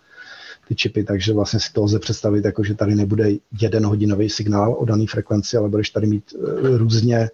[0.69, 4.77] ty čipy, takže vlastně si to lze představit, jako že tady nebude jeden hodinový signál
[4.78, 7.31] o dané frekvenci, ale budeš tady mít uh, různě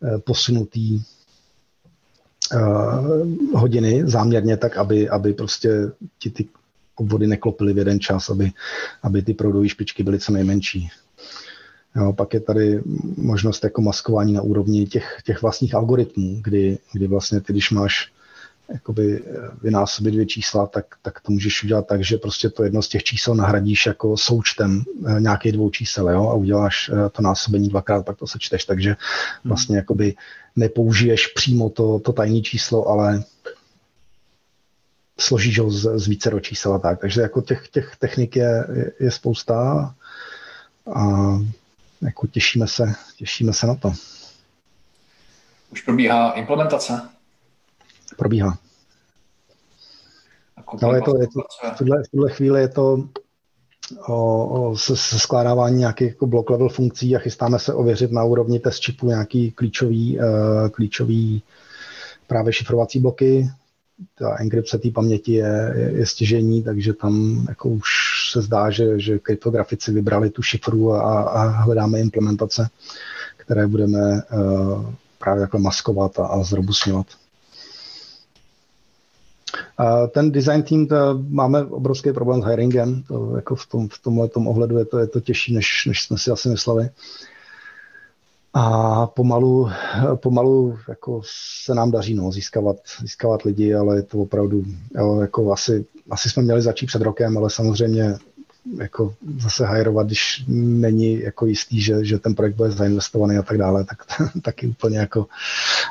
[0.00, 1.02] uh, posunutý
[2.54, 5.70] uh, hodiny záměrně tak, aby, aby prostě
[6.18, 6.48] ti ty
[7.00, 8.50] obvody neklopily v jeden čas, aby,
[9.02, 10.90] aby ty proudové špičky byly co nejmenší.
[11.96, 12.82] Jo, pak je tady
[13.16, 18.12] možnost jako maskování na úrovni těch, těch vlastních algoritmů, kdy, kdy vlastně ty, když máš
[18.72, 19.22] jakoby
[19.62, 23.02] vynásobit dvě čísla, tak, tak to můžeš udělat tak, že prostě to jedno z těch
[23.02, 26.28] čísel nahradíš jako součtem eh, nějakých dvou čísel jo?
[26.28, 28.96] a uděláš eh, to násobení dvakrát, pak to sečteš, takže hmm.
[29.44, 30.14] vlastně jakoby
[30.56, 33.24] nepoužiješ přímo to, to tajné číslo, ale
[35.20, 37.00] složíš ho z, z více čísel a tak.
[37.00, 39.94] Takže jako těch, těch technik je, je, je spousta
[40.94, 41.04] a
[42.02, 43.92] jako těšíme se, těšíme se na to.
[45.72, 47.08] Už probíhá implementace?
[48.16, 48.58] Probíhá.
[50.82, 51.40] Ale je to, je to,
[51.74, 53.08] v, tuhle, v tuhle chvíli je to
[54.06, 58.24] o, o se, se skládávání nějakých jako block level funkcí a chystáme se ověřit na
[58.24, 61.42] úrovni test čipu nějaký klíčový, uh, klíčový
[62.26, 63.50] právě šifrovací bloky.
[64.18, 67.88] Ta enkrypce té paměti je, je, je stěžení, takže tam jako už
[68.32, 72.68] se zdá, že, že kryptografici vybrali tu šifru a, a hledáme implementace,
[73.36, 77.06] které budeme uh, právě jako maskovat a, a zrobusňovat.
[80.10, 84.28] Ten design team, to máme obrovský problém s hiringem, to jako v, tom, v tomhle
[84.28, 86.90] tom ohledu je to, je to těžší, než, než jsme si asi mysleli.
[88.54, 89.70] A pomalu,
[90.14, 91.20] pomalu jako
[91.64, 94.64] se nám daří no, získávat, získávat lidi, ale je to opravdu,
[94.96, 98.18] jo, jako asi, asi jsme měli začít před rokem, ale samozřejmě
[98.76, 103.58] jako zase hajrovat, když není jako jistý, že, že ten projekt bude zainvestovaný a tak
[103.58, 103.98] dále, tak
[104.42, 105.26] taky úplně jako,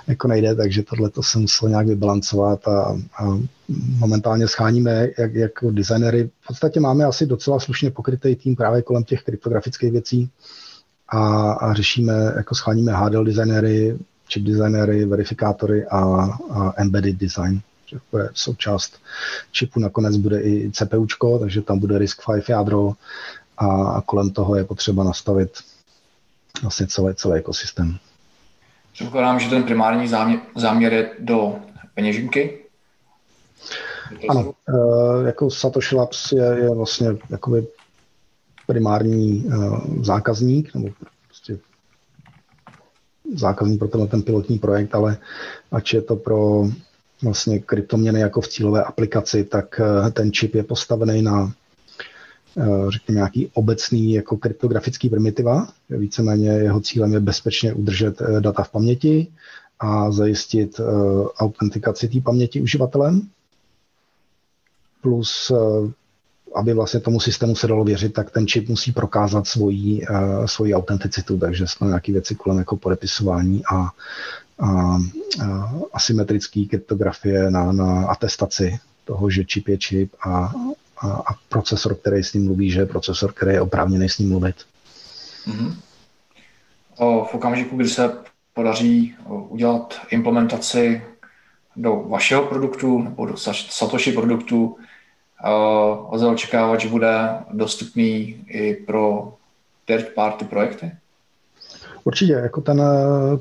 [0.08, 3.40] jako nejde, takže tohle to se muselo nějak vybalancovat a, a
[3.98, 6.30] momentálně scháníme jak, jako designery.
[6.42, 10.30] V podstatě máme asi docela slušně pokrytý tým právě kolem těch kryptografických věcí
[11.10, 13.98] a, a řešíme, jako scháníme HDL designery,
[14.34, 16.00] chip designery, verifikátory a,
[16.52, 17.62] a embedded design
[18.12, 19.00] bude součást
[19.52, 22.92] čipu nakonec bude i CPUčko, takže tam bude RISC-V jádro
[23.58, 25.52] a kolem toho je potřeba nastavit
[26.62, 27.98] vlastně celý, celý ekosystém.
[28.94, 31.56] Předpokládám, že ten primární záměr, záměr je do
[31.94, 32.60] peněženky?
[34.30, 34.54] Ano,
[35.26, 37.68] jako Satoshi Labs je, je vlastně jakoby
[38.68, 39.46] primární
[40.02, 40.88] zákazník, nebo
[41.26, 41.58] prostě
[43.36, 45.18] zákazník pro tenhle ten pilotní projekt, ale
[45.72, 46.70] ač je to pro
[47.24, 51.54] vlastně kryptoměny jako v cílové aplikaci, tak eh, ten čip je postavený na
[52.58, 55.68] eh, řekněme nějaký obecný jako kryptografický primitiva.
[55.90, 59.28] Víceméně jeho cílem je bezpečně udržet data v paměti
[59.80, 60.82] a zajistit
[61.38, 63.22] autentikaci té paměti uživatelem.
[65.02, 65.52] Plus
[66.56, 70.74] aby vlastně tomu systému se dalo věřit, tak ten čip musí prokázat svoji, uh, svoji
[70.74, 73.90] autenticitu, takže jsou nějaké věci kolem jako podepisování a, a,
[74.60, 75.00] a
[75.94, 80.54] asymetrický kryptografie na, na atestaci toho, že čip je čip a,
[80.98, 84.30] a, a procesor, který s ním mluví, že je procesor, který je oprávněný s ním
[84.30, 84.56] mluvit.
[85.48, 85.76] Mm-hmm.
[86.98, 88.18] O, v okamžiku, kdy se
[88.54, 91.02] podaří udělat implementaci
[91.76, 93.38] do vašeho produktu nebo do
[93.70, 94.78] Satoshi produktu,
[96.12, 99.34] lze očekávat, že bude dostupný i pro
[99.86, 100.92] third party projekty?
[102.04, 102.82] Určitě, jako ten,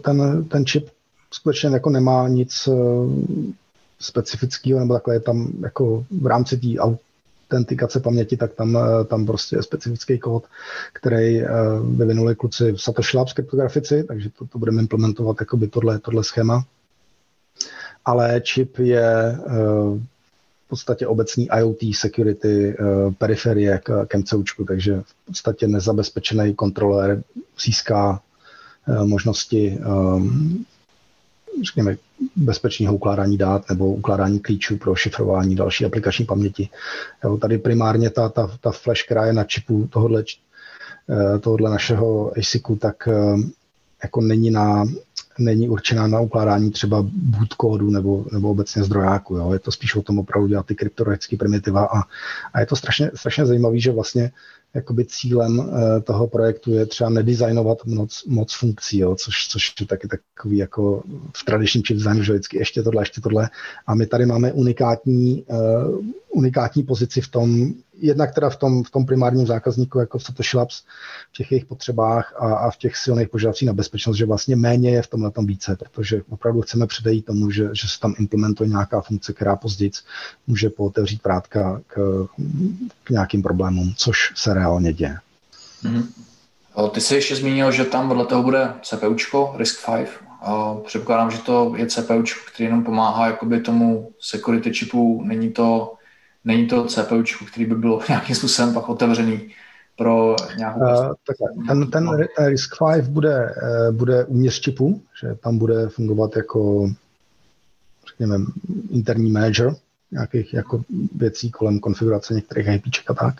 [0.02, 0.88] ten, ten čip
[1.30, 2.72] skutečně jako nemá nic eh,
[4.00, 9.26] specifického, nebo takhle je tam jako v rámci té autentikace paměti, tak tam, eh, tam
[9.26, 10.44] prostě je specifický kód,
[10.92, 11.48] který eh,
[11.96, 16.64] vyvinuli kluci v Satoshi Labs kryptografici, takže to, to budeme implementovat jakoby tohle, tohle schéma.
[18.04, 19.38] Ale čip je
[20.66, 27.22] v podstatě obecní IoT security uh, periferie k, k MCUčku, takže v podstatě nezabezpečený kontroler
[27.64, 28.20] získá
[28.88, 30.64] uh, možnosti um,
[31.64, 31.96] řekněme,
[32.36, 36.68] bezpečného ukládání dát nebo ukládání klíčů pro šifrování další aplikační paměti.
[37.24, 40.24] Jo, tady primárně ta, ta, ta flash, která je na čipu tohohle,
[41.40, 43.08] tohohle našeho ASICu, tak
[44.02, 44.84] jako není na
[45.38, 49.36] není určená na ukládání třeba boot kódu nebo, nebo obecně zdrojáku.
[49.36, 49.52] Jo.
[49.52, 52.02] Je to spíš o tom opravdu dělat ty kryptografické primitiva a,
[52.54, 54.32] a je to strašně, strašně zajímavé, že vlastně
[54.74, 55.66] jakoby cílem uh,
[56.04, 61.02] toho projektu je třeba nedesignovat moc, moc funkcí, jo, což, což je taky takový jako
[61.36, 63.50] v tradičním chip designu, že vždycky ještě tohle, ještě tohle.
[63.86, 68.90] A my tady máme unikátní, uh, unikátní pozici v tom, jednak teda v tom, v
[68.90, 70.82] tom primárním zákazníku, jako v Satoshi Labs,
[71.32, 74.90] v těch jejich potřebách a, a v těch silných požadavcích na bezpečnost, že vlastně méně
[74.90, 78.68] je v tomhle tom více, protože opravdu chceme předejít tomu, že, že se tam implementuje
[78.68, 79.90] nějaká funkce, která později
[80.46, 82.26] může pootevřít vrátka k,
[83.04, 85.18] k nějakým problémům, což se reálně děje.
[85.84, 86.04] Mm-hmm.
[86.90, 90.08] Ty jsi ještě zmínil, že tam vedle toho bude CPUčko RISC-V.
[90.84, 95.22] Předpokládám, že to je CPUčko, který jenom pomáhá jakoby tomu security chipu.
[95.24, 95.95] Není to
[96.46, 99.48] není to CPU, který by byl nějakým způsobem pak otevřený
[99.96, 100.80] pro nějakou...
[100.80, 101.36] Uh, tak
[101.68, 103.54] ten, ten RISC-V bude,
[103.88, 106.90] uh, bude uvnitř čipu, že tam bude fungovat jako
[108.08, 108.38] řekněme
[108.90, 109.74] interní manager
[110.10, 110.82] nějakých jako
[111.16, 113.34] věcí kolem konfigurace některých IPček a tak.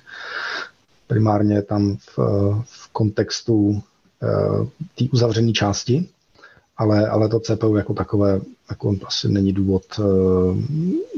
[1.07, 2.19] Primárně tam v,
[2.65, 3.83] v kontextu
[4.99, 6.09] té uzavřené části,
[6.77, 8.41] ale, ale to CPU jako takové
[8.71, 10.59] jako asi není důvod uh,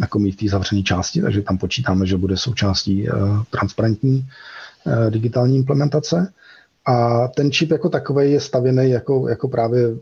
[0.00, 4.28] jako mít v té zavřené části, takže tam počítáme, že bude součástí uh, transparentní
[4.86, 6.32] uh, digitální implementace.
[6.86, 9.96] A ten čip jako takový je stavěný jako, jako právě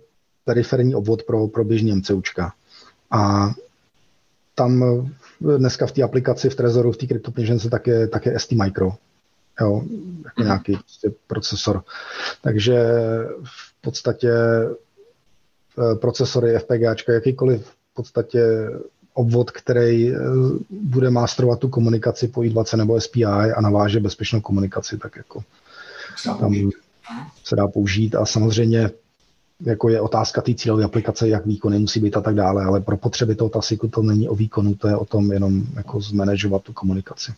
[0.44, 2.52] periferní obvod pro, pro běžný MCUčka.
[3.10, 3.50] A
[4.54, 4.84] tam
[5.40, 8.92] dneska v té aplikaci v Trezoru, v té kryptopeněžence, tak je, tak je ST Micro.
[9.60, 9.82] Jo,
[10.24, 10.46] jako mm.
[10.46, 11.82] nějaký prostě procesor.
[12.42, 12.84] Takže
[13.44, 14.85] v podstatě Eh,
[16.00, 18.40] procesory, FPGAčka, jakýkoliv v podstatě
[19.16, 20.18] obvod, který eh,
[20.70, 25.42] bude mástrovat tu komunikaci po I20 nebo SPI a naváže bezpečnou komunikaci, tak jako
[26.40, 26.54] tam
[27.44, 28.90] se dá použít a samozřejmě
[29.60, 32.96] jako je otázka té cílové aplikace, jak výkony musí být a tak dále, ale pro
[32.96, 36.72] potřeby toho tasiku to není o výkonu, to je o tom jenom jako zmanažovat tu
[36.72, 37.32] komunikaci.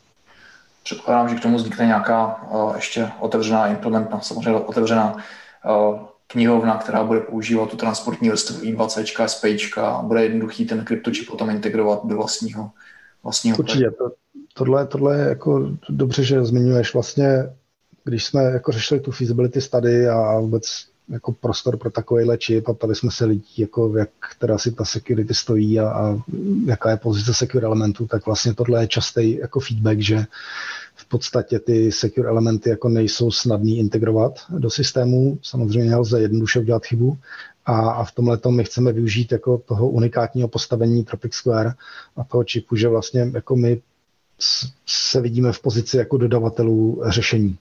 [0.85, 5.98] Předpokládám, že k tomu vznikne nějaká uh, ještě otevřená implementace, samozřejmě otevřená uh,
[6.29, 9.45] knihovna, která bude používat tu transportní vrstvu i20, SP
[9.79, 12.71] a bude jednoduchý ten kryptočip potom integrovat do vlastního,
[13.23, 14.11] vlastního Určitě, to,
[14.55, 17.51] tohle, tohle je jako dobře, že zmiňuješ vlastně,
[18.05, 22.73] když jsme jako řešili tu feasibility study a vůbec jako prostor pro takovýhle čip a
[22.73, 26.17] ptali jsme se lidí, jako jak teda si ta security stojí a, a
[26.67, 30.25] jaká je pozice secure elementů, tak vlastně tohle je častý jako feedback, že
[31.09, 35.39] podstatě ty secure elementy jako nejsou snadný integrovat do systému.
[35.43, 37.19] Samozřejmě lze jednoduše udělat chybu
[37.67, 41.75] a, a v tomhle my chceme využít jako toho unikátního postavení Tropic Square
[42.17, 43.81] a toho čipu, že vlastně jako my
[44.87, 47.59] se vidíme v pozici jako dodavatelů řešení.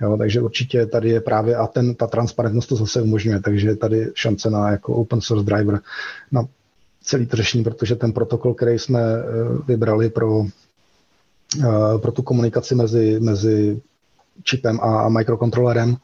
[0.00, 3.76] Jo, takže určitě tady je právě a ten, ta transparentnost to zase umožňuje, takže je
[3.76, 5.80] tady šance na jako open source driver
[6.32, 6.44] na
[7.02, 9.24] celý tržní, protože ten protokol, který jsme eh,
[9.66, 10.44] vybrali pro,
[12.02, 13.80] pro tu komunikaci mezi, mezi
[14.42, 15.96] čipem a, mikrokontrolerem,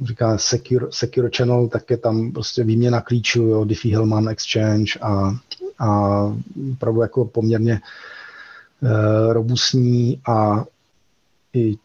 [0.00, 5.34] říká secure, secure channel, tak je tam prostě výměna klíčů, jo, Diffie-Hellman exchange a,
[5.78, 6.20] a
[6.72, 7.80] opravdu jako poměrně
[8.82, 10.64] uh, robustní a
[11.54, 11.76] i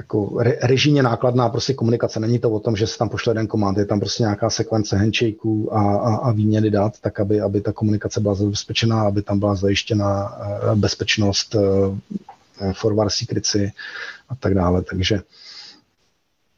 [0.00, 2.20] jako re, režijně nákladná prostě komunikace.
[2.20, 4.96] Není to o tom, že se tam pošle jeden komand, je tam prostě nějaká sekvence
[4.96, 9.38] handshakeů a, a, a výměny dat, tak aby, aby ta komunikace byla zabezpečená, aby tam
[9.38, 11.60] byla zajištěna eh, bezpečnost, eh,
[12.72, 13.72] forward secrecy
[14.28, 14.82] a tak dále.
[14.82, 15.20] Takže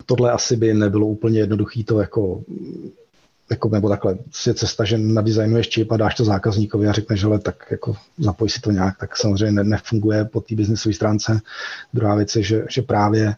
[0.06, 2.42] tohle asi by nebylo úplně jednoduché to jako
[3.52, 7.26] jako, nebo takhle, je cesta, že nadizajnuješ čip a dáš to zákazníkovi a řekneš, že
[7.42, 11.40] tak jako zapoj si to nějak, tak samozřejmě ne, nefunguje po té biznesové stránce.
[11.94, 13.34] Druhá věc je, že, že právě e,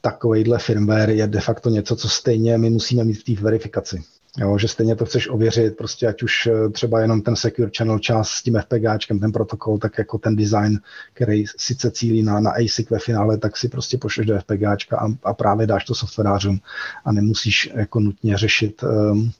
[0.00, 4.02] takovýhle firmware je de facto něco, co stejně my musíme mít v té verifikaci.
[4.38, 7.98] Jo, že stejně to chceš ověřit, prostě ať už eh, třeba jenom ten secure channel
[7.98, 10.80] čas s tím FPGáčkem, ten protokol, tak jako ten design,
[11.12, 15.08] který sice cílí na, na ASIC ve finále, tak si prostě pošleš do FPGáčka a,
[15.22, 16.60] a právě dáš to softwarářům
[17.04, 19.32] a nemusíš jako nutně řešit um,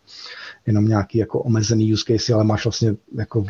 [0.67, 3.47] jenom nějaký jako omezený use case, ale máš vlastně jako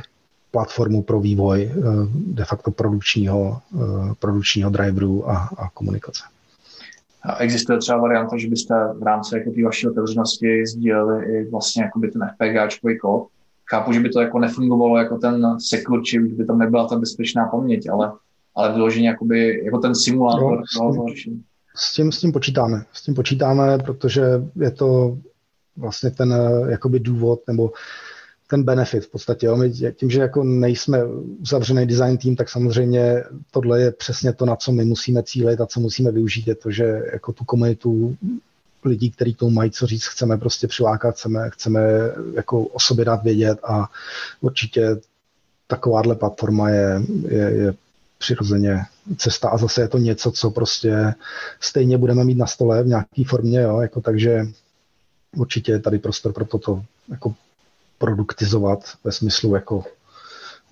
[0.51, 6.23] platformu pro vývoj uh, de facto produkčního, uh, produkčního driveru a, a komunikace.
[7.24, 11.82] A existuje třeba varianta, že byste v rámci jako té vaší otevřenosti sdíleli i vlastně
[11.82, 13.28] jakoby ten FPGAčkový kód.
[13.70, 16.97] Chápu, že by to jako nefungovalo jako ten secure chip, že by tam nebyla ta
[16.97, 18.12] bezpečná paměť, ale,
[18.55, 21.43] ale vyloženě jakoby, jako ten simulátor no, toho řešení.
[21.77, 22.85] S tím, s tím počítáme.
[22.93, 24.23] S tím počítáme, protože
[24.57, 25.19] je to
[25.77, 26.35] vlastně ten
[26.69, 27.73] jakoby důvod, nebo
[28.53, 29.47] ten benefit v podstatě.
[29.47, 29.57] Jo.
[29.57, 31.05] My tím, že jako nejsme
[31.41, 35.66] uzavřený design tým, tak samozřejmě tohle je přesně to, na co my musíme cílit a
[35.66, 38.16] co musíme využít, je to, že jako tu komunitu
[38.85, 41.81] lidí, kteří tomu mají co říct, chceme prostě přilákat, chceme, chceme
[42.35, 43.89] jako o sobě dát vědět a
[44.41, 44.97] určitě
[45.66, 47.74] takováhle platforma je, je, je
[48.19, 48.81] přirozeně
[49.16, 51.15] cesta a zase je to něco, co prostě
[51.61, 54.47] stejně budeme mít na stole v nějaké formě, jo, jako takže
[55.37, 57.35] určitě je tady prostor pro toto jako
[58.03, 59.85] produktizovat ve smyslu jako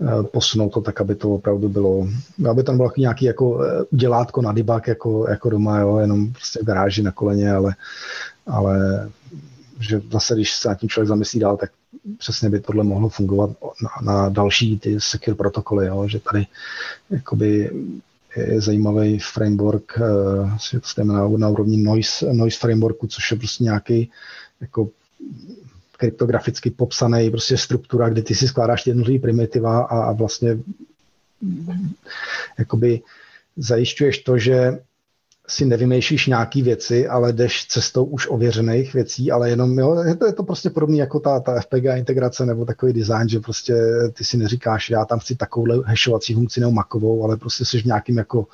[0.03, 2.09] eh, posunout to tak, aby to opravdu bylo,
[2.51, 6.59] aby tam bylo nějaký jako eh, dělátko na debug jako, jako doma, jo, jenom prostě
[6.63, 7.75] v garáži na koleně, ale,
[8.47, 9.09] ale
[9.81, 11.71] že zase, když se nad tím člověk zamyslí dál, tak
[12.19, 13.51] přesně by tohle mohlo fungovat
[13.83, 16.47] na, na další ty secure protokoly, jo, že tady
[17.11, 17.71] jakoby
[18.37, 20.51] je zajímavý framework, uh,
[20.95, 24.11] to na, na úrovni noise, noise frameworku, což je prostě nějaký
[24.61, 24.89] jako
[26.01, 30.59] kryptograficky popsaný prostě struktura, kdy ty si skládáš jednotlivý primitiva a, a vlastně
[32.59, 33.01] jakoby
[33.57, 34.79] zajišťuješ to, že
[35.49, 40.27] si nevymýšlíš nějaký věci, ale jdeš cestou už ověřených věcí, ale jenom, jo, je to,
[40.27, 43.75] je to prostě podobné jako ta, ta FPGA integrace nebo takový design, že prostě
[44.13, 47.85] ty si neříkáš, já tam chci takovouhle hashovací funkci nebo makovou, ale prostě jsi v
[47.85, 48.47] nějakým jako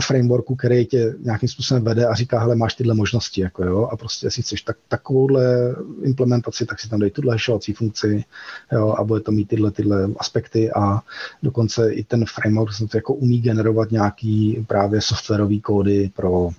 [0.00, 3.96] frameworku, který tě nějakým způsobem vede a říká, hele, máš tyhle možnosti, jako jo, a
[3.96, 8.24] prostě jestli chceš tak, takovouhle implementaci, tak si tam dej tuhle hashovací funkci,
[8.72, 11.00] jo, a bude to mít tyhle, tyhle aspekty a
[11.42, 16.50] dokonce i ten framework to jako umí generovat nějaký právě softwarový kódy pro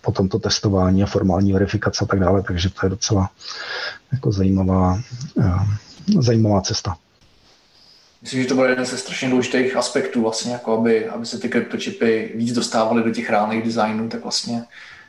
[0.00, 3.30] potom to testování a formální verifikace a tak dále, takže to je docela
[4.12, 5.00] jako zajímavá,
[5.34, 5.62] uh,
[6.20, 6.96] zajímavá cesta.
[8.22, 11.48] Myslím, že to bude jeden ze strašně důležitých aspektů, vlastně, jako aby, aby se ty
[11.48, 14.64] kryptočipy víc dostávaly do těch reálných designů, tak vlastně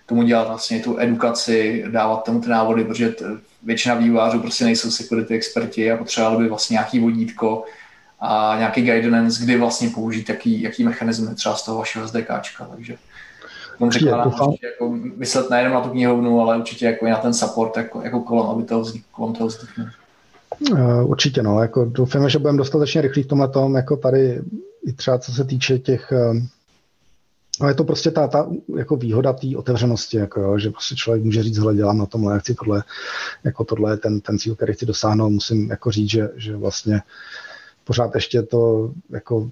[0.06, 3.16] tomu dělat vlastně tu edukaci, dávat tomu ty návody, protože
[3.64, 7.66] většina vývojářů prostě nejsou security experti a potřebovali by vlastně nějaký vodítko
[8.20, 12.98] a nějaký guidance, kdy vlastně použít jaký, jaký mechanizmy třeba z toho vašeho SDKčka, takže
[13.78, 17.34] tomu překládám určitě jako myslet nejenom na tu knihovnu, ale určitě jako i na ten
[17.34, 19.92] support jako, jako kolem, aby to vznik, kolem toho vznikne.
[20.76, 24.42] Eh, určitě, no, jako doufáme, že budeme dostatečně rychlí v tomhle tom, jako tady
[24.86, 26.48] i třeba co se týče těch eh,
[27.60, 31.24] ale je to prostě ta, ta jako výhoda té otevřenosti, jako jo, že prostě člověk
[31.24, 32.84] může říct, hele, dělám na tomhle, já chci tohle,
[33.44, 37.02] jako tohle ten, ten cíl, který chci dosáhnout, musím jako říct, že, že vlastně
[37.84, 39.50] pořád ještě to jako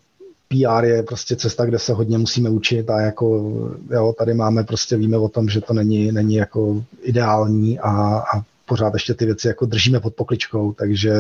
[0.48, 3.52] PR je prostě cesta, kde se hodně musíme učit a jako
[3.92, 8.44] jo, tady máme prostě, víme o tom, že to není, není jako ideální a, a
[8.66, 11.14] pořád ještě ty věci jako držíme pod pokličkou, takže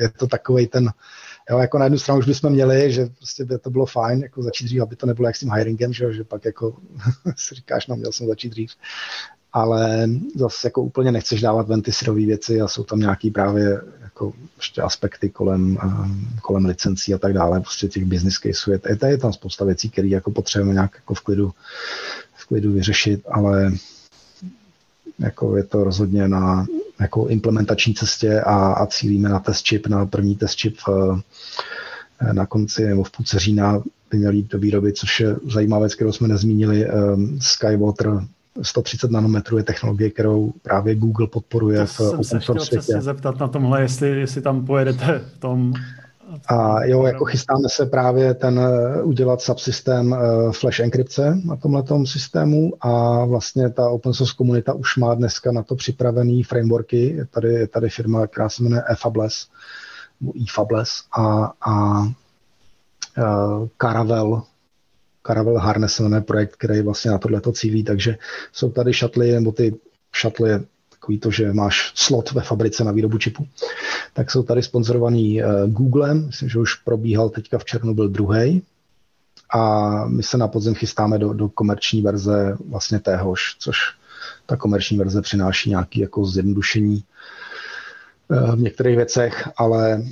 [0.00, 0.92] je to takový ten,
[1.50, 4.42] jo, jako na jednu stranu už bychom měli, že prostě by to bylo fajn, jako
[4.42, 6.76] začít dřív, aby to nebylo jak s tím hiringem, že, že pak jako
[7.36, 8.70] si říkáš, no měl jsem začít dřív,
[9.52, 13.80] ale zase jako úplně nechceš dávat ven ty syrové věci a jsou tam nějaký právě
[14.02, 15.78] jako ještě aspekty kolem,
[16.42, 18.72] kolem licencí a tak dále, prostě těch business caseů.
[18.72, 21.52] Je, je, je tam spousta věcí, které jako potřebujeme nějak jako v klidu,
[22.34, 23.72] v klidu vyřešit, ale
[25.18, 26.66] jako je to rozhodně na
[27.00, 31.20] jako implementační cestě a, a cílíme na test chip, na první test chip v,
[32.32, 35.94] na konci nebo v půlce října by měl jít do výroby, což je zajímavá věc,
[35.94, 36.90] kterou jsme nezmínili.
[36.90, 38.20] Um, Skywater
[38.62, 42.92] 130 nanometrů je technologie, kterou právě Google podporuje to v open source světě.
[42.92, 45.72] se zeptat na tomhle, jestli, jestli tam pojedete v tom
[46.48, 52.06] a jo, jako chystáme se právě ten eh, udělat subsystém uh, flash enkripce na tomhle
[52.06, 57.14] systému a vlastně ta open source komunita už má dneska na to připravený frameworky.
[57.16, 59.48] Je tady, je tady firma, která se jmenuje eFabless,
[60.42, 64.42] eFabless a, a uh, Caravel,
[65.26, 68.16] Caravel Harness jmenuje projekt, který vlastně na tohleto cílí, takže
[68.52, 69.74] jsou tady šatly, nebo ty
[70.12, 70.50] šatly
[71.06, 73.46] takový to, že máš slot ve fabrice na výrobu čipu,
[74.12, 78.62] tak jsou tady sponzorovaný uh, Googlem, myslím, že už probíhal teďka v červnu byl druhý.
[79.54, 83.78] A my se na podzim chystáme do, do komerční verze vlastně téhož, což
[84.46, 87.04] ta komerční verze přináší nějaké jako zjednodušení
[88.28, 90.02] uh, v některých věcech, ale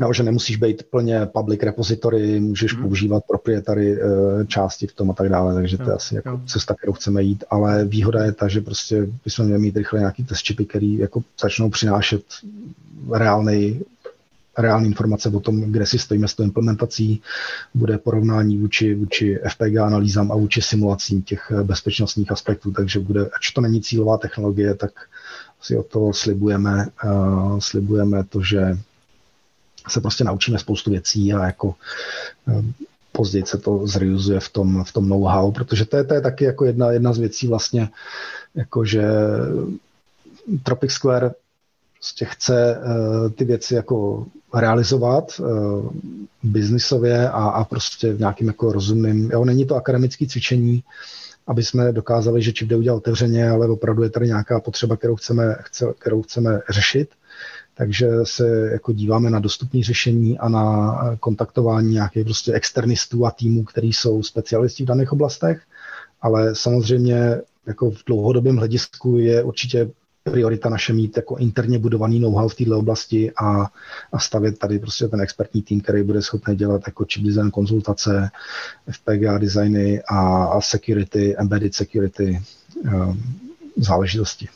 [0.00, 2.82] No, že nemusíš být plně public repository, můžeš hmm.
[2.82, 6.74] používat proprietary uh, části v tom a tak dále, takže to je asi jako cesta,
[6.74, 10.46] kterou chceme jít, ale výhoda je ta, že prostě bychom měli mít rychle nějaký test
[10.46, 12.22] chipy, který jako začnou přinášet
[13.12, 13.80] reálný
[14.58, 17.22] reální informace o tom, kde si stojíme s tou implementací,
[17.74, 23.50] bude porovnání vůči, vůči FPG analýzám a vůči simulacím těch bezpečnostních aspektů, takže bude, ač
[23.50, 24.90] to není cílová technologie, tak
[25.60, 28.78] si o to slibujeme, uh, slibujeme to, že
[29.88, 31.74] se prostě naučíme spoustu věcí a jako
[32.48, 32.62] eh,
[33.12, 36.44] později se to zrealizuje v tom, v tom know-how, protože to je, to je taky
[36.44, 37.88] jako jedna, jedna z věcí vlastně,
[38.54, 39.04] jako že
[40.62, 41.30] Tropic Square
[41.98, 45.90] prostě chce uh, ty věci jako realizovat uh,
[46.42, 50.82] biznisově a, a prostě v nějakým jako rozumným, jo, není to akademické cvičení,
[51.46, 55.16] aby jsme dokázali, že čip jde udělat otevřeně, ale opravdu je tady nějaká potřeba, kterou
[55.16, 57.08] chceme, chce, kterou chceme řešit
[57.74, 63.64] takže se jako díváme na dostupné řešení a na kontaktování nějakých prostě externistů a týmů,
[63.64, 65.62] který jsou specialisti v daných oblastech,
[66.20, 69.90] ale samozřejmě jako v dlouhodobém hledisku je určitě
[70.24, 73.66] priorita naše mít jako interně budovaný know-how v této oblasti a,
[74.12, 78.30] a stavět tady prostě ten expertní tým, který bude schopný dělat jako chip design konzultace,
[78.90, 82.42] FPGA designy a, a security, embedded security
[82.84, 83.22] um,
[83.76, 84.48] záležitosti.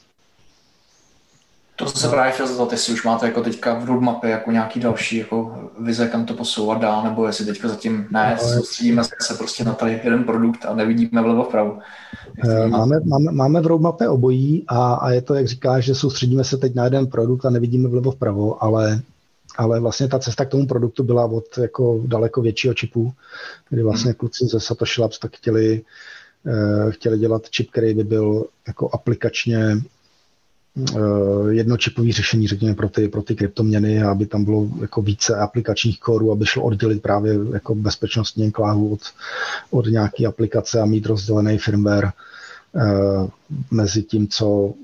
[1.76, 5.16] To se právě chtěl zeptat, jestli už máte jako teďka v roadmapě jako nějaký další
[5.16, 9.64] jako vize, kam to posouvat dál, nebo jestli teďka zatím ne, no, soustředíme se prostě
[9.64, 11.78] na tady jeden produkt a nevidíme vlevo vpravo.
[12.44, 16.44] Eh, máme, máme, máme v roadmapě obojí a, a je to, jak říkáš, že soustředíme
[16.44, 19.00] se teď na jeden produkt a nevidíme vlevo vpravo, ale
[19.58, 23.12] ale vlastně ta cesta k tomu produktu byla od jako daleko většího čipu,
[23.68, 24.14] kdy vlastně hmm.
[24.14, 25.82] kluci ze Satoshi Labs tak chtěli,
[26.46, 29.76] uh, chtěli dělat čip, který by byl jako aplikačně
[30.78, 36.00] Eh, jednočipový řešení, řekněme, pro ty, pro ty kryptoměny, aby tam bylo jako více aplikačních
[36.00, 39.00] kórů, aby šlo oddělit právě jako bezpečnostní enklávu od,
[39.70, 42.12] od nějaké aplikace a mít rozdělený firmware
[42.76, 43.28] eh,
[43.70, 44.74] mezi tím, co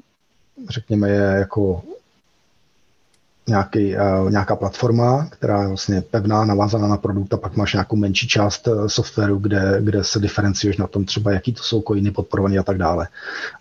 [0.69, 1.83] řekněme je jako
[3.49, 7.97] nějaký, uh, nějaká platforma, která je vlastně pevná, navázaná na produkt a pak máš nějakou
[7.97, 12.11] menší část uh, softwaru, kde, kde se diferenciuješ na tom třeba, jaký to jsou coiny
[12.11, 13.09] podporované a tak dále.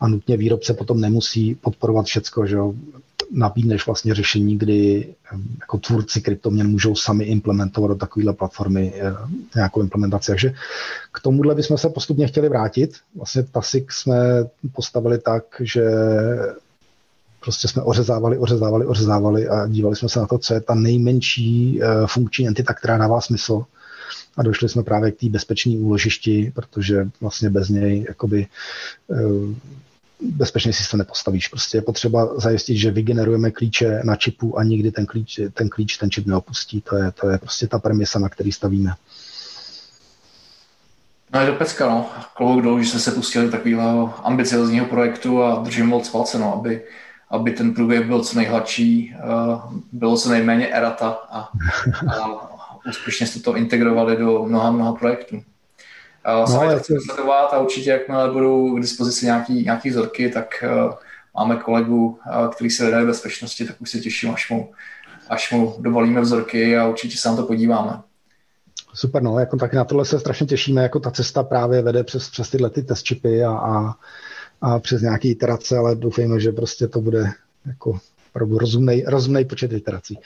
[0.02, 2.74] A nutně výrobce potom nemusí podporovat všecko, že jo?
[3.32, 8.94] nabídneš vlastně řešení, kdy um, jako tvůrci kryptoměn můžou sami implementovat do takovéhle platformy
[9.56, 10.32] nějakou implementaci.
[10.32, 10.54] Takže
[11.12, 12.96] k tomuhle bychom se postupně chtěli vrátit.
[13.16, 14.16] Vlastně TASIC jsme
[14.74, 15.84] postavili tak, že
[17.42, 21.80] prostě jsme ořezávali, ořezávali, ořezávali a dívali jsme se na to, co je ta nejmenší
[21.82, 23.64] uh, funkční entita, která dává smysl.
[24.38, 28.48] A došli jsme právě k té bezpečné úložišti, protože vlastně bez něj jakoby
[29.08, 29.54] uh,
[30.22, 31.48] bezpečný systém nepostavíš.
[31.48, 35.98] Prostě je potřeba zajistit, že vygenerujeme klíče na čipu a nikdy ten klíč, ten klíč,
[35.98, 36.82] ten čip neopustí.
[36.82, 38.94] To je, to je prostě ta premisa, na který stavíme.
[41.34, 42.10] No je to pecka, no.
[42.34, 46.82] Klouk dolů, že jste se pustili takového ambiciozního projektu a držím moc palce, no, aby
[47.32, 49.22] aby ten průběh byl co nejhladší, eh,
[49.92, 51.50] bylo co nejméně erata a,
[52.22, 52.52] a
[52.90, 55.36] úspěšně jste to integrovali do mnoha, mnoha projektů.
[55.36, 60.64] Uh, no, to chci sledovat a určitě, jakmile budou k dispozici nějaký, nějaký vzorky, tak
[60.64, 60.94] uh,
[61.36, 62.20] máme kolegu,
[62.52, 64.72] který se věnuje bezpečnosti, tak už se těším, až mu,
[65.30, 68.00] až mu dovolíme vzorky a určitě se na to podíváme.
[68.94, 72.30] Super, no, jako tak na tohle se strašně těšíme, jako ta cesta právě vede přes,
[72.30, 73.94] přes tyhle ty test chipy a, a
[74.62, 77.32] a přes nějaké iterace, ale doufejme, že prostě to bude
[77.66, 80.20] jako opravdu rozumný, rozumný počet iterací.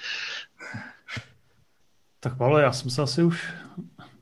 [2.20, 3.54] Tak Paolo, já jsem se asi už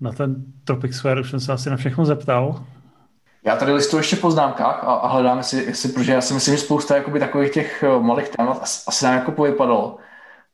[0.01, 2.65] na ten Tropic Square, už jsem se asi na všechno zeptal.
[3.45, 6.55] Já tady listu ještě v poznámkách a, a hledám, jestli, jestli, protože já si myslím,
[6.55, 9.97] že spousta jakoby, takových těch eh, malých témat asi, asi nám jako povypadalo.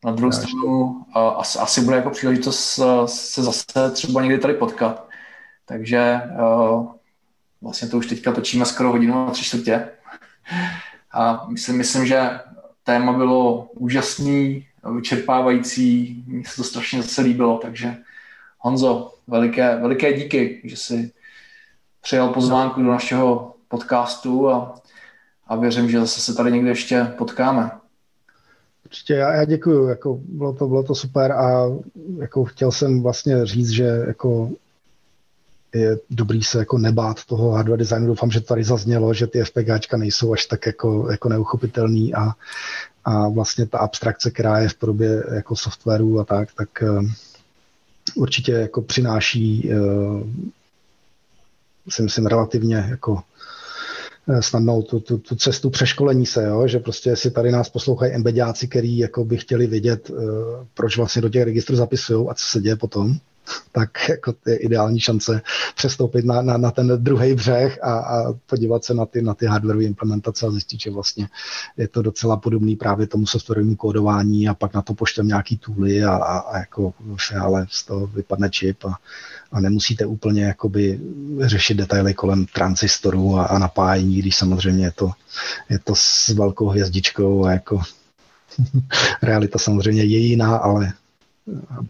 [0.06, 1.06] Na druhou stranu
[1.38, 5.10] asi, asi bude jako příležitost eh, se zase třeba někdy tady potkat.
[5.65, 6.91] Takže uh,
[7.61, 9.90] vlastně to už teďka točíme skoro hodinu a tři čtvrtě.
[11.11, 12.30] A myslím, myslím, že
[12.84, 14.65] téma bylo úžasný,
[14.95, 17.95] vyčerpávající, mně se to strašně zase líbilo, takže
[18.60, 21.11] Honzo, veliké, veliké díky, že jsi
[22.02, 24.76] přijal pozvánku do našeho podcastu a,
[25.48, 27.72] a věřím, že zase se tady někde ještě potkáme.
[28.86, 31.65] Určitě, já, já děkuju, jako bylo to, bylo to super a
[32.19, 34.49] jako chtěl jsem vlastně říct, že jako
[35.73, 38.07] je dobrý se jako nebát toho hardware designu.
[38.07, 42.31] Doufám, že tady zaznělo, že ty FPGAčka nejsou až tak jako, jako neuchopitelný a,
[43.05, 47.05] a vlastně ta abstrakce, která je v podobě jako softwaru a tak, tak uh,
[48.15, 50.21] určitě jako přináší uh,
[51.89, 53.23] si myslím relativně jako
[54.29, 56.67] Eh, snadnou tu, tu, tu cestu přeškolení se, jo?
[56.67, 60.11] že prostě si tady nás poslouchají embediáci, který jako by chtěli vědět,
[60.73, 63.15] proč vlastně do těch registrů zapisují a co se děje potom,
[63.71, 65.41] tak jako je ideální šance
[65.76, 69.45] přestoupit na, na, na ten druhý břeh a, a podívat se na ty, na ty
[69.45, 71.30] hardwareové implementace a zjistit, že vlastně
[71.77, 76.03] je to docela podobný právě tomu softwarovému kódování a pak na to poštěm nějaký tooly
[76.03, 78.97] a, a, a jako v finále z toho vypadne čip a,
[79.51, 80.99] a nemusíte úplně jakoby
[81.41, 85.11] řešit detaily kolem transistorů a, a napájení, když samozřejmě je to,
[85.69, 87.81] je to s velkou hvězdičkou a jako
[89.21, 90.93] realita samozřejmě je jiná, ale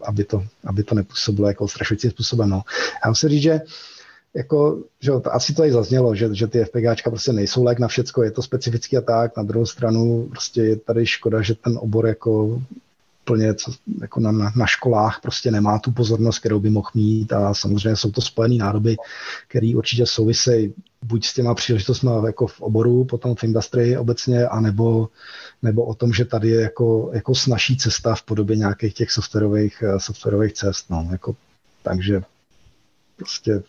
[0.04, 2.48] aby to, aby to nepůsobilo jako strašujícím způsobem.
[2.50, 2.62] No.
[3.04, 3.60] Já musím říct, že
[4.34, 8.22] jako, že asi to i zaznělo, že, že ty FPGáčka prostě nejsou lék na všecko,
[8.22, 12.06] je to specifický a tak, na druhou stranu prostě je tady škoda, že ten obor
[12.06, 12.62] jako
[13.22, 17.32] úplně co, jako na, na, na školách prostě nemá tu pozornost, kterou by mohl mít
[17.32, 18.96] a samozřejmě jsou to spojené nádoby,
[19.48, 25.08] které určitě souvisejí buď s těma příležitostmi jako v oboru, potom v industrii obecně, anebo,
[25.62, 29.82] nebo o tom, že tady je jako, jako snažší cesta v podobě nějakých těch softwarových,
[29.82, 30.90] eh, softwarových cest.
[30.90, 31.08] No.
[31.12, 31.36] Jako,
[31.82, 32.22] takže
[33.16, 33.62] prostě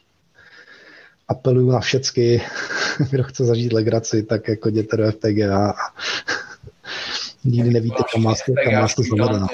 [1.27, 2.41] apeluju na všecky,
[3.11, 5.73] kdo chce zažít legraci, tak jako jděte do FPGA a
[7.43, 9.47] nikdy nevíte, kam máte, kam máte zavedeno.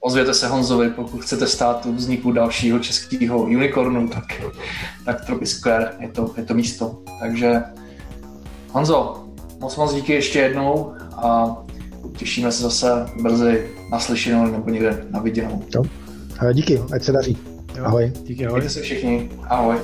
[0.00, 4.24] Ozvěte se Honzovi, pokud chcete stát u vzniku dalšího českého unicornu, tak,
[5.04, 7.02] tak Tropic Square je to, je to místo.
[7.20, 7.62] Takže
[8.70, 9.24] Honzo,
[9.60, 11.56] moc moc díky ještě jednou a
[12.16, 15.62] těšíme se zase brzy naslyšenou nebo někde na viděnou.
[16.52, 17.38] Díky, ať se daří.
[17.84, 18.12] Ahoj.
[18.24, 18.60] Díky, ahoj.
[18.60, 19.30] Mějte se všichni.
[19.42, 19.76] Ahoj.